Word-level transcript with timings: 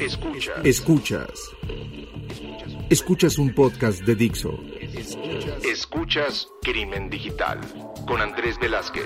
Escuchas. 0.00 0.64
Escuchas. 0.64 1.50
Escuchas 2.88 3.38
un 3.38 3.54
podcast 3.54 4.02
de 4.02 4.14
Dixo. 4.14 4.58
Escuchas 5.62 6.48
Crimen 6.62 7.10
Digital 7.10 7.60
con 8.06 8.22
Andrés 8.22 8.58
Velázquez. 8.58 9.04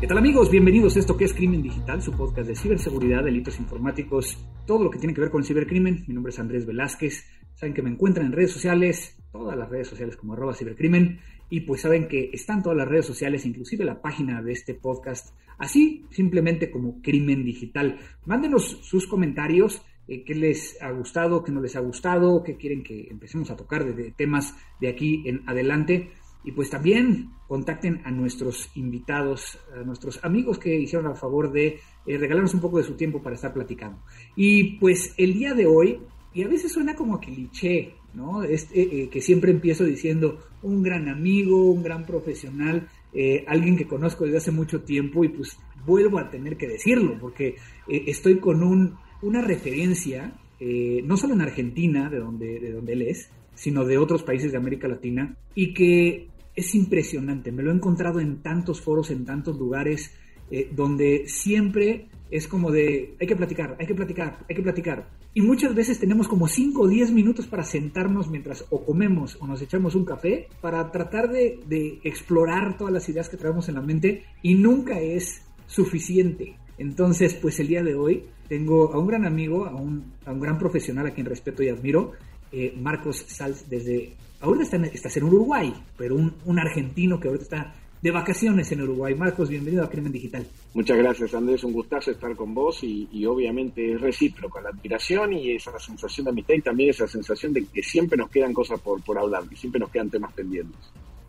¿Qué 0.00 0.06
tal 0.06 0.16
amigos? 0.16 0.50
Bienvenidos 0.50 0.96
a 0.96 1.00
esto 1.00 1.18
que 1.18 1.26
es 1.26 1.34
Crimen 1.34 1.60
Digital, 1.60 2.00
su 2.00 2.12
podcast 2.12 2.48
de 2.48 2.56
ciberseguridad, 2.56 3.22
delitos 3.22 3.58
informáticos, 3.58 4.38
todo 4.66 4.82
lo 4.84 4.90
que 4.90 4.98
tiene 4.98 5.12
que 5.12 5.20
ver 5.20 5.30
con 5.30 5.42
el 5.42 5.46
cibercrimen. 5.46 6.04
Mi 6.08 6.14
nombre 6.14 6.30
es 6.30 6.38
Andrés 6.38 6.64
Velázquez. 6.64 7.26
Saben 7.54 7.74
que 7.74 7.82
me 7.82 7.90
encuentran 7.90 8.24
en 8.28 8.32
redes 8.32 8.52
sociales, 8.52 9.18
todas 9.30 9.58
las 9.58 9.68
redes 9.68 9.88
sociales 9.88 10.16
como 10.16 10.32
arroba 10.32 10.54
cibercrimen. 10.54 11.20
Y 11.50 11.60
pues 11.60 11.82
saben 11.82 12.08
que 12.08 12.30
están 12.32 12.62
todas 12.62 12.78
las 12.78 12.88
redes 12.88 13.06
sociales, 13.06 13.46
inclusive 13.46 13.84
la 13.84 14.02
página 14.02 14.42
de 14.42 14.52
este 14.52 14.74
podcast, 14.74 15.34
así 15.58 16.04
simplemente 16.10 16.70
como 16.70 17.00
Crimen 17.02 17.44
Digital. 17.44 17.98
Mándenos 18.26 18.80
sus 18.82 19.06
comentarios, 19.06 19.82
eh, 20.08 20.24
qué 20.24 20.34
les 20.34 20.80
ha 20.82 20.90
gustado, 20.90 21.44
qué 21.44 21.52
no 21.52 21.60
les 21.60 21.76
ha 21.76 21.80
gustado, 21.80 22.42
qué 22.42 22.56
quieren 22.56 22.82
que 22.82 23.08
empecemos 23.10 23.50
a 23.50 23.56
tocar 23.56 23.84
de 23.94 24.10
temas 24.12 24.54
de 24.80 24.88
aquí 24.88 25.22
en 25.26 25.42
adelante. 25.46 26.10
Y 26.44 26.52
pues 26.52 26.70
también 26.70 27.30
contacten 27.46 28.00
a 28.04 28.10
nuestros 28.10 28.70
invitados, 28.74 29.58
a 29.74 29.82
nuestros 29.82 30.24
amigos 30.24 30.58
que 30.58 30.78
hicieron 30.78 31.10
el 31.10 31.16
favor 31.16 31.52
de 31.52 31.80
eh, 32.06 32.16
regalarnos 32.18 32.54
un 32.54 32.60
poco 32.60 32.78
de 32.78 32.84
su 32.84 32.94
tiempo 32.94 33.22
para 33.22 33.36
estar 33.36 33.52
platicando. 33.52 34.02
Y 34.36 34.78
pues 34.78 35.14
el 35.18 35.34
día 35.34 35.54
de 35.54 35.66
hoy, 35.66 36.00
y 36.34 36.42
a 36.42 36.48
veces 36.48 36.72
suena 36.72 36.94
como 36.94 37.20
cliché, 37.20 37.94
¿no? 38.14 38.42
Este, 38.42 39.08
que 39.08 39.20
siempre 39.20 39.50
empiezo 39.50 39.84
diciendo 39.84 40.38
un 40.62 40.82
gran 40.82 41.08
amigo, 41.08 41.70
un 41.70 41.82
gran 41.82 42.04
profesional, 42.04 42.88
eh, 43.12 43.44
alguien 43.46 43.76
que 43.76 43.86
conozco 43.86 44.24
desde 44.24 44.38
hace 44.38 44.50
mucho 44.50 44.82
tiempo 44.82 45.24
y 45.24 45.28
pues 45.28 45.58
vuelvo 45.86 46.18
a 46.18 46.30
tener 46.30 46.56
que 46.56 46.68
decirlo 46.68 47.16
porque 47.18 47.56
estoy 47.86 48.38
con 48.38 48.62
un, 48.62 48.96
una 49.22 49.40
referencia, 49.40 50.34
no 50.60 51.16
solo 51.16 51.34
en 51.34 51.40
Argentina, 51.40 52.10
de 52.10 52.18
donde, 52.18 52.60
de 52.60 52.72
donde 52.72 52.92
él 52.92 53.02
es, 53.02 53.30
sino 53.54 53.84
de 53.84 53.98
otros 53.98 54.22
países 54.22 54.52
de 54.52 54.58
América 54.58 54.86
Latina, 54.86 55.36
y 55.54 55.74
que 55.74 56.28
es 56.54 56.74
impresionante. 56.74 57.52
Me 57.52 57.62
lo 57.62 57.70
he 57.70 57.74
encontrado 57.74 58.20
en 58.20 58.42
tantos 58.42 58.80
foros, 58.80 59.10
en 59.10 59.24
tantos 59.24 59.58
lugares, 59.58 60.14
eh, 60.50 60.70
donde 60.74 61.24
siempre 61.26 62.06
es 62.30 62.46
como 62.46 62.70
de, 62.70 63.14
hay 63.20 63.26
que 63.26 63.36
platicar, 63.36 63.76
hay 63.78 63.86
que 63.86 63.94
platicar, 63.94 64.38
hay 64.48 64.56
que 64.56 64.62
platicar. 64.62 65.08
Y 65.34 65.40
muchas 65.40 65.74
veces 65.74 65.98
tenemos 65.98 66.28
como 66.28 66.48
5 66.48 66.82
o 66.82 66.88
10 66.88 67.12
minutos 67.12 67.46
para 67.46 67.64
sentarnos 67.64 68.28
mientras 68.28 68.64
o 68.70 68.84
comemos 68.84 69.36
o 69.40 69.46
nos 69.46 69.62
echamos 69.62 69.94
un 69.94 70.04
café 70.04 70.48
para 70.60 70.90
tratar 70.90 71.30
de, 71.30 71.60
de 71.66 72.00
explorar 72.04 72.76
todas 72.76 72.92
las 72.92 73.08
ideas 73.08 73.28
que 73.28 73.36
traemos 73.36 73.68
en 73.68 73.76
la 73.76 73.82
mente 73.82 74.24
y 74.42 74.54
nunca 74.54 75.00
es 75.00 75.42
suficiente. 75.66 76.56
Entonces, 76.78 77.34
pues 77.34 77.58
el 77.60 77.68
día 77.68 77.82
de 77.82 77.94
hoy 77.94 78.24
tengo 78.48 78.92
a 78.92 78.98
un 78.98 79.06
gran 79.06 79.26
amigo, 79.26 79.66
a 79.66 79.74
un, 79.74 80.12
a 80.24 80.32
un 80.32 80.40
gran 80.40 80.58
profesional 80.58 81.06
a 81.06 81.10
quien 81.10 81.26
respeto 81.26 81.62
y 81.62 81.68
admiro, 81.68 82.12
eh, 82.50 82.74
Marcos 82.76 83.24
Salz 83.28 83.68
desde... 83.68 84.14
Ahorita 84.40 84.64
está 84.64 84.76
en, 84.76 84.84
estás 84.86 85.16
en 85.16 85.24
Uruguay, 85.24 85.74
pero 85.96 86.14
un, 86.14 86.34
un, 86.44 86.58
argentino 86.58 87.18
que 87.18 87.28
ahorita 87.28 87.42
está 87.42 87.74
de 88.02 88.10
vacaciones 88.10 88.70
en 88.72 88.82
Uruguay. 88.82 89.14
Marcos, 89.14 89.48
bienvenido 89.48 89.84
a 89.84 89.90
Crimen 89.90 90.12
Digital. 90.12 90.46
Muchas 90.74 90.96
gracias, 90.98 91.34
Andrés. 91.34 91.64
Un 91.64 91.72
gustazo 91.72 92.10
estar 92.10 92.34
con 92.36 92.54
vos 92.54 92.82
y, 92.82 93.08
y 93.12 93.24
obviamente 93.26 93.94
es 93.94 94.00
recíproco 94.00 94.60
la 94.60 94.70
admiración 94.70 95.32
y 95.32 95.52
esa 95.52 95.78
sensación 95.78 96.24
de 96.24 96.30
amistad 96.30 96.54
y 96.54 96.62
también 96.62 96.90
esa 96.90 97.08
sensación 97.08 97.52
de 97.52 97.64
que 97.64 97.82
siempre 97.82 98.16
nos 98.16 98.30
quedan 98.30 98.52
cosas 98.52 98.80
por, 98.80 99.02
por 99.02 99.18
hablar, 99.18 99.48
que 99.48 99.56
siempre 99.56 99.80
nos 99.80 99.90
quedan 99.90 100.10
temas 100.10 100.32
pendientes. 100.32 100.80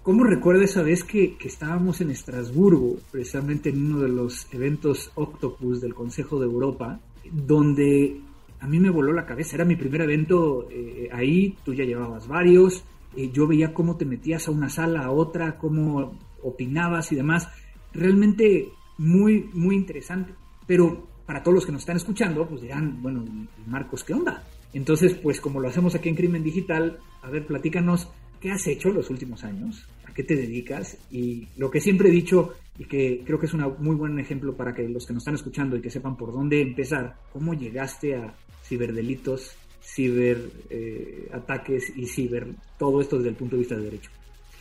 ¿Cómo 0.03 0.23
recuerda 0.23 0.63
esa 0.63 0.81
vez 0.81 1.03
que, 1.03 1.37
que, 1.37 1.47
estábamos 1.47 2.01
en 2.01 2.11
Estrasburgo, 2.11 2.97
precisamente 3.11 3.69
en 3.69 3.85
uno 3.85 4.01
de 4.01 4.09
los 4.09 4.47
eventos 4.53 5.11
Octopus 5.15 5.81
del 5.81 5.93
Consejo 5.93 6.39
de 6.39 6.45
Europa, 6.45 6.99
donde 7.31 8.21
a 8.59 8.67
mí 8.67 8.79
me 8.79 8.89
voló 8.89 9.13
la 9.13 9.25
cabeza. 9.25 9.55
Era 9.55 9.65
mi 9.65 9.75
primer 9.75 10.01
evento 10.01 10.67
eh, 10.69 11.09
ahí, 11.11 11.55
tú 11.63 11.73
ya 11.73 11.83
llevabas 11.83 12.27
varios. 12.27 12.83
Eh, 13.15 13.29
yo 13.31 13.47
veía 13.47 13.73
cómo 13.73 13.97
te 13.97 14.05
metías 14.05 14.47
a 14.47 14.51
una 14.51 14.69
sala, 14.69 15.03
a 15.03 15.11
otra, 15.11 15.57
cómo 15.57 16.13
opinabas 16.43 17.11
y 17.11 17.15
demás. 17.15 17.47
Realmente 17.93 18.69
muy, 18.97 19.49
muy 19.53 19.75
interesante. 19.75 20.33
Pero 20.67 21.07
para 21.25 21.43
todos 21.43 21.55
los 21.55 21.65
que 21.65 21.71
nos 21.71 21.81
están 21.81 21.97
escuchando, 21.97 22.47
pues 22.47 22.61
dirán, 22.61 23.01
bueno, 23.01 23.25
Marcos, 23.67 24.03
¿qué 24.03 24.13
onda? 24.13 24.43
Entonces, 24.73 25.15
pues 25.15 25.41
como 25.41 25.59
lo 25.59 25.67
hacemos 25.67 25.95
aquí 25.95 26.09
en 26.09 26.15
Crimen 26.15 26.43
Digital, 26.43 26.99
a 27.21 27.29
ver, 27.29 27.45
platícanos, 27.45 28.07
¿qué 28.39 28.51
has 28.51 28.65
hecho 28.67 28.89
los 28.89 29.09
últimos 29.09 29.43
años? 29.43 29.87
¿A 30.05 30.13
qué 30.13 30.23
te 30.23 30.35
dedicas? 30.35 30.97
Y 31.11 31.47
lo 31.57 31.71
que 31.71 31.81
siempre 31.81 32.09
he 32.09 32.11
dicho 32.11 32.53
y 32.77 32.85
que 32.85 33.23
creo 33.25 33.39
que 33.39 33.47
es 33.47 33.53
un 33.53 33.75
muy 33.79 33.95
buen 33.95 34.19
ejemplo 34.19 34.55
para 34.55 34.73
que 34.73 34.87
los 34.87 35.05
que 35.05 35.13
nos 35.13 35.21
están 35.21 35.35
escuchando 35.35 35.75
y 35.75 35.81
que 35.81 35.89
sepan 35.89 36.15
por 36.15 36.31
dónde 36.31 36.61
empezar, 36.61 37.17
cómo 37.33 37.53
llegaste 37.53 38.15
a 38.15 38.33
ciberdelitos, 38.63 39.57
ciberataques 39.81 41.89
eh, 41.89 41.93
y 41.95 42.05
ciber, 42.05 42.47
todo 42.77 43.01
esto 43.01 43.17
desde 43.17 43.29
el 43.29 43.35
punto 43.35 43.55
de 43.55 43.59
vista 43.59 43.75
de 43.75 43.83
derecho. 43.83 44.11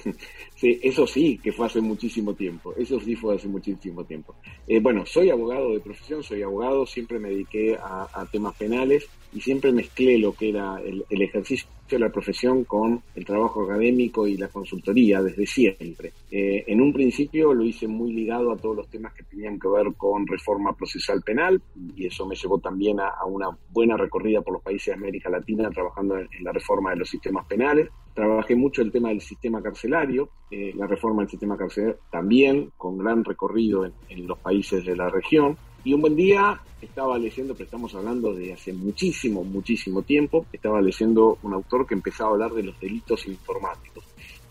Sí, 0.58 0.76
eso 0.82 1.06
sí, 1.06 1.38
que 1.40 1.52
fue 1.52 1.66
hace 1.66 1.80
muchísimo 1.80 2.34
tiempo, 2.34 2.74
eso 2.76 2.98
sí 2.98 3.14
fue 3.14 3.36
hace 3.36 3.46
muchísimo 3.46 4.02
tiempo. 4.02 4.34
Eh, 4.66 4.80
bueno, 4.80 5.06
soy 5.06 5.30
abogado 5.30 5.72
de 5.72 5.78
profesión, 5.78 6.20
soy 6.24 6.42
abogado, 6.42 6.84
siempre 6.84 7.20
me 7.20 7.28
dediqué 7.28 7.76
a, 7.76 8.26
temas 8.32 8.56
penales 8.56 9.06
y 9.32 9.40
siempre 9.40 9.70
mezclé 9.70 10.18
lo 10.18 10.32
que 10.32 10.48
era 10.48 10.80
el, 10.80 11.22
ejercicio 11.22 11.68
de 11.88 12.00
la 12.00 12.10
profesión 12.10 12.64
con 12.64 13.00
el 13.14 13.24
trabajo 13.24 13.62
académico 13.62 14.26
y 14.26 14.36
la 14.36 14.48
consultoría 14.48 15.22
desde 15.22 15.46
siempre. 15.46 16.12
Eh, 16.28 16.64
en 16.66 16.80
un 16.80 16.92
principio 16.92 17.54
lo 17.54 17.64
hice 17.64 17.86
muy 17.86 18.12
ligado 18.12 18.50
a 18.50 18.56
todos 18.56 18.74
los 18.74 18.88
temas 18.88 19.14
que 19.14 19.22
tenían 19.22 19.60
que 19.60 19.68
ver 19.68 19.94
con 19.96 20.26
reforma 20.26 20.74
procesal 20.74 21.22
penal 21.22 21.62
y 21.94 22.06
eso 22.06 22.26
me 22.26 22.34
llevó 22.34 22.58
también 22.58 22.98
a, 22.98 23.24
una 23.26 23.56
buena 23.70 23.96
recorrida 23.96 24.42
por 24.42 24.54
los 24.54 24.62
países 24.62 24.86
de 24.86 24.94
América 24.94 25.30
Latina 25.30 25.70
trabajando 25.70 26.18
en 26.18 26.28
la 26.42 26.50
reforma 26.50 26.90
de 26.90 26.96
los 26.96 27.08
sistemas 27.08 27.46
penales. 27.46 27.88
Trabajé 28.18 28.56
mucho 28.56 28.82
el 28.82 28.90
tema 28.90 29.10
del 29.10 29.20
sistema 29.20 29.62
carcelario, 29.62 30.28
eh, 30.50 30.72
la 30.74 30.88
reforma 30.88 31.22
del 31.22 31.30
sistema 31.30 31.56
carcelario 31.56 31.98
también, 32.10 32.72
con 32.76 32.98
gran 32.98 33.22
recorrido 33.22 33.84
en, 34.08 34.26
los 34.26 34.36
países 34.40 34.84
de 34.84 34.96
la 34.96 35.08
región. 35.08 35.56
Y 35.84 35.92
un 35.92 36.00
buen 36.00 36.16
día 36.16 36.60
estaba 36.82 37.16
leyendo, 37.16 37.54
pero 37.54 37.66
estamos 37.66 37.94
hablando 37.94 38.34
de 38.34 38.54
hace 38.54 38.72
muchísimo, 38.72 39.44
muchísimo 39.44 40.02
tiempo, 40.02 40.46
estaba 40.52 40.80
leyendo 40.80 41.38
un 41.44 41.52
autor 41.52 41.86
que 41.86 41.94
empezaba 41.94 42.30
a 42.30 42.32
hablar 42.32 42.50
de 42.54 42.64
los 42.64 42.80
delitos 42.80 43.24
informáticos. 43.28 44.02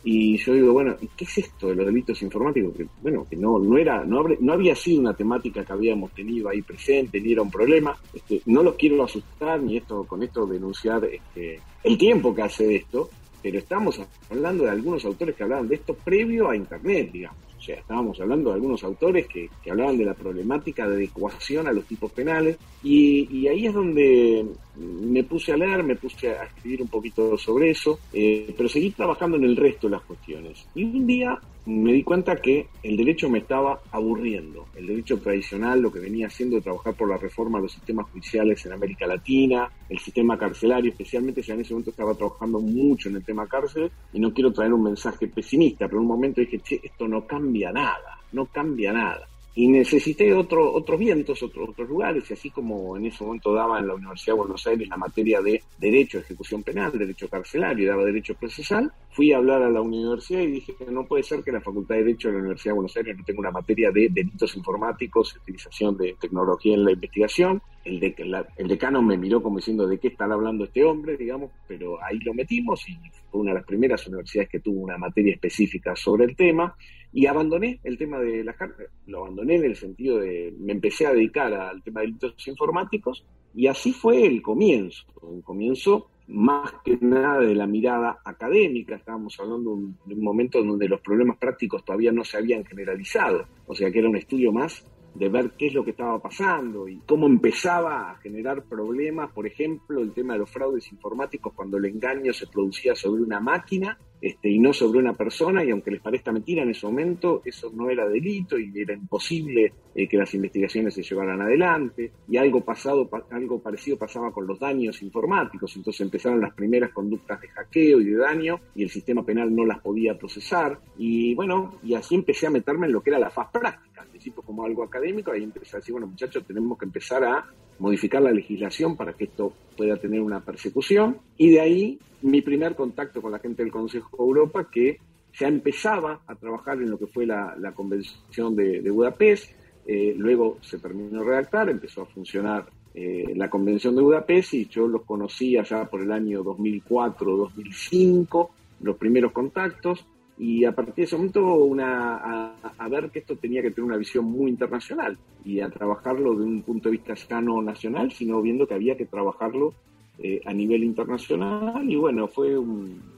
Y 0.01 0.37
yo 0.37 0.53
digo, 0.53 0.71
bueno, 0.71 0.95
¿qué 1.17 1.25
es 1.25 1.37
esto 1.37 1.67
de 1.67 1.75
los 1.75 1.85
delitos 1.87 2.21
informáticos? 2.21 2.71
Bueno, 3.01 3.27
que 3.29 3.35
no, 3.35 3.59
no 3.59 3.77
era, 3.77 4.05
no, 4.05 4.23
no 4.39 4.53
había 4.53 4.77
sido 4.77 5.01
una 5.01 5.13
temática 5.13 5.65
que 5.65 5.73
habíamos 5.73 6.13
tenido 6.13 6.47
ahí 6.47 6.61
presente, 6.61 7.19
ni 7.19 7.33
era 7.33 7.41
un 7.41 7.51
problema. 7.51 7.97
Este, 8.13 8.41
no 8.45 8.63
los 8.63 8.75
quiero 8.75 9.03
asustar, 9.03 9.61
ni 9.61 9.75
esto, 9.75 10.05
con 10.05 10.23
esto 10.23 10.45
denunciar 10.45 11.03
este, 11.03 11.59
el 11.83 11.97
tiempo 11.97 12.33
que 12.33 12.43
hace 12.43 12.77
esto, 12.77 13.09
pero 13.41 13.59
estamos 13.59 13.99
hablando 14.29 14.63
de 14.63 14.71
algunos 14.71 15.05
autores 15.05 15.35
que 15.35 15.43
hablaban 15.43 15.67
de 15.67 15.75
esto 15.75 15.93
previo 15.93 16.49
a 16.49 16.55
Internet, 16.55 17.11
digamos. 17.11 17.47
O 17.57 17.61
sea, 17.61 17.75
estábamos 17.75 18.19
hablando 18.21 18.49
de 18.49 18.55
algunos 18.55 18.83
autores 18.83 19.27
que, 19.27 19.49
hablaban 19.69 19.97
de 19.97 20.05
la 20.05 20.13
problemática 20.13 20.87
de 20.87 20.95
adecuación 20.95 21.67
a 21.67 21.73
los 21.73 21.85
tipos 21.85 22.11
penales 22.11 22.57
y, 22.83 23.47
ahí 23.47 23.65
es 23.65 23.73
donde 23.73 24.45
me 24.75 25.23
puse 25.23 25.51
a 25.51 25.57
leer, 25.57 25.83
me 25.83 25.95
puse 25.95 26.29
a 26.29 26.43
escribir 26.43 26.83
un 26.83 26.87
poquito 26.87 27.37
sobre 27.37 27.71
eso, 27.71 27.99
eh, 28.13 28.53
pero 28.55 28.69
seguí 28.69 28.91
trabajando 28.91 29.37
en 29.37 29.45
el 29.45 29.55
resto 29.55 29.87
de 29.87 29.91
las 29.91 30.03
cuestiones. 30.03 30.65
Y 30.75 30.83
un 30.83 31.07
día 31.07 31.37
me 31.67 31.91
di 31.91 32.01
cuenta 32.01 32.37
que 32.37 32.69
el 32.81 32.95
derecho 32.95 33.29
me 33.29 33.39
estaba 33.39 33.81
aburriendo. 33.91 34.67
El 34.73 34.87
derecho 34.87 35.19
tradicional, 35.19 35.81
lo 35.81 35.91
que 35.91 35.99
venía 35.99 36.27
haciendo 36.27 36.61
trabajar 36.61 36.95
por 36.95 37.09
la 37.09 37.17
reforma 37.17 37.57
de 37.57 37.63
los 37.63 37.73
sistemas 37.73 38.09
judiciales 38.09 38.65
en 38.65 38.71
América 38.71 39.05
Latina, 39.05 39.69
el 39.89 39.99
sistema 39.99 40.37
carcelario, 40.37 40.91
especialmente 40.91 41.43
si 41.43 41.51
en 41.51 41.59
ese 41.59 41.73
momento 41.73 41.91
estaba 41.91 42.15
trabajando 42.15 42.61
mucho 42.61 43.09
en 43.09 43.17
el 43.17 43.25
tema 43.25 43.47
cárcel, 43.47 43.91
y 44.13 44.19
no 44.19 44.33
quiero 44.33 44.53
traer 44.53 44.71
un 44.71 44.83
mensaje 44.83 45.27
pesimista, 45.27 45.87
pero 45.87 45.97
en 45.97 46.03
un 46.03 46.07
momento 46.07 46.39
dije, 46.39 46.59
che, 46.59 46.79
esto 46.81 47.05
no 47.05 47.27
cambia 47.27 47.71
nada, 47.73 48.17
no 48.31 48.45
cambia 48.45 48.93
nada. 48.93 49.27
Y 49.57 49.67
necesité 49.69 50.35
otro, 50.35 50.71
otros 50.71 50.99
vientos, 50.99 51.41
otros 51.41 51.89
lugares, 51.89 52.29
y 52.29 52.33
así 52.35 52.51
como 52.51 52.95
en 52.95 53.07
ese 53.07 53.23
momento 53.23 53.51
daba 53.51 53.79
en 53.79 53.87
la 53.87 53.95
Universidad 53.95 54.35
de 54.35 54.41
Buenos 54.41 54.67
Aires 54.67 54.87
la 54.87 54.97
materia 54.97 55.41
de 55.41 55.63
Derecho, 55.79 56.19
Ejecución 56.19 56.61
Penal, 56.61 56.91
Derecho 56.91 57.27
Carcelario 57.27 57.83
y 57.83 57.87
daba 57.87 58.05
Derecho 58.05 58.35
Procesal, 58.35 58.91
fui 59.09 59.33
a 59.33 59.37
hablar 59.37 59.63
a 59.63 59.69
la 59.71 59.81
universidad 59.81 60.41
y 60.41 60.51
dije 60.51 60.75
que 60.77 60.85
no 60.91 61.07
puede 61.07 61.23
ser 61.23 61.43
que 61.43 61.51
la 61.51 61.59
Facultad 61.59 61.95
de 61.95 62.03
Derecho 62.03 62.27
de 62.27 62.35
la 62.35 62.39
Universidad 62.41 62.73
de 62.73 62.75
Buenos 62.75 62.97
Aires 62.97 63.17
no 63.17 63.23
tenga 63.23 63.39
una 63.39 63.49
materia 63.49 63.89
de 63.89 64.09
delitos 64.11 64.55
informáticos, 64.55 65.35
utilización 65.35 65.97
de 65.97 66.15
tecnología 66.21 66.75
en 66.75 66.85
la 66.85 66.91
investigación. 66.91 67.59
El, 67.83 67.99
de, 67.99 68.13
el 68.57 68.67
decano 68.67 69.01
me 69.01 69.17
miró 69.17 69.41
como 69.41 69.57
diciendo 69.57 69.87
de 69.87 69.97
qué 69.97 70.09
está 70.09 70.25
hablando 70.25 70.65
este 70.65 70.83
hombre, 70.83 71.17
digamos, 71.17 71.49
pero 71.67 71.97
ahí 72.03 72.19
lo 72.19 72.35
metimos 72.35 72.87
y 72.87 72.95
fue 73.31 73.41
una 73.41 73.53
de 73.53 73.55
las 73.55 73.65
primeras 73.65 74.05
universidades 74.05 74.49
que 74.49 74.59
tuvo 74.59 74.81
una 74.81 74.99
materia 74.99 75.33
específica 75.33 75.95
sobre 75.95 76.25
el 76.25 76.35
tema. 76.35 76.75
Y 77.13 77.25
abandoné 77.25 77.79
el 77.83 77.97
tema 77.97 78.19
de 78.19 78.43
las 78.43 78.55
cartas, 78.57 78.87
lo 79.05 79.19
abandoné 79.19 79.55
en 79.55 79.65
el 79.65 79.75
sentido 79.75 80.19
de, 80.19 80.53
me 80.59 80.73
empecé 80.73 81.07
a 81.07 81.13
dedicar 81.13 81.53
al 81.53 81.81
tema 81.81 82.01
de 82.01 82.07
delitos 82.07 82.47
informáticos 82.47 83.25
y 83.55 83.67
así 83.67 83.91
fue 83.93 84.25
el 84.25 84.41
comienzo, 84.41 85.05
un 85.21 85.41
comienzo 85.41 86.09
más 86.27 86.73
que 86.83 86.97
nada 86.99 87.39
de 87.39 87.55
la 87.55 87.65
mirada 87.65 88.19
académica, 88.25 88.95
estábamos 88.95 89.39
hablando 89.39 89.77
de 90.05 90.13
un 90.13 90.23
momento 90.23 90.61
donde 90.61 90.89
los 90.89 90.99
problemas 91.01 91.37
prácticos 91.37 91.85
todavía 91.85 92.11
no 92.11 92.23
se 92.23 92.37
habían 92.37 92.65
generalizado, 92.65 93.47
o 93.65 93.73
sea 93.73 93.89
que 93.89 93.99
era 93.99 94.09
un 94.09 94.17
estudio 94.17 94.51
más 94.51 94.85
de 95.15 95.29
ver 95.29 95.51
qué 95.57 95.67
es 95.67 95.73
lo 95.73 95.83
que 95.83 95.91
estaba 95.91 96.19
pasando 96.21 96.87
y 96.87 96.99
cómo 97.07 97.25
empezaba 97.25 98.11
a 98.11 98.17
generar 98.17 98.63
problemas, 98.63 99.31
por 99.31 99.47
ejemplo, 99.47 100.01
el 100.01 100.13
tema 100.13 100.33
de 100.33 100.39
los 100.39 100.51
fraudes 100.51 100.91
informáticos 100.91 101.53
cuando 101.53 101.77
el 101.77 101.85
engaño 101.85 102.33
se 102.33 102.45
producía 102.47 102.93
sobre 102.93 103.23
una 103.23 103.39
máquina 103.39 103.97
este, 104.21 104.49
y 104.49 104.59
no 104.59 104.73
sobre 104.73 104.99
una 104.99 105.13
persona, 105.13 105.63
y 105.63 105.71
aunque 105.71 105.91
les 105.91 106.01
parezca 106.01 106.31
mentira 106.31 106.63
en 106.63 106.71
ese 106.71 106.85
momento, 106.85 107.41
eso 107.45 107.71
no 107.73 107.89
era 107.89 108.07
delito 108.07 108.57
y 108.57 108.71
era 108.75 108.93
imposible 108.93 109.73
eh, 109.93 110.07
que 110.07 110.17
las 110.17 110.33
investigaciones 110.33 110.93
se 110.93 111.03
llevaran 111.03 111.41
adelante, 111.41 112.11
y 112.27 112.37
algo, 112.37 112.61
pasado, 112.61 113.09
algo 113.31 113.59
parecido 113.59 113.97
pasaba 113.97 114.31
con 114.31 114.47
los 114.47 114.59
daños 114.59 115.01
informáticos, 115.01 115.75
entonces 115.75 116.01
empezaron 116.01 116.41
las 116.41 116.53
primeras 116.53 116.91
conductas 116.91 117.39
de 117.41 117.47
hackeo 117.49 118.01
y 118.01 118.05
de 118.05 118.17
daño, 118.17 118.59
y 118.75 118.83
el 118.83 118.89
sistema 118.89 119.25
penal 119.25 119.55
no 119.55 119.65
las 119.65 119.79
podía 119.79 120.17
procesar, 120.17 120.79
y 120.97 121.35
bueno, 121.35 121.79
y 121.83 121.93
así 121.93 122.15
empecé 122.15 122.47
a 122.47 122.51
meterme 122.51 122.87
en 122.87 122.93
lo 122.93 123.01
que 123.01 123.11
era 123.11 123.19
la 123.19 123.29
faz 123.29 123.49
práctica, 123.51 124.01
al 124.01 124.07
principio 124.07 124.41
como 124.41 124.65
algo 124.65 124.83
académico, 124.83 125.31
ahí 125.31 125.43
empecé 125.43 125.75
a 125.75 125.79
decir, 125.79 125.93
bueno 125.93 126.07
muchachos, 126.07 126.43
tenemos 126.45 126.77
que 126.77 126.85
empezar 126.85 127.23
a 127.23 127.45
modificar 127.79 128.21
la 128.21 128.31
legislación 128.31 128.95
para 128.95 129.13
que 129.13 129.23
esto 129.25 129.53
pueda 129.75 129.97
tener 129.97 130.21
una 130.21 130.41
persecución. 130.41 131.17
Y 131.37 131.51
de 131.51 131.61
ahí 131.61 131.99
mi 132.21 132.41
primer 132.41 132.75
contacto 132.75 133.21
con 133.21 133.31
la 133.31 133.39
gente 133.39 133.63
del 133.63 133.71
Consejo 133.71 134.17
de 134.17 134.23
Europa, 134.23 134.69
que 134.71 134.99
ya 135.33 135.47
empezaba 135.47 136.21
a 136.25 136.35
trabajar 136.35 136.81
en 136.81 136.89
lo 136.89 136.97
que 136.97 137.07
fue 137.07 137.25
la, 137.25 137.73
Convención 137.75 138.55
de, 138.55 138.89
Budapest, 138.89 139.51
eh, 139.85 140.13
luego 140.17 140.57
se 140.61 140.79
terminó 140.79 141.19
de 141.19 141.25
redactar, 141.25 141.69
empezó 141.69 142.01
a 142.01 142.05
funcionar 142.05 142.65
eh, 142.93 143.33
la 143.35 143.49
Convención 143.49 143.95
de 143.95 144.01
Budapest 144.01 144.53
y 144.55 144.67
yo 144.67 144.87
los 144.87 145.03
conocí 145.03 145.57
allá 145.57 145.85
por 145.85 146.01
el 146.01 146.11
año 146.11 146.43
2004-2005, 146.43 148.49
los 148.81 148.97
primeros 148.97 149.31
contactos, 149.31 150.05
y 150.39 150.65
a 150.65 150.71
partir 150.71 150.95
de 150.95 151.03
ese 151.03 151.15
momento 151.15 151.43
una, 151.55 152.53
a, 152.77 152.87
ver 152.89 153.09
que 153.09 153.19
esto 153.19 153.35
tenía 153.35 153.61
que 153.61 153.71
tener 153.71 153.85
una 153.85 153.97
visión 153.97 154.25
muy 154.25 154.51
internacional 154.51 155.17
y 155.43 155.61
a 155.61 155.69
trabajarlo 155.69 156.35
de 156.35 156.43
un 156.43 156.61
punto 156.61 156.89
de 156.89 156.97
vista 156.97 157.15
ya 157.15 157.41
no 157.41 157.61
nacional, 157.61 158.11
sino 158.11 158.41
viendo 158.41 158.67
que 158.67 158.75
había 158.75 158.95
que 158.95 159.05
trabajarlo 159.05 159.73
eh, 160.19 160.41
a 160.45 160.53
nivel 160.53 160.83
internacional. 160.83 161.89
Y 161.89 161.95
bueno, 161.95 162.27
fue 162.27 162.55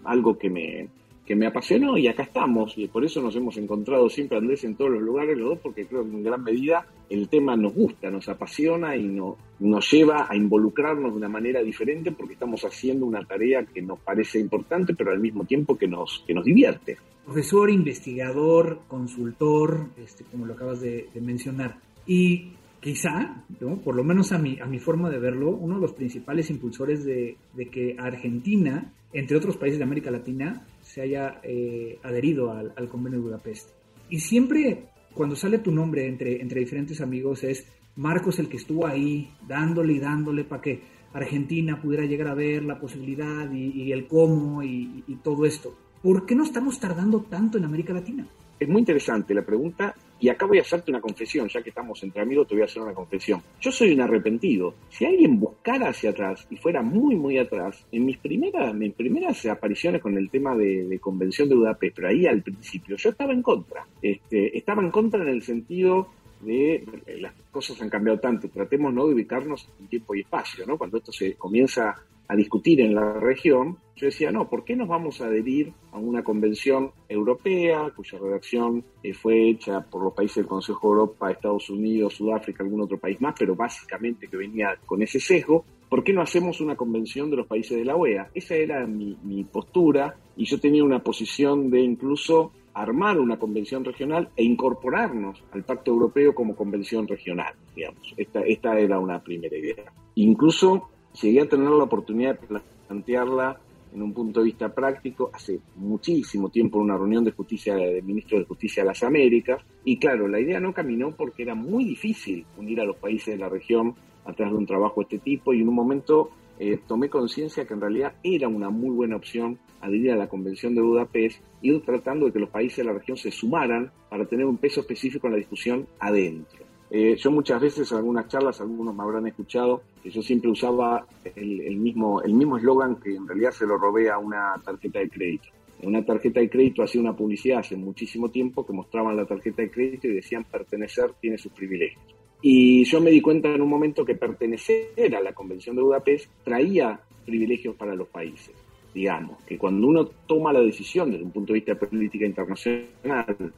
algo 0.05 0.37
que 0.37 0.49
me, 0.49 0.87
que 1.29 1.35
me 1.35 1.45
apasionó 1.45 1.95
y 1.95 2.07
acá 2.07 2.23
estamos 2.23 2.75
y 2.75 2.87
por 2.87 3.05
eso 3.05 3.21
nos 3.21 3.35
hemos 3.35 3.55
encontrado 3.57 4.09
siempre 4.09 4.39
Andrés 4.39 4.63
en 4.63 4.73
todos 4.73 4.89
los 4.89 5.03
lugares 5.03 5.37
los 5.37 5.49
dos 5.49 5.59
porque 5.59 5.85
creo 5.85 6.01
que 6.03 6.09
en 6.09 6.23
gran 6.23 6.43
medida 6.43 6.87
el 7.07 7.29
tema 7.29 7.55
nos 7.55 7.71
gusta, 7.75 8.09
nos 8.09 8.27
apasiona 8.27 8.95
y 8.95 9.03
no, 9.03 9.37
nos 9.59 9.91
lleva 9.91 10.25
a 10.27 10.35
involucrarnos 10.35 11.11
de 11.11 11.17
una 11.17 11.29
manera 11.29 11.61
diferente 11.61 12.11
porque 12.13 12.33
estamos 12.33 12.65
haciendo 12.65 13.05
una 13.05 13.23
tarea 13.25 13.63
que 13.63 13.79
nos 13.79 13.99
parece 13.99 14.39
importante 14.39 14.95
pero 14.95 15.11
al 15.11 15.19
mismo 15.19 15.45
tiempo 15.45 15.77
que 15.77 15.87
nos, 15.87 16.23
que 16.25 16.33
nos 16.33 16.43
divierte. 16.43 16.97
Profesor, 17.25 17.69
investigador, 17.69 18.79
consultor, 18.87 19.89
este, 20.03 20.23
como 20.23 20.47
lo 20.47 20.55
acabas 20.55 20.81
de, 20.81 21.09
mencionar. 21.21 21.77
Y 22.07 22.53
quizá, 22.79 23.45
por 23.83 23.93
lo 23.93 24.03
menos 24.03 24.31
a 24.31 24.39
mi, 24.39 24.59
a 24.59 24.65
mi 24.65 24.79
forma 24.79 25.11
de 25.11 25.19
verlo, 25.19 25.51
uno 25.51 25.75
de 25.75 25.81
los 25.81 25.93
principales 25.93 26.49
impulsores 26.49 27.05
de 27.05 27.37
que 27.71 27.95
Argentina, 27.99 28.91
entre 29.13 29.37
otros 29.37 29.57
países 29.57 29.77
de 29.77 29.83
América 29.83 30.09
Latina, 30.09 30.65
se 30.89 31.01
haya 31.01 31.39
eh, 31.43 31.99
adherido 32.01 32.51
al, 32.51 32.89
convenio 32.89 33.19
de 33.19 33.25
Budapest. 33.25 33.69
Y 34.09 34.19
siempre 34.19 34.89
cuando 35.13 35.35
sale 35.35 35.59
tu 35.59 35.71
nombre 35.71 36.07
entre, 36.07 36.41
entre 36.41 36.61
diferentes 36.61 36.99
amigos 36.99 37.43
es 37.43 37.71
Marcos 37.95 38.39
el 38.39 38.49
que 38.49 38.57
estuvo 38.57 38.87
ahí 38.87 39.29
dándole 39.47 39.93
y 39.93 39.99
dándole 39.99 40.45
para 40.45 40.63
que 40.63 40.81
Argentina 41.13 41.79
pudiera 41.79 42.05
llegar 42.05 42.29
a 42.29 42.33
ver 42.33 42.63
la 42.63 42.79
posibilidad 42.79 43.51
y, 43.51 43.91
el 43.91 44.07
cómo 44.07 44.63
y, 44.63 45.03
y 45.05 45.15
todo 45.17 45.45
esto. 45.45 45.77
¿Por 46.01 46.25
qué 46.25 46.33
no 46.33 46.43
estamos 46.43 46.79
tardando 46.79 47.21
tanto 47.21 47.59
en 47.59 47.65
América 47.65 47.93
Latina? 47.93 48.27
Es 48.59 48.67
muy 48.67 48.79
interesante 48.79 49.35
la 49.35 49.45
pregunta 49.45 49.95
y 50.19 50.29
acá 50.29 50.45
voy 50.45 50.59
a 50.59 50.61
hacerte 50.61 50.91
una 50.91 51.01
confesión, 51.01 51.47
ya 51.47 51.61
que 51.61 51.69
estamos 51.69 52.01
entre 52.03 52.21
amigos, 52.21 52.47
te 52.47 52.55
voy 52.55 52.63
a 52.63 52.65
hacer 52.65 52.81
una 52.81 52.93
confesión. 52.93 53.41
Yo 53.61 53.71
soy 53.71 53.93
un 53.93 54.01
arrepentido. 54.01 54.75
Si 54.89 55.05
alguien 55.05 55.39
buscara 55.39 55.89
hacia 55.89 56.09
atrás 56.09 56.45
y 56.49 56.57
fuera 56.57 56.81
muy, 56.81 57.15
muy 57.15 57.37
atrás, 57.37 57.85
en 57.91 58.05
mis 58.05 58.17
primeras, 58.17 58.73
mis 58.73 58.93
primeras 58.93 59.45
apariciones 59.45 60.01
con 60.01 60.17
el 60.17 60.29
tema 60.29 60.55
de, 60.55 60.99
Convención 60.99 61.47
de 61.47 61.55
Budapest, 61.55 61.95
pero 61.95 62.09
ahí 62.09 62.25
al 62.25 62.41
principio, 62.41 62.97
yo 62.97 63.09
estaba 63.09 63.31
en 63.31 63.41
contra. 63.41 63.87
Este, 64.01 64.57
estaba 64.57 64.81
en 64.81 64.91
contra 64.91 65.21
en 65.21 65.29
el 65.29 65.41
sentido 65.41 66.09
de 66.41 66.85
las 67.19 67.33
cosas 67.51 67.81
han 67.81 67.89
cambiado 67.89 68.19
tanto, 68.19 68.47
tratemos 68.49 68.93
¿no? 68.93 69.07
de 69.07 69.13
ubicarnos 69.13 69.69
en 69.79 69.87
tiempo 69.87 70.15
y 70.15 70.21
espacio, 70.21 70.65
¿no? 70.65 70.77
Cuando 70.77 70.97
esto 70.97 71.11
se 71.11 71.33
comienza 71.33 71.95
a 72.29 72.35
discutir 72.35 72.79
en 72.79 72.93
la 72.93 73.13
región, 73.13 73.79
yo 73.95 74.05
decía, 74.05 74.31
no, 74.31 74.47
¿por 74.47 74.63
qué 74.63 74.75
nos 74.75 74.87
vamos 74.87 75.19
a 75.19 75.25
adherir 75.25 75.73
a 75.91 75.97
una 75.97 76.23
convención 76.23 76.91
europea 77.09 77.91
cuya 77.95 78.19
redacción 78.19 78.85
eh, 79.03 79.13
fue 79.13 79.49
hecha 79.49 79.81
por 79.81 80.03
los 80.03 80.13
países 80.13 80.37
del 80.37 80.45
Consejo 80.45 80.87
de 80.87 80.93
Europa, 80.93 81.31
Estados 81.31 81.69
Unidos, 81.71 82.13
Sudáfrica, 82.13 82.63
algún 82.63 82.81
otro 82.81 82.99
país 82.99 83.19
más, 83.19 83.33
pero 83.37 83.55
básicamente 83.55 84.27
que 84.27 84.37
venía 84.37 84.77
con 84.85 85.01
ese 85.01 85.19
sesgo? 85.19 85.65
¿Por 85.89 86.03
qué 86.03 86.13
no 86.13 86.21
hacemos 86.21 86.61
una 86.61 86.75
convención 86.75 87.31
de 87.31 87.37
los 87.37 87.47
países 87.47 87.75
de 87.75 87.83
la 87.83 87.95
OEA? 87.95 88.29
Esa 88.35 88.55
era 88.55 88.85
mi, 88.85 89.17
mi 89.23 89.43
postura 89.43 90.15
y 90.37 90.45
yo 90.45 90.59
tenía 90.59 90.83
una 90.83 91.03
posición 91.03 91.71
de 91.71 91.81
incluso 91.81 92.51
armar 92.75 93.19
una 93.19 93.39
convención 93.39 93.83
regional 93.83 94.29
e 94.35 94.43
incorporarnos 94.43 95.43
al 95.51 95.63
Pacto 95.63 95.91
Europeo 95.91 96.35
como 96.35 96.55
convención 96.55 97.07
regional, 97.07 97.55
digamos. 97.75 98.13
Esta, 98.15 98.41
esta 98.41 98.79
era 98.79 98.99
una 98.99 99.21
primera 99.21 99.57
idea. 99.57 99.91
Incluso 100.13 100.89
llegué 101.21 101.41
a 101.41 101.49
tener 101.49 101.69
la 101.69 101.83
oportunidad 101.83 102.39
de 102.39 102.61
plantearla 102.87 103.59
en 103.93 104.01
un 104.01 104.13
punto 104.13 104.39
de 104.39 104.45
vista 104.45 104.73
práctico 104.73 105.31
hace 105.33 105.59
muchísimo 105.75 106.49
tiempo 106.49 106.77
en 106.77 106.85
una 106.85 106.97
reunión 106.97 107.23
de 107.23 107.31
justicia 107.31 107.75
de 107.75 108.01
ministros 108.01 108.41
de 108.41 108.45
justicia 108.45 108.83
de 108.83 108.87
las 108.89 109.01
Américas 109.03 109.61
y 109.83 109.97
claro 109.97 110.27
la 110.27 110.39
idea 110.39 110.59
no 110.59 110.73
caminó 110.73 111.11
porque 111.11 111.43
era 111.43 111.55
muy 111.55 111.85
difícil 111.85 112.45
unir 112.57 112.79
a 112.81 112.85
los 112.85 112.97
países 112.97 113.33
de 113.33 113.39
la 113.39 113.49
región 113.49 113.95
a 114.25 114.33
través 114.33 114.53
de 114.53 114.59
un 114.59 114.67
trabajo 114.67 115.01
de 115.01 115.03
este 115.03 115.19
tipo 115.19 115.53
y 115.53 115.61
en 115.61 115.69
un 115.69 115.75
momento 115.75 116.29
eh, 116.59 116.79
tomé 116.87 117.09
conciencia 117.09 117.65
que 117.65 117.73
en 117.73 117.81
realidad 117.81 118.13
era 118.21 118.47
una 118.47 118.69
muy 118.69 118.91
buena 118.91 119.15
opción 119.15 119.57
adherir 119.81 120.11
a 120.11 120.17
la 120.17 120.27
Convención 120.27 120.75
de 120.75 120.81
Budapest 120.81 121.41
ir 121.61 121.81
tratando 121.83 122.25
de 122.25 122.33
que 122.33 122.39
los 122.39 122.49
países 122.49 122.77
de 122.77 122.83
la 122.83 122.93
región 122.93 123.17
se 123.17 123.31
sumaran 123.31 123.91
para 124.09 124.25
tener 124.25 124.45
un 124.45 124.57
peso 124.57 124.81
específico 124.81 125.27
en 125.27 125.33
la 125.33 125.39
discusión 125.39 125.87
adentro. 125.99 126.68
Eh, 126.91 127.15
yo 127.17 127.29
muchas 127.31 127.61
veces 127.61 127.91
en 127.91 127.99
algunas 127.99 128.27
charlas, 128.27 128.59
algunos 128.61 128.95
me 128.95 129.03
habrán 129.03 129.27
escuchado, 129.27 129.83
que 130.01 130.09
yo 130.09 130.21
siempre 130.21 130.49
usaba 130.49 131.05
el, 131.35 131.77
mismo 131.77 132.21
el 132.21 132.33
mismo 132.33 132.57
eslogan 132.57 132.95
que 132.95 133.15
en 133.15 133.27
realidad 133.27 133.51
se 133.51 133.67
lo 133.67 133.77
robé 133.77 134.09
a 134.09 134.17
una 134.17 134.55
tarjeta 134.63 134.99
de 134.99 135.09
crédito. 135.09 135.49
Una 135.83 136.03
tarjeta 136.03 136.39
de 136.39 136.49
crédito 136.49 136.83
hacía 136.83 136.99
una 136.99 137.15
publicidad 137.15 137.59
hace 137.59 137.77
muchísimo 137.77 138.29
tiempo 138.29 138.65
que 138.65 138.73
mostraban 138.73 139.15
la 139.15 139.25
tarjeta 139.25 139.61
de 139.61 139.71
crédito 139.71 140.07
y 140.07 140.13
decían 140.13 140.43
pertenecer 140.43 141.11
tiene 141.21 141.37
sus 141.37 141.51
privilegios. 141.51 142.03
Y 142.41 142.83
yo 142.85 142.99
me 143.01 143.11
di 143.11 143.21
cuenta 143.21 143.49
en 143.49 143.61
un 143.61 143.69
momento 143.69 144.03
que 144.03 144.15
pertenecer 144.15 145.15
a 145.15 145.21
la 145.21 145.33
Convención 145.33 145.75
de 145.75 145.83
Budapest 145.83 146.29
traía 146.43 146.99
privilegios 147.25 147.75
para 147.75 147.95
los 147.95 148.07
países. 148.07 148.55
Digamos, 148.93 149.43
que 149.43 149.57
cuando 149.57 149.87
uno 149.87 150.05
toma 150.25 150.51
la 150.51 150.61
decisión 150.61 151.11
desde 151.11 151.23
un 151.23 151.31
punto 151.31 151.53
de 151.53 151.59
vista 151.59 151.73
de 151.73 151.85
política 151.85 152.25
internacional 152.25 153.53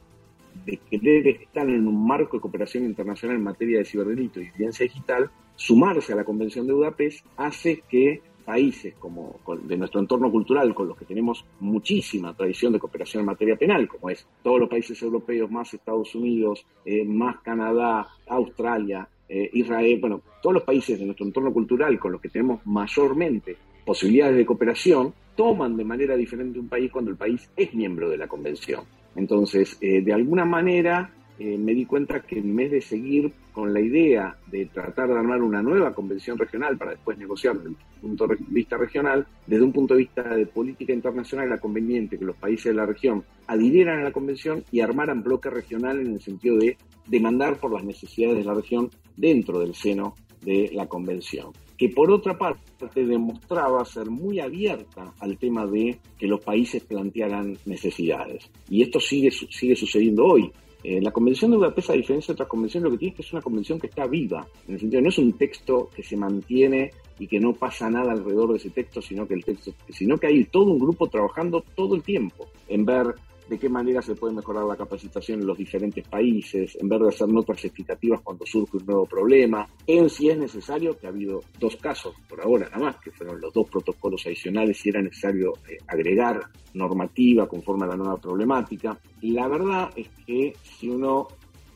de 0.64 0.76
querer 0.76 1.26
estar 1.28 1.68
en 1.68 1.86
un 1.86 2.06
marco 2.06 2.36
de 2.36 2.40
cooperación 2.40 2.84
internacional 2.84 3.36
en 3.36 3.42
materia 3.42 3.78
de 3.78 3.84
ciberdelito 3.84 4.40
y 4.40 4.46
evidencia 4.46 4.84
digital, 4.84 5.30
sumarse 5.56 6.12
a 6.12 6.16
la 6.16 6.24
Convención 6.24 6.66
de 6.66 6.72
Budapest 6.72 7.24
hace 7.36 7.82
que 7.88 8.22
países 8.44 8.94
como 8.98 9.40
de 9.62 9.76
nuestro 9.76 10.00
entorno 10.00 10.30
cultural, 10.30 10.74
con 10.74 10.88
los 10.88 10.96
que 10.96 11.04
tenemos 11.04 11.44
muchísima 11.60 12.34
tradición 12.34 12.72
de 12.72 12.78
cooperación 12.78 13.20
en 13.20 13.26
materia 13.26 13.56
penal, 13.56 13.88
como 13.88 14.10
es 14.10 14.26
todos 14.42 14.60
los 14.60 14.68
países 14.68 15.00
europeos, 15.02 15.50
más 15.50 15.72
Estados 15.72 16.14
Unidos, 16.14 16.64
eh, 16.84 17.04
más 17.04 17.40
Canadá, 17.40 18.08
Australia, 18.26 19.08
eh, 19.28 19.48
Israel, 19.54 19.98
bueno, 20.00 20.22
todos 20.42 20.54
los 20.54 20.64
países 20.64 20.98
de 20.98 21.06
nuestro 21.06 21.26
entorno 21.26 21.52
cultural 21.52 21.98
con 21.98 22.12
los 22.12 22.20
que 22.20 22.28
tenemos 22.28 22.60
mayormente 22.66 23.56
posibilidades 23.84 24.36
de 24.36 24.46
cooperación, 24.46 25.14
toman 25.34 25.76
de 25.76 25.84
manera 25.84 26.16
diferente 26.16 26.58
un 26.58 26.68
país 26.68 26.90
cuando 26.92 27.10
el 27.10 27.16
país 27.16 27.48
es 27.56 27.72
miembro 27.74 28.10
de 28.10 28.18
la 28.18 28.28
convención. 28.28 28.84
Entonces, 29.16 29.76
eh, 29.80 30.02
de 30.02 30.12
alguna 30.12 30.44
manera, 30.44 31.10
eh, 31.38 31.58
me 31.58 31.74
di 31.74 31.86
cuenta 31.86 32.20
que 32.20 32.38
en 32.38 32.54
vez 32.54 32.70
de 32.70 32.80
seguir 32.80 33.32
con 33.52 33.72
la 33.72 33.80
idea 33.80 34.36
de 34.46 34.66
tratar 34.66 35.08
de 35.08 35.18
armar 35.18 35.42
una 35.42 35.62
nueva 35.62 35.92
convención 35.92 36.38
regional 36.38 36.78
para 36.78 36.92
después 36.92 37.18
negociar 37.18 37.56
desde 37.56 37.70
un 37.70 37.76
punto 38.00 38.26
de 38.26 38.36
vista 38.48 38.76
regional, 38.76 39.26
desde 39.46 39.64
un 39.64 39.72
punto 39.72 39.94
de 39.94 40.00
vista 40.00 40.22
de 40.22 40.46
política 40.46 40.92
internacional 40.92 41.46
era 41.46 41.58
conveniente 41.58 42.18
que 42.18 42.24
los 42.24 42.36
países 42.36 42.66
de 42.66 42.74
la 42.74 42.86
región 42.86 43.24
adhirieran 43.46 44.00
a 44.00 44.04
la 44.04 44.12
convención 44.12 44.62
y 44.70 44.80
armaran 44.80 45.22
bloque 45.22 45.50
regional 45.50 46.00
en 46.00 46.12
el 46.12 46.20
sentido 46.20 46.58
de 46.58 46.76
demandar 47.08 47.58
por 47.58 47.72
las 47.72 47.84
necesidades 47.84 48.38
de 48.38 48.44
la 48.44 48.54
región 48.54 48.90
dentro 49.16 49.58
del 49.58 49.74
seno 49.74 50.14
de 50.42 50.70
la 50.72 50.86
convención 50.86 51.52
que 51.82 51.88
por 51.88 52.12
otra 52.12 52.38
parte 52.38 53.04
demostraba 53.04 53.84
ser 53.84 54.08
muy 54.08 54.38
abierta 54.38 55.12
al 55.18 55.36
tema 55.36 55.66
de 55.66 55.98
que 56.16 56.28
los 56.28 56.40
países 56.40 56.84
plantearan 56.84 57.58
necesidades. 57.66 58.48
Y 58.70 58.82
esto 58.82 59.00
sigue, 59.00 59.32
sigue 59.32 59.74
sucediendo 59.74 60.24
hoy. 60.24 60.52
Eh, 60.84 61.00
la 61.02 61.10
Convención 61.10 61.50
de 61.50 61.56
Budapest, 61.56 61.90
a 61.90 61.94
diferencia 61.94 62.30
de 62.30 62.34
otras 62.34 62.48
convenciones, 62.48 62.84
lo 62.84 62.92
que 62.92 62.98
tiene 62.98 63.10
es 63.10 63.16
que 63.16 63.22
es 63.22 63.32
una 63.32 63.42
convención 63.42 63.80
que 63.80 63.88
está 63.88 64.06
viva, 64.06 64.46
en 64.68 64.74
el 64.74 64.80
sentido 64.80 65.02
no 65.02 65.08
es 65.08 65.18
un 65.18 65.32
texto 65.32 65.88
que 65.92 66.04
se 66.04 66.16
mantiene 66.16 66.92
y 67.18 67.26
que 67.26 67.40
no 67.40 67.52
pasa 67.52 67.90
nada 67.90 68.12
alrededor 68.12 68.52
de 68.52 68.58
ese 68.58 68.70
texto, 68.70 69.02
sino 69.02 69.26
que 69.26 69.34
el 69.34 69.44
texto, 69.44 69.72
sino 69.88 70.16
que 70.16 70.28
hay 70.28 70.44
todo 70.44 70.66
un 70.66 70.78
grupo 70.78 71.08
trabajando 71.08 71.64
todo 71.74 71.96
el 71.96 72.04
tiempo 72.04 72.46
en 72.68 72.84
ver 72.84 73.06
de 73.52 73.58
qué 73.58 73.68
manera 73.68 74.00
se 74.00 74.14
puede 74.14 74.32
mejorar 74.32 74.64
la 74.64 74.76
capacitación 74.76 75.40
en 75.40 75.46
los 75.46 75.58
diferentes 75.58 76.08
países, 76.08 76.74
en 76.80 76.88
vez 76.88 77.00
de 77.00 77.08
hacer 77.08 77.28
notas 77.28 77.62
explicativas 77.62 78.22
cuando 78.22 78.46
surge 78.46 78.78
un 78.78 78.86
nuevo 78.86 79.04
problema. 79.04 79.68
En 79.86 80.08
si 80.08 80.30
es 80.30 80.38
necesario, 80.38 80.96
que 80.96 81.06
ha 81.06 81.10
habido 81.10 81.42
dos 81.60 81.76
casos 81.76 82.14
por 82.26 82.40
ahora 82.40 82.70
nada 82.70 82.86
más, 82.86 82.96
que 82.96 83.10
fueron 83.10 83.38
los 83.42 83.52
dos 83.52 83.68
protocolos 83.68 84.24
adicionales, 84.24 84.78
si 84.78 84.88
era 84.88 85.02
necesario 85.02 85.52
eh, 85.68 85.76
agregar 85.86 86.40
normativa 86.72 87.46
conforme 87.46 87.84
a 87.84 87.88
la 87.88 87.96
nueva 87.96 88.16
problemática. 88.16 88.98
La 89.20 89.46
verdad 89.48 89.90
es 89.96 90.08
que 90.26 90.54
si 90.62 90.88
uno 90.88 91.28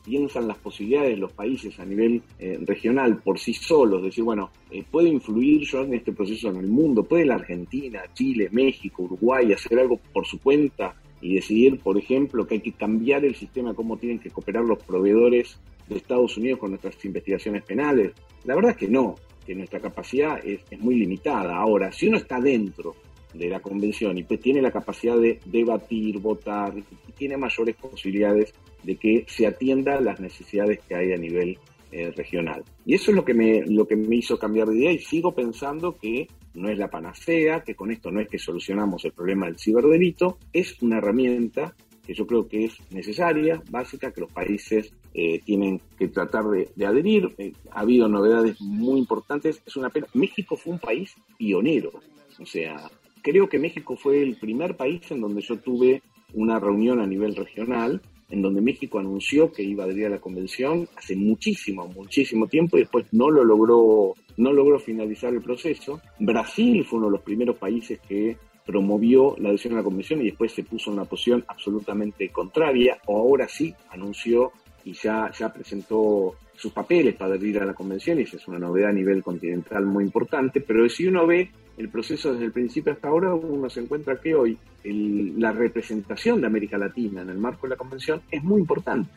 piensa 0.03 0.39
en 0.39 0.47
las 0.47 0.57
posibilidades 0.57 1.11
de 1.11 1.17
los 1.17 1.33
países 1.33 1.79
a 1.79 1.85
nivel 1.85 2.23
eh, 2.39 2.57
regional 2.65 3.21
por 3.21 3.37
sí 3.37 3.53
solos, 3.53 4.01
decir, 4.01 4.23
bueno, 4.23 4.49
eh, 4.71 4.83
¿puedo 4.89 5.05
influir 5.05 5.61
yo 5.61 5.83
en 5.83 5.93
este 5.93 6.11
proceso 6.11 6.49
en 6.49 6.55
el 6.55 6.67
mundo? 6.69 7.03
¿Puede 7.03 7.25
la 7.25 7.35
Argentina, 7.35 8.01
Chile, 8.15 8.49
México, 8.51 9.03
Uruguay 9.03 9.53
hacer 9.53 9.77
algo 9.77 9.99
por 10.11 10.25
su 10.25 10.39
cuenta 10.39 10.95
y 11.21 11.35
decidir, 11.35 11.79
por 11.79 11.97
ejemplo, 11.97 12.45
que 12.45 12.55
hay 12.55 12.61
que 12.61 12.73
cambiar 12.73 13.25
el 13.25 13.35
sistema, 13.35 13.73
cómo 13.73 13.97
tienen 13.97 14.19
que 14.19 14.29
cooperar 14.29 14.63
los 14.63 14.83
proveedores 14.83 15.59
de 15.87 15.97
Estados 15.97 16.37
Unidos 16.37 16.59
con 16.59 16.71
nuestras 16.71 17.03
investigaciones 17.05 17.63
penales. 17.63 18.13
La 18.43 18.55
verdad 18.55 18.71
es 18.71 18.77
que 18.77 18.87
no, 18.87 19.15
que 19.45 19.55
nuestra 19.55 19.79
capacidad 19.79 20.39
es, 20.45 20.61
muy 20.79 20.95
limitada. 20.95 21.55
Ahora, 21.55 21.91
si 21.91 22.07
uno 22.07 22.17
está 22.17 22.39
dentro 22.39 22.95
de 23.33 23.49
la 23.49 23.59
convención 23.59 24.17
y 24.17 24.23
pues 24.23 24.39
tiene 24.39 24.61
la 24.61 24.71
capacidad 24.71 25.17
de 25.17 25.39
debatir, 25.45 26.19
votar, 26.19 26.73
y 26.77 27.11
tiene 27.13 27.37
mayores 27.37 27.75
posibilidades 27.75 28.53
de 28.83 28.95
que 28.95 29.25
se 29.27 29.47
atienda 29.47 29.99
las 30.01 30.19
necesidades 30.19 30.79
que 30.87 30.95
hay 30.95 31.13
a 31.13 31.17
nivel 31.17 31.57
eh, 31.91 32.11
regional. 32.11 32.63
Y 32.85 32.95
eso 32.95 33.11
es 33.11 33.15
lo 33.15 33.23
que, 33.23 33.33
me, 33.33 33.65
lo 33.65 33.87
que 33.87 33.95
me 33.95 34.17
hizo 34.17 34.37
cambiar 34.37 34.67
de 34.67 34.77
idea 34.77 34.91
y 34.91 34.99
sigo 34.99 35.33
pensando 35.33 35.95
que 35.95 36.27
no 36.53 36.69
es 36.69 36.77
la 36.77 36.89
panacea, 36.89 37.63
que 37.63 37.75
con 37.75 37.91
esto 37.91 38.11
no 38.11 38.19
es 38.19 38.27
que 38.27 38.39
solucionamos 38.39 39.05
el 39.05 39.11
problema 39.11 39.45
del 39.45 39.59
ciberdelito, 39.59 40.37
es 40.53 40.81
una 40.81 40.97
herramienta 40.97 41.75
que 42.05 42.13
yo 42.13 42.25
creo 42.25 42.47
que 42.47 42.65
es 42.65 42.77
necesaria, 42.89 43.61
básica, 43.69 44.11
que 44.11 44.21
los 44.21 44.31
países 44.31 44.93
eh, 45.13 45.41
tienen 45.43 45.81
que 45.99 46.07
tratar 46.07 46.45
de, 46.45 46.85
adherir. 46.85 47.35
Eh, 47.37 47.51
ha 47.71 47.81
habido 47.81 48.07
novedades 48.07 48.61
muy 48.61 48.97
importantes, 48.97 49.61
es 49.65 49.75
una 49.75 49.89
pena. 49.89 50.07
México 50.13 50.55
fue 50.55 50.73
un 50.73 50.79
país 50.79 51.13
pionero, 51.37 51.91
o 52.39 52.45
sea, 52.45 52.89
creo 53.21 53.49
que 53.49 53.59
México 53.59 53.97
fue 53.97 54.21
el 54.21 54.37
primer 54.37 54.77
país 54.77 55.11
en 55.11 55.21
donde 55.21 55.41
yo 55.41 55.57
tuve 55.59 56.01
una 56.33 56.59
reunión 56.59 56.99
a 57.01 57.07
nivel 57.07 57.35
regional 57.35 58.01
en 58.29 58.41
donde 58.41 58.61
México 58.61 58.99
anunció 58.99 59.51
que 59.51 59.63
iba 59.63 59.83
a 59.83 59.87
adherir 59.87 60.07
a 60.07 60.09
la 60.09 60.19
convención 60.19 60.87
hace 60.95 61.15
muchísimo, 61.15 61.87
muchísimo 61.87 62.47
tiempo 62.47 62.77
y 62.77 62.81
después 62.81 63.05
no 63.11 63.29
lo 63.29 63.43
logró, 63.43 64.13
no 64.37 64.53
logró 64.53 64.79
finalizar 64.79 65.33
el 65.33 65.41
proceso. 65.41 66.01
Brasil 66.19 66.83
fue 66.85 66.99
uno 66.99 67.07
de 67.07 67.13
los 67.13 67.21
primeros 67.21 67.57
países 67.57 67.99
que 67.99 68.37
promovió 68.65 69.35
la 69.39 69.49
adhesión 69.49 69.73
a 69.73 69.77
la 69.77 69.83
convención 69.83 70.21
y 70.21 70.25
después 70.25 70.51
se 70.51 70.63
puso 70.63 70.89
en 70.89 70.97
una 70.97 71.05
posición 71.05 71.43
absolutamente 71.47 72.29
contraria, 72.29 72.99
o 73.05 73.17
ahora 73.17 73.47
sí 73.47 73.73
anunció 73.89 74.51
y 74.83 74.93
ya, 74.93 75.31
ya 75.31 75.51
presentó 75.51 76.35
sus 76.53 76.73
papeles 76.73 77.15
para 77.15 77.35
adherir 77.35 77.59
a 77.59 77.65
la 77.65 77.73
convención, 77.73 78.19
y 78.19 78.23
esa 78.23 78.35
es 78.35 78.47
una 78.47 78.59
novedad 78.59 78.89
a 78.89 78.93
nivel 78.93 79.23
continental 79.23 79.85
muy 79.85 80.03
importante, 80.03 80.59
pero 80.59 80.87
si 80.89 81.07
uno 81.07 81.25
ve 81.25 81.49
el 81.77 81.89
proceso 81.89 82.33
desde 82.33 82.45
el 82.45 82.51
principio 82.51 82.91
hasta 82.91 83.07
ahora, 83.07 83.33
uno 83.33 83.69
se 83.69 83.81
encuentra 83.81 84.19
que 84.19 84.35
hoy 84.35 84.57
la 84.83 85.51
representación 85.51 86.41
de 86.41 86.47
América 86.47 86.77
Latina 86.77 87.21
en 87.21 87.29
el 87.29 87.37
marco 87.37 87.67
de 87.67 87.71
la 87.71 87.75
convención 87.75 88.21
es 88.31 88.43
muy 88.43 88.59
importante, 88.61 89.09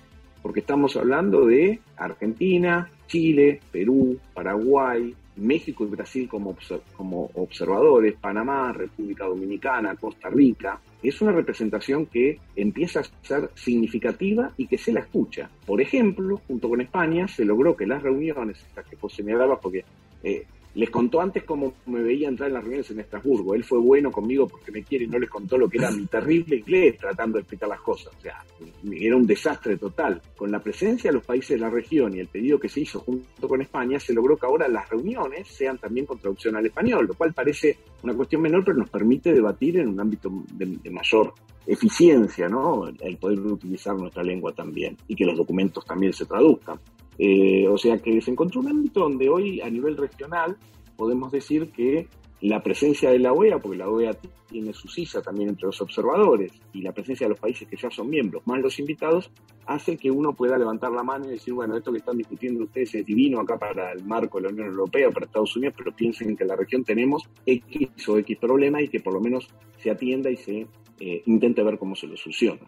porque 0.43 0.61
estamos 0.61 0.97
hablando 0.97 1.47
de 1.47 1.81
Argentina, 1.97 2.90
Chile, 3.07 3.61
Perú, 3.73 4.19
Paraguay, 4.35 5.14
México 5.37 5.85
y 5.85 5.88
Brasil 5.88 6.29
como, 6.29 6.57
como 6.97 7.31
observadores, 7.35 8.14
Panamá, 8.21 8.73
República 8.73 9.25
Dominicana, 9.25 9.97
Costa 9.97 10.29
Rica. 10.29 10.81
Es 11.02 11.21
una 11.23 11.33
representación 11.33 12.07
que 12.07 12.38
empieza 12.55 13.00
a 13.00 13.05
ser 13.23 13.50
significativa 13.55 14.52
y 14.57 14.67
que 14.67 14.76
se 14.76 14.93
la 14.93 15.00
escucha. 15.00 15.49
Por 15.64 15.81
ejemplo, 15.81 16.40
junto 16.47 16.69
con 16.69 16.81
España 16.81 17.26
se 17.26 17.45
logró 17.45 17.75
que 17.75 17.87
las 17.87 18.02
reuniones, 18.02 18.59
estas 18.59 18.87
que 18.87 18.97
vos 18.97 19.12
señalabas, 19.14 19.59
porque 19.62 19.85
eh, 20.23 20.45
les 20.75 20.91
contó 20.91 21.21
antes 21.21 21.45
cómo 21.45 21.75
me 21.87 22.03
veía 22.03 22.29
entrar 22.29 22.49
en 22.49 22.55
las 22.55 22.62
reuniones 22.62 22.91
en 22.91 23.00
Estrasburgo. 23.00 23.55
Él 23.55 23.65
fue 23.65 23.79
bueno 23.79 24.11
conmigo 24.11 24.47
porque 24.47 24.71
me 24.71 24.83
quiere 24.83 25.05
y 25.05 25.09
no 25.09 25.19
les 25.19 25.29
contó 25.29 25.59
lo 25.59 25.69
que 25.69 25.79
era 25.79 25.91
mi 25.91 26.07
terrible 26.07 26.57
inglés 26.57 26.97
tratando 26.99 27.37
de 27.37 27.41
explicar 27.41 27.69
las 27.69 27.81
cosas. 27.81 28.12
O 28.17 28.21
sea, 28.21 28.45
era 28.93 29.17
un 29.17 29.27
desastre 29.27 29.77
total. 29.77 30.21
Con 30.37 30.50
la 30.50 30.61
presencia 30.61 31.11
de 31.11 31.17
los 31.17 31.27
países 31.27 31.50
de 31.50 31.59
la 31.59 31.71
región 31.71 32.15
y 32.15 32.21
el 32.21 32.29
pedido 32.29 32.59
que 32.59 32.69
se 32.69 32.81
hizo 32.81 33.00
junto 33.00 33.49
con 33.49 33.61
España, 33.61 33.99
se 33.99 34.12
logró 34.12 34.37
que 34.37 34.47
ahora 34.47 34.69
las 34.69 34.89
reuniones 34.89 35.49
sean 35.49 35.79
también 35.79 36.07
con 36.07 36.19
traducción 36.19 36.57
al 36.57 36.67
español, 36.67 37.07
lo 37.07 37.15
cual 37.15 37.33
parece 37.33 37.79
una 38.03 38.15
cuestión 38.15 38.43
menor, 38.43 38.65
pero 38.65 38.79
nos 38.79 38.91
permite 38.91 39.33
debatir 39.33 39.79
en 39.79 39.89
un 39.89 40.00
ámbito 40.00 40.31
de, 40.53 40.91
mayor 40.91 41.35
eficiencia, 41.67 42.49
¿no? 42.49 42.89
El 42.89 43.17
poder 43.17 43.39
utilizar 43.41 43.95
nuestra 43.97 44.23
lengua 44.23 44.53
también 44.53 44.97
y 45.07 45.15
que 45.15 45.25
los 45.25 45.37
documentos 45.37 45.85
también 45.85 46.12
se 46.12 46.27
traduzcan. 46.27 46.79
Eh, 47.23 47.69
o 47.69 47.77
sea 47.77 47.99
que 47.99 48.19
se 48.23 48.31
encontró 48.31 48.61
un 48.61 48.69
ámbito 48.69 49.00
donde 49.00 49.29
hoy 49.29 49.61
a 49.61 49.69
nivel 49.69 49.95
regional 49.99 50.57
podemos 50.97 51.31
decir 51.31 51.71
que 51.71 52.09
la 52.41 52.62
presencia 52.62 53.11
de 53.11 53.19
la 53.19 53.33
OEA, 53.33 53.59
porque 53.59 53.77
la 53.77 53.89
OEA 53.89 54.12
tiene 54.49 54.73
su 54.73 54.89
sisa 54.89 55.21
también 55.21 55.50
entre 55.50 55.67
los 55.67 55.81
observadores, 55.83 56.53
y 56.73 56.81
la 56.81 56.93
presencia 56.93 57.27
de 57.27 57.31
los 57.31 57.41
países 57.41 57.69
que 57.69 57.77
ya 57.77 57.91
son 57.91 58.09
miembros, 58.09 58.43
más 58.47 58.61
los 58.61 58.79
invitados, 58.79 59.31
hace 59.67 59.99
que 59.99 60.11
uno 60.11 60.35
pueda 60.35 60.57
levantar 60.57 60.91
la 60.93 61.03
mano 61.03 61.27
y 61.27 61.33
decir, 61.33 61.53
bueno, 61.53 61.77
esto 61.77 61.93
que 61.93 61.99
están 61.99 62.17
discutiendo 62.17 62.65
ustedes 62.65 62.95
es 62.95 63.05
divino 63.05 63.41
acá 63.41 63.59
para 63.59 63.93
el 63.93 64.05
marco 64.05 64.39
de 64.39 64.45
la 64.45 64.53
Unión 64.55 64.69
Europea 64.69 65.11
para 65.11 65.27
Estados 65.27 65.55
Unidos, 65.57 65.75
pero 65.77 65.95
piensen 65.95 66.35
que 66.35 66.45
en 66.45 66.49
la 66.49 66.57
región 66.57 66.85
tenemos 66.85 67.23
X 67.45 68.09
o 68.09 68.17
X 68.19 68.39
problema 68.39 68.81
y 68.81 68.89
que 68.89 69.00
por 69.00 69.12
lo 69.12 69.21
menos 69.21 69.47
se 69.77 69.91
atienda 69.91 70.31
y 70.31 70.37
se 70.37 70.67
eh, 70.99 71.23
intente 71.27 71.62
ver 71.62 71.79
cómo 71.79 71.95
se 71.95 72.07
lo 72.07 72.17
soluciona. 72.17 72.62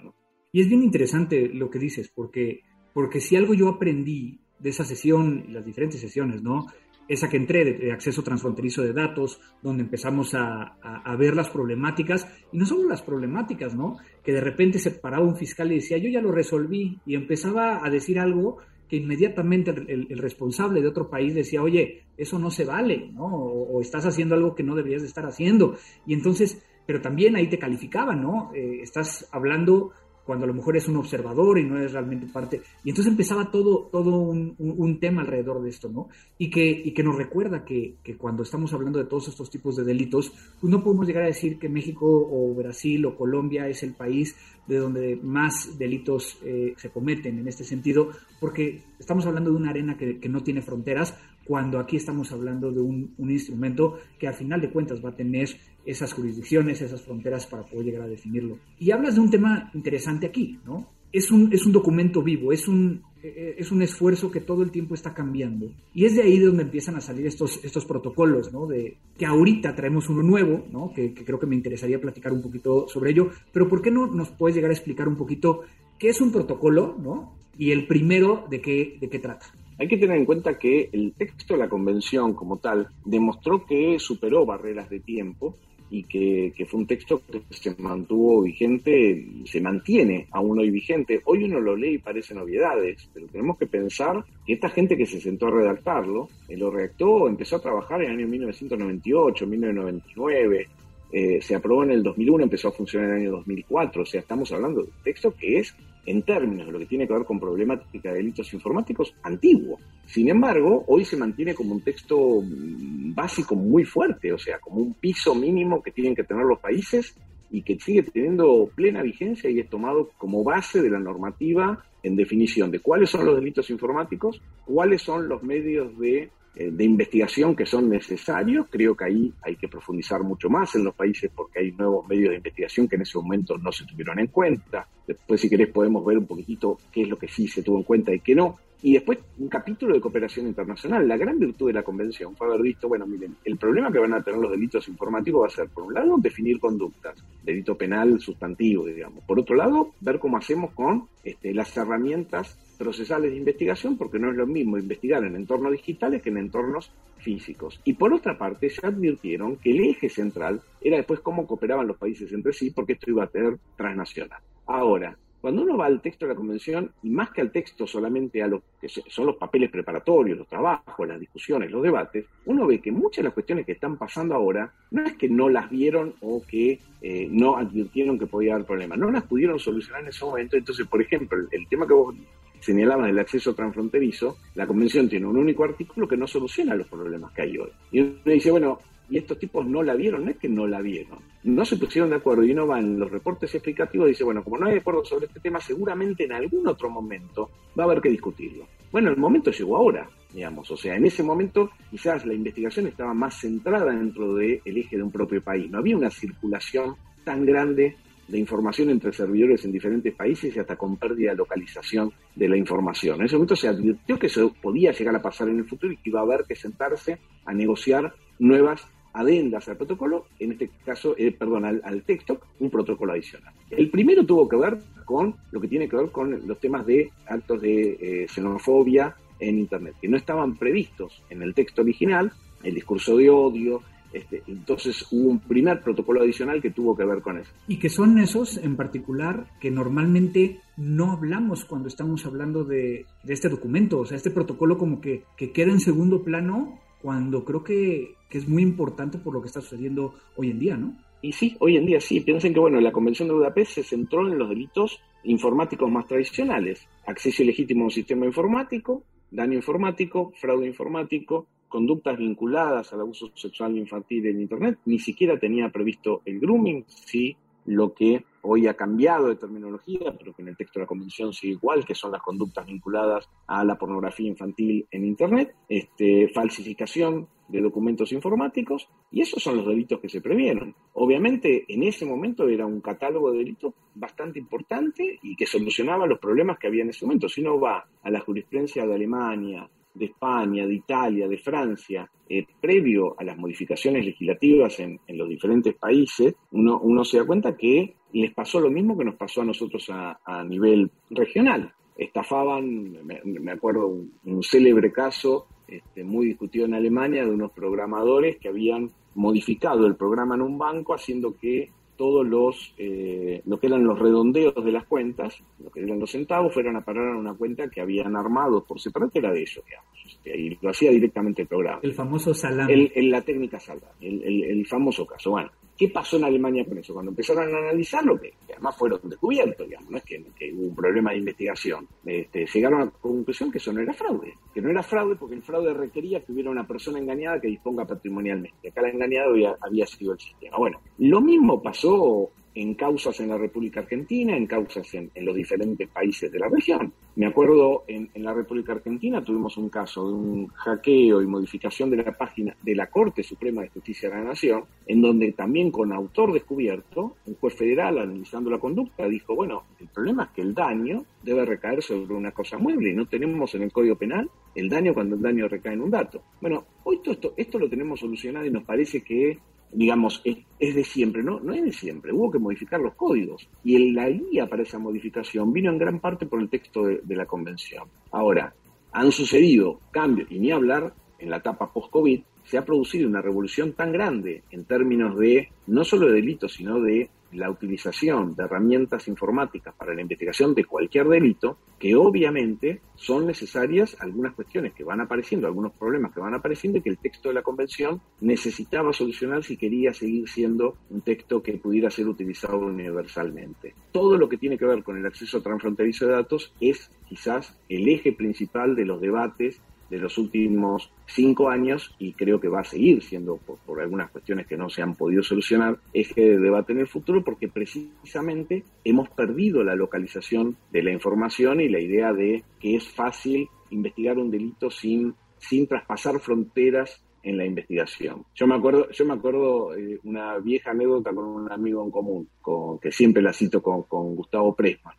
Y 0.52 0.60
es 0.60 0.68
bien 0.68 0.82
interesante 0.82 1.48
lo 1.48 1.70
que 1.70 1.78
dices, 1.78 2.12
porque, 2.14 2.60
porque 2.92 3.20
si 3.20 3.36
algo 3.36 3.54
yo 3.54 3.70
aprendí 3.70 4.41
de 4.62 4.70
esa 4.70 4.84
sesión, 4.84 5.44
las 5.48 5.64
diferentes 5.64 6.00
sesiones, 6.00 6.42
¿no? 6.42 6.66
Esa 7.08 7.28
que 7.28 7.36
entré 7.36 7.64
de, 7.64 7.92
acceso 7.92 8.22
transfronterizo 8.22 8.82
de 8.82 8.92
datos, 8.92 9.40
donde 9.60 9.82
empezamos 9.82 10.34
a, 10.34 10.78
ver 11.18 11.34
las 11.34 11.50
problemáticas, 11.50 12.28
y 12.52 12.58
no 12.58 12.64
solo 12.64 12.88
las 12.88 13.02
problemáticas, 13.02 13.74
¿no? 13.74 13.98
Que 14.22 14.32
de 14.32 14.40
repente 14.40 14.78
se 14.78 14.92
paraba 14.92 15.26
un 15.26 15.36
fiscal 15.36 15.72
y 15.72 15.76
decía, 15.76 15.98
yo 15.98 16.08
ya 16.08 16.20
lo 16.20 16.30
resolví, 16.30 17.00
y 17.04 17.14
empezaba 17.16 17.84
a 17.84 17.90
decir 17.90 18.18
algo 18.20 18.58
que 18.88 18.96
inmediatamente 18.96 19.70
el, 19.88 20.18
responsable 20.18 20.80
de 20.80 20.88
otro 20.88 21.10
país 21.10 21.34
decía, 21.34 21.62
oye, 21.62 22.04
eso 22.16 22.38
no 22.38 22.50
se 22.50 22.64
vale, 22.64 23.10
¿no? 23.12 23.24
O, 23.24 23.80
estás 23.80 24.06
haciendo 24.06 24.34
algo 24.34 24.54
que 24.54 24.62
no 24.62 24.76
deberías 24.76 25.02
de 25.02 25.08
estar 25.08 25.26
haciendo. 25.26 25.76
Y 26.06 26.14
entonces, 26.14 26.62
pero 26.86 27.00
también 27.00 27.34
ahí 27.34 27.48
te 27.48 27.58
calificaban, 27.58 28.22
¿no? 28.22 28.52
Eh, 28.54 28.80
estás 28.82 29.28
hablando 29.32 29.92
cuando 30.24 30.44
a 30.44 30.48
lo 30.48 30.54
mejor 30.54 30.76
es 30.76 30.88
un 30.88 30.96
observador 30.96 31.58
y 31.58 31.64
no 31.64 31.78
es 31.80 31.92
realmente 31.92 32.26
parte. 32.26 32.62
Y 32.84 32.90
entonces 32.90 33.10
empezaba 33.10 33.50
todo, 33.50 33.88
todo 33.90 34.18
un, 34.18 34.98
tema 35.00 35.22
alrededor 35.22 35.62
de 35.62 35.70
esto, 35.70 35.88
¿no? 35.88 36.08
Y 36.38 36.50
que, 36.50 36.70
y 36.70 36.92
que 36.92 37.02
nos 37.02 37.16
recuerda 37.16 37.64
que, 37.64 37.96
que, 38.04 38.16
cuando 38.16 38.42
estamos 38.42 38.72
hablando 38.72 38.98
de 38.98 39.06
todos 39.06 39.28
estos 39.28 39.50
tipos 39.50 39.76
de 39.76 39.84
delitos, 39.84 40.32
pues 40.60 40.70
no 40.70 40.84
podemos 40.84 41.06
llegar 41.06 41.24
a 41.24 41.26
decir 41.26 41.58
que 41.58 41.68
México 41.68 42.06
o 42.06 42.54
Brasil 42.54 43.04
o 43.06 43.16
Colombia 43.16 43.66
es 43.68 43.82
el 43.82 43.94
país 43.94 44.36
de 44.66 44.76
donde 44.76 45.16
más 45.16 45.76
delitos 45.78 46.38
eh, 46.44 46.74
se 46.76 46.90
cometen 46.90 47.38
en 47.38 47.48
este 47.48 47.64
sentido, 47.64 48.10
porque 48.40 48.82
estamos 48.98 49.26
hablando 49.26 49.50
de 49.50 49.56
una 49.56 49.70
arena 49.70 49.96
que, 49.96 50.20
que 50.20 50.28
no 50.28 50.42
tiene 50.42 50.62
fronteras, 50.62 51.14
cuando 51.44 51.80
aquí 51.80 51.96
estamos 51.96 52.30
hablando 52.32 52.70
de 52.70 52.80
un, 52.80 53.14
un, 53.18 53.30
instrumento 53.30 53.98
que 54.18 54.28
al 54.28 54.34
final 54.34 54.60
de 54.60 54.70
cuentas 54.70 55.04
va 55.04 55.10
a 55.10 55.16
tener 55.16 55.48
esas 55.84 56.12
jurisdicciones, 56.12 56.80
esas 56.80 57.02
fronteras 57.02 57.46
para 57.46 57.64
poder 57.64 57.86
llegar 57.86 58.02
a 58.02 58.08
definirlo. 58.08 58.58
Y 58.78 58.90
hablas 58.90 59.14
de 59.14 59.20
un 59.20 59.30
tema 59.30 59.70
interesante 59.74 60.26
aquí, 60.26 60.58
¿no? 60.64 60.88
Es 61.12 61.30
un, 61.30 61.52
es 61.52 61.66
un 61.66 61.72
documento 61.72 62.22
vivo, 62.22 62.52
es 62.52 62.66
un, 62.68 63.02
eh, 63.22 63.56
es 63.58 63.70
un 63.70 63.82
esfuerzo 63.82 64.30
que 64.30 64.40
todo 64.40 64.62
el 64.62 64.70
tiempo 64.70 64.94
está 64.94 65.12
cambiando. 65.12 65.70
Y 65.92 66.06
es 66.06 66.16
de 66.16 66.22
ahí 66.22 66.38
de 66.38 66.46
donde 66.46 66.62
empiezan 66.62 66.96
a 66.96 67.02
salir 67.02 67.26
estos, 67.26 67.62
estos 67.62 67.84
protocolos, 67.84 68.52
¿no? 68.52 68.66
De 68.66 68.96
que 69.18 69.26
ahorita 69.26 69.74
traemos 69.74 70.08
uno 70.08 70.22
nuevo, 70.22 70.66
¿no? 70.72 70.92
Que, 70.94 71.12
que 71.12 71.24
creo 71.24 71.38
que 71.38 71.46
me 71.46 71.56
interesaría 71.56 72.00
platicar 72.00 72.32
un 72.32 72.40
poquito 72.40 72.86
sobre 72.88 73.10
ello. 73.10 73.30
Pero 73.52 73.68
¿por 73.68 73.82
qué 73.82 73.90
no 73.90 74.06
nos 74.06 74.30
puedes 74.30 74.56
llegar 74.56 74.70
a 74.70 74.74
explicar 74.74 75.06
un 75.06 75.16
poquito 75.16 75.62
qué 75.98 76.08
es 76.08 76.20
un 76.20 76.32
protocolo, 76.32 76.96
¿no? 76.98 77.42
y 77.58 77.70
el 77.70 77.86
primero 77.86 78.46
de 78.48 78.60
qué, 78.60 78.96
de 79.00 79.08
qué 79.08 79.18
trata. 79.18 79.46
Hay 79.78 79.88
que 79.88 79.96
tener 79.96 80.16
en 80.16 80.26
cuenta 80.26 80.58
que 80.58 80.90
el 80.92 81.12
texto 81.14 81.54
de 81.54 81.60
la 81.60 81.68
convención 81.68 82.34
como 82.34 82.58
tal 82.58 82.88
demostró 83.04 83.64
que 83.66 83.98
superó 83.98 84.46
barreras 84.46 84.88
de 84.88 85.00
tiempo 85.00 85.56
y 85.92 86.04
que, 86.04 86.64
fue 86.66 86.80
un 86.80 86.86
texto 86.86 87.20
que 87.26 87.42
se 87.50 87.74
mantuvo 87.76 88.40
vigente, 88.40 89.26
se 89.44 89.60
mantiene 89.60 90.26
aún 90.30 90.58
hoy 90.58 90.70
vigente. 90.70 91.20
Hoy 91.26 91.44
uno 91.44 91.60
lo 91.60 91.76
lee 91.76 91.96
y 91.96 91.98
parece 91.98 92.34
novedades, 92.34 93.10
pero 93.12 93.26
tenemos 93.26 93.58
que 93.58 93.66
pensar 93.66 94.24
que 94.46 94.54
esta 94.54 94.70
gente 94.70 94.96
que 94.96 95.04
se 95.04 95.20
sentó 95.20 95.48
a 95.48 95.50
redactarlo, 95.50 96.30
eh, 96.48 96.56
lo 96.56 96.70
redactó, 96.70 97.28
empezó 97.28 97.56
a 97.56 97.60
trabajar 97.60 98.00
en 98.00 98.10
el 98.10 98.16
año 98.16 98.28
1998, 98.28 99.46
1999, 99.46 100.68
eh, 101.12 101.42
se 101.42 101.54
aprobó 101.56 101.84
en 101.84 101.90
el 101.90 102.02
2001, 102.02 102.44
empezó 102.44 102.68
a 102.68 102.72
funcionar 102.72 103.10
en 103.10 103.16
el 103.16 103.20
año 103.24 103.32
2004, 103.32 104.02
o 104.02 104.06
sea, 104.06 104.20
estamos 104.22 104.50
hablando 104.50 104.80
de 104.80 104.86
un 104.86 105.02
texto 105.04 105.34
que 105.34 105.58
es, 105.58 105.74
en 106.06 106.22
términos 106.22 106.66
de 106.66 106.72
lo 106.72 106.78
que 106.78 106.86
tiene 106.86 107.06
que 107.06 107.12
ver 107.12 107.24
con 107.24 107.38
problemática 107.38 108.10
de 108.10 108.16
delitos 108.16 108.52
informáticos, 108.54 109.14
antiguo. 109.22 109.78
Sin 110.06 110.28
embargo, 110.28 110.84
hoy 110.88 111.04
se 111.04 111.16
mantiene 111.16 111.54
como 111.54 111.72
un 111.72 111.80
texto 111.80 112.42
mm, 112.42 113.14
básico 113.14 113.54
muy 113.54 113.84
fuerte, 113.84 114.32
o 114.32 114.38
sea, 114.38 114.58
como 114.58 114.80
un 114.80 114.94
piso 114.94 115.34
mínimo 115.34 115.82
que 115.82 115.92
tienen 115.92 116.14
que 116.14 116.24
tener 116.24 116.44
los 116.44 116.58
países 116.58 117.16
y 117.50 117.62
que 117.62 117.78
sigue 117.78 118.02
teniendo 118.02 118.70
plena 118.74 119.02
vigencia 119.02 119.50
y 119.50 119.60
es 119.60 119.68
tomado 119.68 120.10
como 120.16 120.42
base 120.42 120.80
de 120.80 120.90
la 120.90 120.98
normativa 120.98 121.84
en 122.02 122.16
definición 122.16 122.70
de 122.70 122.80
cuáles 122.80 123.10
son 123.10 123.26
los 123.26 123.36
delitos 123.36 123.70
informáticos, 123.70 124.40
cuáles 124.64 125.02
son 125.02 125.28
los 125.28 125.42
medios 125.42 125.96
de 125.98 126.30
de 126.54 126.84
investigación 126.84 127.56
que 127.56 127.66
son 127.66 127.88
necesarios. 127.88 128.66
Creo 128.70 128.94
que 128.94 129.04
ahí 129.04 129.32
hay 129.42 129.56
que 129.56 129.68
profundizar 129.68 130.22
mucho 130.22 130.50
más 130.50 130.74
en 130.74 130.84
los 130.84 130.94
países 130.94 131.30
porque 131.34 131.60
hay 131.60 131.72
nuevos 131.72 132.06
medios 132.06 132.30
de 132.30 132.36
investigación 132.36 132.88
que 132.88 132.96
en 132.96 133.02
ese 133.02 133.18
momento 133.18 133.56
no 133.58 133.72
se 133.72 133.84
tuvieron 133.86 134.18
en 134.18 134.26
cuenta. 134.26 134.86
Después, 135.06 135.40
si 135.40 135.48
querés, 135.48 135.68
podemos 135.68 136.04
ver 136.04 136.18
un 136.18 136.26
poquitito 136.26 136.78
qué 136.92 137.02
es 137.02 137.08
lo 137.08 137.16
que 137.16 137.28
sí 137.28 137.48
se 137.48 137.62
tuvo 137.62 137.78
en 137.78 137.84
cuenta 137.84 138.12
y 138.12 138.20
qué 138.20 138.34
no. 138.34 138.58
Y 138.84 138.94
después 138.94 139.20
un 139.38 139.48
capítulo 139.48 139.94
de 139.94 140.00
cooperación 140.00 140.46
internacional. 140.46 141.06
La 141.06 141.16
gran 141.16 141.38
virtud 141.38 141.68
de 141.68 141.74
la 141.74 141.84
convención 141.84 142.34
fue 142.36 142.48
haber 142.48 142.62
visto, 142.62 142.88
bueno, 142.88 143.06
miren, 143.06 143.36
el 143.44 143.56
problema 143.56 143.92
que 143.92 143.98
van 143.98 144.12
a 144.12 144.22
tener 144.22 144.40
los 144.40 144.50
delitos 144.50 144.88
informáticos 144.88 145.42
va 145.42 145.46
a 145.46 145.50
ser, 145.50 145.68
por 145.68 145.84
un 145.84 145.94
lado, 145.94 146.16
definir 146.18 146.58
conductas, 146.58 147.14
delito 147.44 147.76
penal 147.76 148.20
sustantivo, 148.20 148.86
digamos. 148.86 149.22
Por 149.24 149.38
otro 149.38 149.54
lado, 149.54 149.92
ver 150.00 150.18
cómo 150.18 150.36
hacemos 150.36 150.72
con 150.72 151.06
este, 151.22 151.54
las 151.54 151.76
herramientas 151.76 152.58
procesales 152.82 153.30
de 153.30 153.36
investigación, 153.36 153.96
porque 153.96 154.18
no 154.18 154.28
es 154.30 154.36
lo 154.36 154.44
mismo 154.44 154.76
investigar 154.76 155.22
en 155.22 155.36
entornos 155.36 155.70
digitales 155.70 156.20
que 156.20 156.30
en 156.30 156.38
entornos 156.38 156.90
físicos. 157.18 157.80
Y 157.84 157.92
por 157.92 158.12
otra 158.12 158.36
parte, 158.36 158.68
se 158.70 158.84
advirtieron 158.84 159.54
que 159.56 159.70
el 159.70 159.84
eje 159.84 160.08
central 160.08 160.60
era 160.80 160.96
después 160.96 161.20
cómo 161.20 161.46
cooperaban 161.46 161.86
los 161.86 161.96
países 161.96 162.32
entre 162.32 162.52
sí, 162.52 162.72
porque 162.72 162.94
esto 162.94 163.08
iba 163.08 163.22
a 163.22 163.28
ser 163.28 163.56
transnacional. 163.76 164.40
Ahora, 164.66 165.16
cuando 165.40 165.62
uno 165.62 165.76
va 165.76 165.86
al 165.86 166.00
texto 166.00 166.24
de 166.24 166.32
la 166.32 166.36
convención, 166.36 166.90
y 167.04 167.10
más 167.10 167.30
que 167.30 167.40
al 167.40 167.52
texto 167.52 167.86
solamente 167.86 168.42
a 168.42 168.48
lo 168.48 168.62
que 168.80 168.88
son 168.88 169.26
los 169.26 169.36
papeles 169.36 169.70
preparatorios, 169.70 170.38
los 170.38 170.48
trabajos, 170.48 171.06
las 171.06 171.20
discusiones, 171.20 171.70
los 171.70 171.82
debates, 171.84 172.26
uno 172.46 172.66
ve 172.66 172.80
que 172.80 172.90
muchas 172.90 173.18
de 173.18 173.24
las 173.24 173.34
cuestiones 173.34 173.64
que 173.64 173.72
están 173.72 173.96
pasando 173.96 174.34
ahora 174.34 174.72
no 174.90 175.04
es 175.04 175.16
que 175.16 175.28
no 175.28 175.48
las 175.48 175.70
vieron 175.70 176.14
o 176.20 176.42
que 176.44 176.80
eh, 177.00 177.28
no 177.30 177.56
advirtieron 177.56 178.18
que 178.18 178.26
podía 178.26 178.54
haber 178.54 178.66
problemas, 178.66 178.98
no 178.98 179.10
las 179.10 179.24
pudieron 179.24 179.58
solucionar 179.58 180.02
en 180.02 180.08
ese 180.08 180.24
momento. 180.24 180.56
Entonces, 180.56 180.86
por 180.86 181.02
ejemplo, 181.02 181.38
el, 181.50 181.68
tema 181.68 181.88
que 181.88 181.94
vos 181.94 182.14
señalabas 182.62 183.08
del 183.08 183.18
acceso 183.18 183.54
transfronterizo, 183.54 184.38
la 184.54 184.66
convención 184.66 185.08
tiene 185.08 185.26
un 185.26 185.36
único 185.36 185.64
artículo 185.64 186.06
que 186.06 186.16
no 186.16 186.26
soluciona 186.26 186.74
los 186.74 186.86
problemas 186.86 187.32
que 187.32 187.42
hay 187.42 187.58
hoy. 187.58 187.70
Y 187.90 188.00
uno 188.00 188.18
dice, 188.24 188.50
bueno, 188.50 188.78
y 189.10 189.18
estos 189.18 189.38
tipos 189.38 189.66
no 189.66 189.82
la 189.82 189.94
vieron, 189.94 190.24
no 190.24 190.30
es 190.30 190.38
que 190.38 190.48
no 190.48 190.66
la 190.66 190.80
vieron, 190.80 191.18
no 191.42 191.64
se 191.64 191.76
pusieron 191.76 192.10
de 192.10 192.16
acuerdo 192.16 192.44
y 192.44 192.52
uno 192.52 192.66
va 192.66 192.78
en 192.78 192.98
los 192.98 193.10
reportes 193.10 193.54
explicativos 193.54 194.06
y 194.06 194.10
dice, 194.12 194.24
bueno, 194.24 194.42
como 194.42 194.58
no 194.58 194.66
hay 194.66 194.78
acuerdo 194.78 195.04
sobre 195.04 195.26
este 195.26 195.40
tema, 195.40 195.60
seguramente 195.60 196.24
en 196.24 196.32
algún 196.32 196.66
otro 196.66 196.88
momento 196.88 197.50
va 197.78 197.82
a 197.82 197.86
haber 197.86 198.00
que 198.00 198.08
discutirlo. 198.08 198.66
Bueno, 198.90 199.10
el 199.10 199.16
momento 199.16 199.50
llegó 199.50 199.76
ahora, 199.76 200.08
digamos, 200.32 200.70
o 200.70 200.76
sea, 200.76 200.96
en 200.96 201.04
ese 201.04 201.22
momento 201.22 201.70
quizás 201.90 202.24
la 202.24 202.32
investigación 202.32 202.86
estaba 202.86 203.12
más 203.12 203.40
centrada 203.40 203.92
dentro 203.92 204.34
del 204.34 204.60
eje 204.64 204.96
de 204.96 205.02
un 205.02 205.10
propio 205.10 205.42
país, 205.42 205.70
no 205.70 205.78
había 205.78 205.96
una 205.96 206.10
circulación 206.10 206.94
tan 207.24 207.44
grande 207.44 207.96
de 208.28 208.38
información 208.38 208.90
entre 208.90 209.12
servidores 209.12 209.64
en 209.64 209.72
diferentes 209.72 210.14
países 210.14 210.54
y 210.54 210.58
hasta 210.58 210.76
con 210.76 210.96
pérdida 210.96 211.30
de 211.30 211.36
localización 211.36 212.12
de 212.34 212.48
la 212.48 212.56
información. 212.56 213.20
En 213.20 213.26
ese 213.26 213.36
momento 213.36 213.56
se 213.56 213.68
advirtió 213.68 214.18
que 214.18 214.26
eso 214.26 214.54
podía 214.62 214.92
llegar 214.92 215.14
a 215.14 215.22
pasar 215.22 215.48
en 215.48 215.58
el 215.58 215.64
futuro 215.64 215.92
y 215.92 215.96
que 215.96 216.10
iba 216.10 216.20
a 216.20 216.24
haber 216.24 216.44
que 216.46 216.54
sentarse 216.54 217.18
a 217.44 217.52
negociar 217.52 218.14
nuevas 218.38 218.86
adendas 219.12 219.68
al 219.68 219.76
protocolo, 219.76 220.26
en 220.38 220.52
este 220.52 220.70
caso, 220.84 221.14
eh, 221.18 221.32
perdón, 221.32 221.64
al, 221.64 222.02
texto, 222.02 222.40
un 222.60 222.70
protocolo 222.70 223.12
adicional. 223.12 223.52
El 223.70 223.90
primero 223.90 224.24
tuvo 224.24 224.48
que 224.48 224.56
ver 224.56 224.78
con 225.04 225.34
lo 225.50 225.60
que 225.60 225.68
tiene 225.68 225.88
que 225.88 225.96
ver 225.96 226.10
con 226.10 226.46
los 226.46 226.58
temas 226.58 226.86
de 226.86 227.10
actos 227.26 227.60
de 227.60 227.98
eh, 228.00 228.26
xenofobia 228.28 229.14
en 229.38 229.58
Internet, 229.58 229.96
que 230.00 230.08
no 230.08 230.16
estaban 230.16 230.56
previstos 230.56 231.22
en 231.28 231.42
el 231.42 231.52
texto 231.52 231.82
original, 231.82 232.32
el 232.62 232.74
discurso 232.74 233.16
de 233.16 233.28
odio, 233.28 233.82
este, 234.12 234.42
entonces 234.46 235.06
hubo 235.10 235.30
un 235.30 235.40
primer 235.40 235.82
protocolo 235.82 236.22
adicional 236.22 236.60
que 236.60 236.70
tuvo 236.70 236.96
que 236.96 237.04
ver 237.04 237.22
con 237.22 237.38
eso. 237.38 237.50
Y 237.68 237.78
que 237.78 237.88
son 237.88 238.18
esos 238.18 238.58
en 238.58 238.76
particular 238.76 239.46
que 239.60 239.70
normalmente 239.70 240.60
no 240.76 241.12
hablamos 241.12 241.64
cuando 241.64 241.88
estamos 241.88 242.24
hablando 242.26 242.64
de, 242.64 243.06
este 243.26 243.48
documento, 243.48 244.00
o 244.00 244.06
sea, 244.06 244.16
este 244.16 244.30
protocolo 244.30 244.78
como 244.78 245.00
que, 245.00 245.24
que 245.36 245.52
queda 245.52 245.72
en 245.72 245.80
segundo 245.80 246.22
plano 246.22 246.78
cuando 247.02 247.44
creo 247.44 247.64
que, 247.64 248.14
es 248.30 248.48
muy 248.48 248.62
importante 248.62 249.18
por 249.18 249.34
lo 249.34 249.42
que 249.42 249.48
está 249.48 249.60
sucediendo 249.60 250.14
hoy 250.36 250.50
en 250.50 250.58
día, 250.58 250.76
¿no? 250.76 250.96
Y 251.20 251.32
sí, 251.32 251.54
hoy 251.58 251.76
en 251.76 251.84
día 251.84 252.00
sí. 252.00 252.20
Piensen 252.20 252.54
que, 252.54 252.60
bueno, 252.60 252.80
la 252.80 252.90
Convención 252.90 253.28
de 253.28 253.34
Budapest 253.34 253.72
se 253.72 253.82
centró 253.82 254.26
en 254.26 254.38
los 254.38 254.48
delitos 254.48 255.00
informáticos 255.24 255.90
más 255.90 256.06
tradicionales. 256.06 256.88
Acceso 257.06 257.42
ilegítimo 257.42 257.82
a 257.82 257.84
un 257.84 257.90
sistema 257.90 258.24
informático, 258.24 259.04
daño 259.30 259.54
informático, 259.54 260.32
fraude 260.40 260.66
informático, 260.66 261.46
conductas 261.72 262.18
vinculadas 262.18 262.92
al 262.92 263.00
abuso 263.00 263.32
sexual 263.34 263.76
infantil 263.78 264.26
en 264.26 264.42
Internet. 264.42 264.78
Ni 264.84 264.98
siquiera 264.98 265.38
tenía 265.38 265.70
previsto 265.70 266.20
el 266.26 266.38
grooming, 266.38 266.84
sí 266.86 267.36
lo 267.64 267.94
que 267.94 268.24
hoy 268.42 268.66
ha 268.66 268.74
cambiado 268.74 269.28
de 269.28 269.36
terminología, 269.36 270.14
pero 270.18 270.34
que 270.34 270.42
en 270.42 270.48
el 270.48 270.56
texto 270.56 270.78
de 270.78 270.84
la 270.84 270.88
Convención 270.88 271.32
sigue 271.32 271.54
igual, 271.54 271.84
que 271.84 271.94
son 271.94 272.12
las 272.12 272.20
conductas 272.20 272.66
vinculadas 272.66 273.28
a 273.46 273.64
la 273.64 273.76
pornografía 273.76 274.28
infantil 274.28 274.86
en 274.90 275.04
Internet, 275.04 275.54
este, 275.68 276.28
falsificación 276.28 277.28
de 277.48 277.60
documentos 277.60 278.12
informáticos, 278.12 278.88
y 279.10 279.20
esos 279.20 279.42
son 279.42 279.58
los 279.58 279.66
delitos 279.66 280.00
que 280.00 280.08
se 280.08 280.20
previeron. 280.20 280.74
Obviamente, 280.94 281.64
en 281.68 281.84
ese 281.84 282.04
momento 282.04 282.48
era 282.48 282.66
un 282.66 282.80
catálogo 282.80 283.30
de 283.30 283.38
delitos 283.38 283.74
bastante 283.94 284.38
importante 284.38 285.18
y 285.22 285.36
que 285.36 285.46
solucionaba 285.46 286.06
los 286.06 286.18
problemas 286.18 286.58
que 286.58 286.66
había 286.66 286.82
en 286.82 286.90
ese 286.90 287.04
momento. 287.06 287.28
Si 287.28 287.42
uno 287.42 287.60
va 287.60 287.86
a 288.02 288.10
la 288.10 288.20
jurisprudencia 288.20 288.86
de 288.86 288.94
Alemania, 288.94 289.68
de 289.94 290.06
España, 290.06 290.66
de 290.66 290.74
Italia, 290.74 291.28
de 291.28 291.38
Francia, 291.38 292.10
eh, 292.28 292.46
previo 292.60 293.14
a 293.18 293.24
las 293.24 293.36
modificaciones 293.36 294.04
legislativas 294.04 294.80
en, 294.80 294.98
los 295.08 295.28
diferentes 295.28 295.74
países, 295.74 296.34
uno, 296.52 296.80
uno, 296.80 297.04
se 297.04 297.18
da 297.18 297.26
cuenta 297.26 297.56
que 297.56 297.94
les 298.12 298.32
pasó 298.32 298.60
lo 298.60 298.70
mismo 298.70 298.96
que 298.96 299.04
nos 299.04 299.16
pasó 299.16 299.42
a 299.42 299.44
nosotros 299.44 299.90
a, 299.90 300.44
nivel 300.44 300.90
regional. 301.10 301.72
Estafaban, 301.96 303.04
me, 303.04 303.52
acuerdo, 303.52 303.86
un, 304.24 304.42
célebre 304.42 304.92
caso 304.92 305.46
este, 305.68 306.04
muy 306.04 306.26
discutido 306.26 306.64
en 306.64 306.74
Alemania 306.74 307.24
de 307.24 307.30
unos 307.30 307.52
programadores 307.52 308.38
que 308.38 308.48
habían 308.48 308.90
modificado 309.14 309.86
el 309.86 309.96
programa 309.96 310.34
en 310.34 310.42
un 310.42 310.58
banco 310.58 310.94
haciendo 310.94 311.36
que 311.36 311.70
todos 312.02 312.26
los, 312.26 312.74
eh, 312.78 313.42
lo 313.46 313.60
que 313.60 313.68
eran 313.68 313.84
los 313.84 313.96
redondeos 313.96 314.56
de 314.56 314.72
las 314.72 314.86
cuentas, 314.86 315.40
lo 315.62 315.70
que 315.70 315.84
eran 315.84 316.00
los 316.00 316.10
centavos, 316.10 316.52
fueran 316.52 316.74
a 316.74 316.80
parar 316.80 317.14
a 317.14 317.16
una 317.16 317.32
cuenta 317.32 317.70
que 317.70 317.80
habían 317.80 318.16
armado 318.16 318.64
por 318.64 318.80
separado, 318.80 319.12
que 319.12 319.20
era 319.20 319.30
de 319.30 319.42
ellos, 319.42 319.64
digamos. 319.64 319.88
Este, 320.04 320.36
y 320.36 320.58
lo 320.60 320.70
hacía 320.70 320.90
directamente 320.90 321.42
el 321.42 321.48
programa. 321.48 321.78
El 321.80 321.94
famoso 321.94 322.34
salami. 322.34 322.90
El, 322.92 323.08
la 323.08 323.22
técnica 323.22 323.60
salami, 323.60 323.84
el, 324.00 324.42
el, 324.42 324.66
famoso 324.66 325.06
caso. 325.06 325.30
Bueno, 325.30 325.52
¿Qué 325.82 325.88
pasó 325.88 326.16
en 326.16 326.22
Alemania 326.22 326.64
con 326.64 326.78
eso? 326.78 326.94
Cuando 326.94 327.10
empezaron 327.10 327.52
a 327.52 327.58
analizarlo, 327.58 328.16
que, 328.16 328.34
además 328.52 328.76
fueron 328.76 329.00
descubiertos, 329.02 329.66
digamos, 329.66 329.90
no 329.90 329.98
es 329.98 330.04
que, 330.04 330.24
hubo 330.54 330.68
un 330.68 330.76
problema 330.76 331.10
de 331.10 331.16
investigación, 331.16 331.88
este, 332.06 332.46
llegaron 332.46 332.82
a 332.82 332.84
la 332.84 332.90
conclusión 332.92 333.50
que 333.50 333.58
eso 333.58 333.72
no 333.72 333.80
era 333.80 333.92
fraude, 333.92 334.32
que 334.54 334.60
no 334.60 334.70
era 334.70 334.84
fraude 334.84 335.16
porque 335.16 335.34
el 335.34 335.42
fraude 335.42 335.74
requería 335.74 336.20
que 336.20 336.30
hubiera 336.30 336.50
una 336.50 336.64
persona 336.64 337.00
engañada 337.00 337.40
que 337.40 337.48
disponga 337.48 337.84
patrimonialmente. 337.84 338.68
Acá 338.68 338.80
la 338.80 338.90
engañada 338.90 339.26
había, 339.28 339.56
había 339.60 339.84
sido 339.84 340.12
el 340.12 340.20
sistema. 340.20 340.56
Bueno, 340.56 340.80
lo 340.98 341.20
mismo 341.20 341.60
pasó 341.60 342.30
en 342.54 342.74
causas 342.74 343.18
en 343.20 343.28
la 343.28 343.38
República 343.38 343.80
Argentina, 343.80 344.36
en 344.36 344.46
causas 344.46 344.92
en, 344.94 345.10
los 345.16 345.34
diferentes 345.34 345.88
países 345.88 346.30
de 346.30 346.38
la 346.38 346.48
región. 346.48 346.92
Me 347.16 347.26
acuerdo 347.26 347.84
en, 347.86 348.10
la 348.14 348.34
República 348.34 348.72
Argentina 348.72 349.22
tuvimos 349.22 349.56
un 349.56 349.68
caso 349.68 350.06
de 350.06 350.14
un 350.14 350.46
hackeo 350.48 351.22
y 351.22 351.26
modificación 351.26 351.90
de 351.90 351.98
la 351.98 352.16
página 352.16 352.54
de 352.62 352.74
la 352.74 352.88
Corte 352.88 353.22
Suprema 353.22 353.62
de 353.62 353.68
Justicia 353.68 354.08
de 354.08 354.16
la 354.16 354.24
Nación, 354.24 354.64
en 354.86 355.00
donde 355.00 355.32
también 355.32 355.70
con 355.70 355.92
autor 355.92 356.32
descubierto, 356.32 357.16
un 357.26 357.34
juez 357.36 357.54
federal 357.54 357.98
analizando 357.98 358.50
la 358.50 358.58
conducta 358.58 359.08
dijo, 359.08 359.34
bueno, 359.34 359.64
el 359.80 359.88
problema 359.88 360.24
es 360.24 360.30
que 360.30 360.42
el 360.42 360.54
daño 360.54 361.04
debe 361.22 361.44
recaer 361.44 361.82
sobre 361.82 362.14
una 362.14 362.32
cosa 362.32 362.58
mueble 362.58 362.90
y 362.90 362.94
no 362.94 363.06
tenemos 363.06 363.54
en 363.54 363.62
el 363.62 363.72
Código 363.72 363.96
Penal 363.96 364.30
el 364.54 364.68
daño 364.68 364.92
cuando 364.94 365.16
el 365.16 365.22
daño 365.22 365.48
recae 365.48 365.74
en 365.74 365.82
un 365.82 365.90
dato. 365.90 366.22
Bueno, 366.40 366.64
hoy 366.84 366.98
todo 367.02 367.14
esto, 367.14 367.34
esto 367.36 367.58
lo 367.58 367.68
tenemos 367.68 368.00
solucionado 368.00 368.44
y 368.44 368.50
nos 368.50 368.64
parece 368.64 369.02
que 369.02 369.38
digamos, 369.72 370.22
es, 370.24 370.74
de 370.74 370.84
siempre, 370.84 371.22
¿no? 371.22 371.40
No 371.40 371.52
es 371.52 371.62
de 371.64 371.72
siempre, 371.72 372.12
hubo 372.12 372.30
que 372.30 372.38
modificar 372.38 372.80
los 372.80 372.94
códigos. 372.94 373.48
Y 373.64 373.92
la 373.92 374.08
guía 374.08 374.46
para 374.46 374.62
esa 374.62 374.78
modificación 374.78 375.52
vino 375.52 375.70
en 375.70 375.78
gran 375.78 376.00
parte 376.00 376.26
por 376.26 376.40
el 376.40 376.48
texto 376.48 376.84
de, 376.84 377.00
de 377.02 377.16
la 377.16 377.26
convención. 377.26 377.84
Ahora, 378.10 378.54
han 378.92 379.10
sucedido 379.10 379.80
cambios, 379.90 380.30
y 380.30 380.38
ni 380.38 380.50
hablar 380.50 380.92
en 381.18 381.30
la 381.30 381.38
etapa 381.38 381.72
post-COVID, 381.72 382.20
se 382.44 382.58
ha 382.58 382.64
producido 382.64 383.08
una 383.08 383.22
revolución 383.22 383.72
tan 383.72 383.92
grande 383.92 384.42
en 384.50 384.64
términos 384.64 385.16
de 385.16 385.48
no 385.66 385.84
solo 385.84 386.08
de 386.08 386.14
delitos, 386.14 386.54
sino 386.54 386.80
de 386.80 387.08
la 387.32 387.50
utilización 387.50 388.34
de 388.34 388.44
herramientas 388.44 389.08
informáticas 389.08 389.74
para 389.74 389.94
la 389.94 390.00
investigación 390.00 390.54
de 390.54 390.64
cualquier 390.64 391.08
delito, 391.08 391.58
que 391.78 391.94
obviamente 391.96 392.80
son 392.94 393.26
necesarias 393.26 393.96
algunas 394.00 394.34
cuestiones 394.34 394.72
que 394.74 394.84
van 394.84 395.00
apareciendo, 395.00 395.46
algunos 395.46 395.72
problemas 395.72 396.12
que 396.12 396.20
van 396.20 396.34
apareciendo 396.34 396.78
y 396.78 396.82
que 396.82 396.90
el 396.90 396.98
texto 396.98 397.28
de 397.28 397.34
la 397.34 397.42
convención 397.42 398.00
necesitaba 398.20 398.92
solucionar 398.92 399.42
si 399.42 399.56
quería 399.56 399.92
seguir 399.92 400.28
siendo 400.28 400.76
un 400.90 401.00
texto 401.00 401.42
que 401.42 401.54
pudiera 401.54 401.90
ser 401.90 402.08
utilizado 402.08 402.58
universalmente. 402.58 403.74
Todo 403.92 404.16
lo 404.16 404.28
que 404.28 404.38
tiene 404.38 404.58
que 404.58 404.66
ver 404.66 404.82
con 404.82 404.96
el 404.96 405.06
acceso 405.06 405.42
transfronterizo 405.42 406.06
de 406.06 406.12
datos 406.12 406.52
es 406.60 406.90
quizás 407.08 407.58
el 407.68 407.88
eje 407.88 408.12
principal 408.12 408.76
de 408.76 408.84
los 408.84 409.00
debates 409.00 409.60
de 409.92 409.98
los 409.98 410.16
últimos 410.16 410.90
cinco 411.04 411.50
años 411.50 411.94
y 411.98 412.14
creo 412.14 412.40
que 412.40 412.48
va 412.48 412.60
a 412.60 412.64
seguir 412.64 413.02
siendo, 413.02 413.36
por, 413.36 413.78
algunas 413.78 414.10
cuestiones 414.10 414.46
que 414.46 414.56
no 414.56 414.70
se 414.70 414.80
han 414.80 414.94
podido 414.94 415.22
solucionar, 415.22 415.78
eje 415.92 416.22
de 416.22 416.38
debate 416.38 416.72
en 416.72 416.80
el 416.80 416.86
futuro 416.86 417.22
porque 417.22 417.48
precisamente 417.48 418.64
hemos 418.84 419.10
perdido 419.10 419.62
la 419.62 419.74
localización 419.74 420.56
de 420.70 420.82
la 420.82 420.92
información 420.92 421.60
y 421.60 421.68
la 421.68 421.78
idea 421.78 422.14
de 422.14 422.42
que 422.58 422.76
es 422.76 422.88
fácil 422.88 423.48
investigar 423.68 424.16
un 424.16 424.30
delito 424.30 424.70
sin, 424.70 425.14
sin 425.38 425.66
traspasar 425.66 426.18
fronteras 426.20 427.04
en 427.22 427.36
la 427.36 427.44
investigación. 427.44 428.24
Yo 428.34 428.46
me 428.46 428.54
acuerdo, 428.54 428.88
yo 428.92 429.04
me 429.04 429.12
acuerdo 429.12 429.76
eh, 429.76 430.00
una 430.04 430.38
vieja 430.38 430.70
anécdota 430.70 431.12
con 431.12 431.26
un 431.26 431.52
amigo 431.52 431.84
en 431.84 431.90
común, 431.90 432.28
con, 432.40 432.78
que 432.78 432.90
siempre 432.90 433.22
la 433.22 433.34
cito 433.34 433.60
con, 433.60 433.82
con 433.82 434.16
Gustavo 434.16 434.56
Presma. 434.56 434.96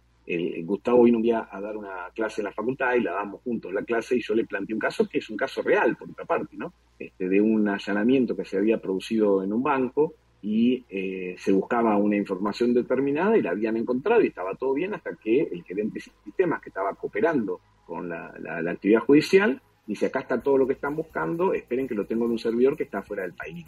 Gustavo 0.64 1.04
vino 1.04 1.18
un 1.18 1.24
día 1.24 1.48
a 1.52 1.60
dar 1.60 1.76
una 1.76 2.10
clase 2.16 2.42
en 2.42 2.46
la 2.46 2.54
facultad 2.54 2.96
y 2.96 3.02
la 3.02 3.14
damos 3.14 3.42
juntos 3.42 3.74
la 3.74 3.84
clase 3.84 4.16
y 4.16 4.22
yo 4.22 4.34
le 4.34 4.46
planteé 4.46 4.74
un 4.74 4.80
caso 4.80 5.08
que 5.08 5.18
es 5.18 5.30
un 5.30 5.36
caso 5.38 5.62
real, 5.62 5.98
por 5.98 6.10
otra 6.10 6.26
parte, 6.26 6.56
¿no? 6.56 6.74
Este, 6.98 7.28
de 7.28 7.42
un 7.42 7.68
allanamiento 7.68 8.36
que 8.36 8.46
se 8.46 8.58
había 8.58 8.80
producido 8.80 9.44
en 9.44 9.52
un 9.52 9.62
banco 9.62 10.14
y 10.42 10.84
eh, 10.90 11.36
se 11.38 11.52
buscaba 11.52 11.98
una 11.98 12.16
información 12.16 12.74
determinada 12.74 13.38
y 13.38 13.42
la 13.42 13.52
habían 13.52 13.78
encontrado 13.78 14.22
y 14.22 14.28
estaba 14.28 14.56
todo 14.56 14.74
bien 14.74 14.94
hasta 14.94 15.16
que 15.16 15.42
el 15.42 15.64
gerente 15.64 15.96
de 15.96 16.12
sistemas 16.24 16.62
que 16.62 16.70
estaba 16.70 16.94
cooperando 16.96 17.60
con 17.86 18.10
la, 18.10 18.34
la, 18.40 18.72
actividad 18.72 19.02
judicial 19.02 19.62
dice 19.86 20.06
acá 20.06 20.20
está 20.20 20.42
todo 20.42 20.58
lo 20.58 20.68
que 20.68 20.74
están 20.74 20.96
buscando, 20.96 21.54
esperen 21.54 21.88
que 21.88 21.96
lo 21.96 22.06
tengo 22.06 22.26
en 22.26 22.32
un 22.32 22.40
servidor 22.40 22.78
que 22.78 22.84
está 22.84 23.02
fuera 23.02 23.24
del 23.24 23.34
país. 23.34 23.66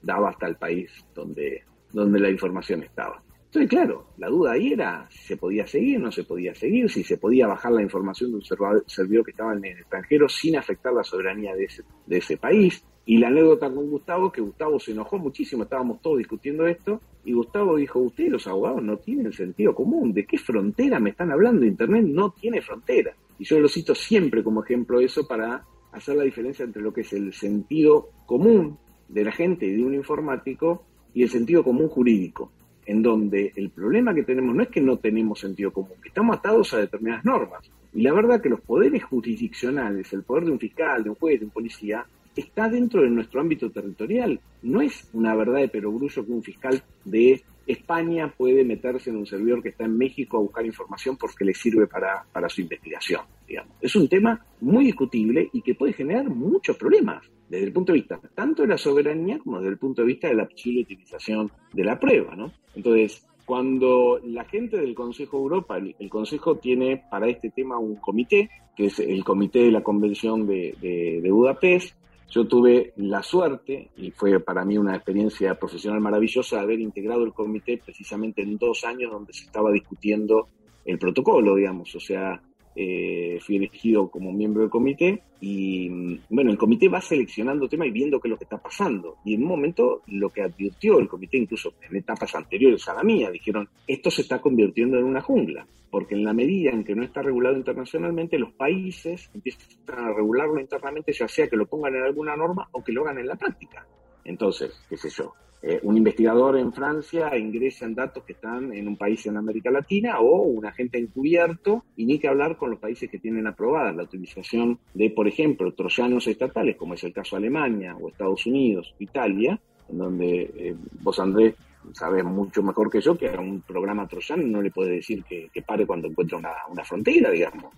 Daba 0.00 0.30
hasta 0.30 0.46
el 0.46 0.56
país 0.56 0.90
donde, 1.14 1.64
donde 1.92 2.20
la 2.20 2.30
información 2.30 2.82
estaba. 2.82 3.22
Entonces, 3.48 3.70
claro, 3.70 4.08
la 4.18 4.28
duda 4.28 4.52
ahí 4.52 4.74
era 4.74 5.08
si 5.08 5.20
se 5.20 5.36
podía 5.38 5.66
seguir, 5.66 5.98
no 5.98 6.12
se 6.12 6.24
podía 6.24 6.54
seguir, 6.54 6.90
si 6.90 7.02
se 7.02 7.16
podía 7.16 7.46
bajar 7.46 7.72
la 7.72 7.80
información 7.80 8.30
de 8.30 8.36
un 8.36 8.84
servidor 8.86 9.24
que 9.24 9.30
estaba 9.30 9.54
en 9.54 9.64
el 9.64 9.78
extranjero 9.78 10.28
sin 10.28 10.56
afectar 10.56 10.92
la 10.92 11.02
soberanía 11.02 11.56
de 11.56 11.64
ese, 11.64 11.82
de 12.04 12.18
ese 12.18 12.36
país. 12.36 12.84
Y 13.06 13.16
la 13.16 13.28
anécdota 13.28 13.70
con 13.72 13.88
Gustavo, 13.88 14.30
que 14.30 14.42
Gustavo 14.42 14.78
se 14.78 14.92
enojó 14.92 15.16
muchísimo, 15.16 15.62
estábamos 15.62 16.02
todos 16.02 16.18
discutiendo 16.18 16.66
esto, 16.66 17.00
y 17.24 17.32
Gustavo 17.32 17.76
dijo, 17.76 18.00
ustedes 18.00 18.32
los 18.32 18.46
abogados 18.46 18.82
no 18.82 18.98
tienen 18.98 19.32
sentido 19.32 19.74
común, 19.74 20.12
¿de 20.12 20.26
qué 20.26 20.36
frontera 20.36 21.00
me 21.00 21.10
están 21.10 21.30
hablando? 21.30 21.64
Internet 21.64 22.04
no 22.06 22.32
tiene 22.32 22.60
frontera. 22.60 23.16
Y 23.38 23.44
yo 23.44 23.58
lo 23.60 23.68
cito 23.68 23.94
siempre 23.94 24.44
como 24.44 24.62
ejemplo 24.62 25.00
eso 25.00 25.26
para 25.26 25.64
hacer 25.92 26.16
la 26.16 26.24
diferencia 26.24 26.66
entre 26.66 26.82
lo 26.82 26.92
que 26.92 27.00
es 27.00 27.14
el 27.14 27.32
sentido 27.32 28.10
común 28.26 28.76
de 29.08 29.24
la 29.24 29.32
gente 29.32 29.64
y 29.64 29.74
de 29.74 29.84
un 29.84 29.94
informático 29.94 30.84
y 31.14 31.22
el 31.22 31.30
sentido 31.30 31.64
común 31.64 31.88
jurídico 31.88 32.52
en 32.88 33.02
donde 33.02 33.52
el 33.54 33.68
problema 33.68 34.14
que 34.14 34.22
tenemos 34.22 34.56
no 34.56 34.62
es 34.62 34.70
que 34.70 34.80
no 34.80 34.96
tenemos 34.96 35.38
sentido 35.38 35.70
común, 35.70 36.00
que 36.02 36.08
estamos 36.08 36.38
atados 36.38 36.72
a 36.72 36.78
determinadas 36.78 37.22
normas. 37.22 37.70
Y 37.92 38.00
la 38.00 38.14
verdad 38.14 38.40
que 38.40 38.48
los 38.48 38.62
poderes 38.62 39.04
jurisdiccionales, 39.04 40.10
el 40.14 40.22
poder 40.22 40.46
de 40.46 40.52
un 40.52 40.58
fiscal, 40.58 41.04
de 41.04 41.10
un 41.10 41.16
juez, 41.16 41.38
de 41.38 41.44
un 41.44 41.50
policía, 41.50 42.06
está 42.34 42.66
dentro 42.70 43.02
de 43.02 43.10
nuestro 43.10 43.42
ámbito 43.42 43.70
territorial. 43.70 44.40
No 44.62 44.80
es 44.80 45.06
una 45.12 45.34
verdad 45.34 45.58
de 45.58 45.68
perogrullo 45.68 46.24
que 46.24 46.32
un 46.32 46.42
fiscal 46.42 46.82
de 47.04 47.42
España 47.66 48.32
puede 48.34 48.64
meterse 48.64 49.10
en 49.10 49.16
un 49.16 49.26
servidor 49.26 49.62
que 49.62 49.68
está 49.68 49.84
en 49.84 49.98
México 49.98 50.38
a 50.38 50.40
buscar 50.40 50.64
información 50.64 51.18
porque 51.18 51.44
le 51.44 51.52
sirve 51.52 51.86
para, 51.86 52.24
para 52.32 52.48
su 52.48 52.62
investigación. 52.62 53.20
Digamos. 53.46 53.76
Es 53.82 53.94
un 53.96 54.08
tema 54.08 54.42
muy 54.62 54.86
discutible 54.86 55.50
y 55.52 55.60
que 55.60 55.74
puede 55.74 55.92
generar 55.92 56.26
muchos 56.30 56.74
problemas 56.78 57.22
desde 57.48 57.66
el 57.66 57.72
punto 57.72 57.92
de 57.92 57.98
vista 57.98 58.20
tanto 58.34 58.62
de 58.62 58.68
la 58.68 58.78
soberanía 58.78 59.38
como 59.38 59.58
desde 59.58 59.70
el 59.70 59.78
punto 59.78 60.02
de 60.02 60.08
vista 60.08 60.28
de 60.28 60.34
la 60.34 60.48
posible 60.48 60.82
utilización 60.82 61.50
de 61.72 61.84
la 61.84 61.98
prueba. 61.98 62.34
¿no? 62.36 62.52
Entonces, 62.74 63.26
cuando 63.48 64.20
la 64.24 64.44
gente 64.44 64.76
del 64.76 64.94
Consejo 64.94 65.38
de 65.38 65.42
Europa, 65.42 65.78
el, 65.78 66.10
Consejo 66.10 66.56
tiene 66.56 67.02
para 67.10 67.28
este 67.28 67.48
tema 67.48 67.78
un 67.78 67.96
comité, 67.96 68.50
que 68.76 68.86
es 68.86 68.98
el 68.98 69.24
comité 69.24 69.60
de 69.60 69.70
la 69.70 69.82
Convención 69.82 70.46
de, 70.46 70.74
de, 70.78 71.30
Budapest, 71.30 71.96
yo 72.28 72.46
tuve 72.46 72.92
la 72.96 73.22
suerte, 73.22 73.88
y 73.96 74.10
fue 74.10 74.38
para 74.38 74.66
mí 74.66 74.76
una 74.76 74.94
experiencia 74.94 75.58
profesional 75.58 75.98
maravillosa, 75.98 76.60
haber 76.60 76.78
integrado 76.78 77.24
el 77.24 77.32
comité 77.32 77.80
precisamente 77.82 78.42
en 78.42 78.58
dos 78.58 78.84
años 78.84 79.10
donde 79.10 79.32
se 79.32 79.46
estaba 79.46 79.72
discutiendo 79.72 80.48
el 80.84 80.98
protocolo, 80.98 81.54
digamos, 81.54 81.94
o 81.94 82.00
sea, 82.00 82.42
eh, 82.80 83.40
fui 83.40 83.56
elegido 83.56 84.08
como 84.08 84.32
miembro 84.32 84.62
del 84.62 84.70
comité 84.70 85.20
y 85.40 85.90
mm, 85.90 86.20
bueno, 86.30 86.52
el 86.52 86.56
comité 86.56 86.88
va 86.88 87.00
seleccionando 87.00 87.68
temas 87.68 87.88
y 87.88 87.90
viendo 87.90 88.20
qué 88.20 88.28
es 88.28 88.30
lo 88.30 88.36
que 88.38 88.44
está 88.44 88.58
pasando. 88.58 89.16
Y 89.24 89.34
en 89.34 89.42
un 89.42 89.48
momento 89.48 90.02
lo 90.06 90.30
que 90.30 90.42
advirtió 90.42 91.00
el 91.00 91.08
comité, 91.08 91.38
incluso 91.38 91.74
en 91.82 91.96
etapas 91.96 92.36
anteriores 92.36 92.88
a 92.88 92.94
la 92.94 93.02
mía, 93.02 93.32
dijeron, 93.32 93.68
esto 93.84 94.12
se 94.12 94.22
está 94.22 94.40
convirtiendo 94.40 94.96
en 94.96 95.06
una 95.06 95.20
jungla, 95.20 95.66
porque 95.90 96.14
en 96.14 96.22
la 96.22 96.32
medida 96.32 96.70
en 96.70 96.84
que 96.84 96.94
no 96.94 97.02
está 97.02 97.20
regulado 97.20 97.56
internacionalmente, 97.56 98.38
los 98.38 98.52
países 98.52 99.28
empiezan 99.34 99.98
a 99.98 100.12
regularlo 100.12 100.60
internamente, 100.60 101.12
ya 101.12 101.26
sea 101.26 101.48
que 101.48 101.56
lo 101.56 101.66
pongan 101.66 101.96
en 101.96 102.04
alguna 102.04 102.36
norma 102.36 102.68
o 102.70 102.84
que 102.84 102.92
lo 102.92 103.02
hagan 103.02 103.18
en 103.18 103.26
la 103.26 103.34
práctica. 103.34 103.88
Entonces, 104.28 104.78
qué 104.88 104.96
sé 104.96 105.08
yo, 105.08 105.32
eh, 105.62 105.80
un 105.82 105.96
investigador 105.96 106.56
en 106.58 106.72
Francia 106.72 107.36
ingresa 107.36 107.86
en 107.86 107.94
datos 107.94 108.22
que 108.24 108.34
están 108.34 108.72
en 108.72 108.86
un 108.86 108.96
país 108.96 109.26
en 109.26 109.36
América 109.36 109.70
Latina 109.70 110.20
o 110.20 110.42
un 110.42 110.66
agente 110.66 110.98
encubierto 110.98 111.84
y 111.96 112.04
ni 112.04 112.18
que 112.18 112.28
hablar 112.28 112.56
con 112.56 112.70
los 112.70 112.78
países 112.78 113.10
que 113.10 113.18
tienen 113.18 113.46
aprobada 113.46 113.92
la 113.92 114.04
utilización 114.04 114.78
de, 114.94 115.10
por 115.10 115.26
ejemplo, 115.26 115.72
troyanos 115.72 116.26
estatales, 116.26 116.76
como 116.76 116.94
es 116.94 117.02
el 117.04 117.12
caso 117.12 117.36
de 117.36 117.40
Alemania 117.40 117.96
o 117.96 118.08
Estados 118.08 118.46
Unidos, 118.46 118.94
Italia, 118.98 119.58
en 119.88 119.98
donde 119.98 120.42
eh, 120.42 120.76
vos, 121.00 121.18
Andrés, 121.18 121.54
sabes 121.92 122.22
mucho 122.22 122.62
mejor 122.62 122.90
que 122.90 123.00
yo 123.00 123.16
que 123.16 123.30
a 123.30 123.40
un 123.40 123.62
programa 123.62 124.06
troyano 124.06 124.46
no 124.46 124.60
le 124.60 124.70
puede 124.70 124.96
decir 124.96 125.24
que, 125.24 125.50
pare 125.66 125.86
cuando 125.86 126.06
encuentra 126.06 126.38
una, 126.38 126.84
frontera, 126.84 127.30
digamos. 127.30 127.74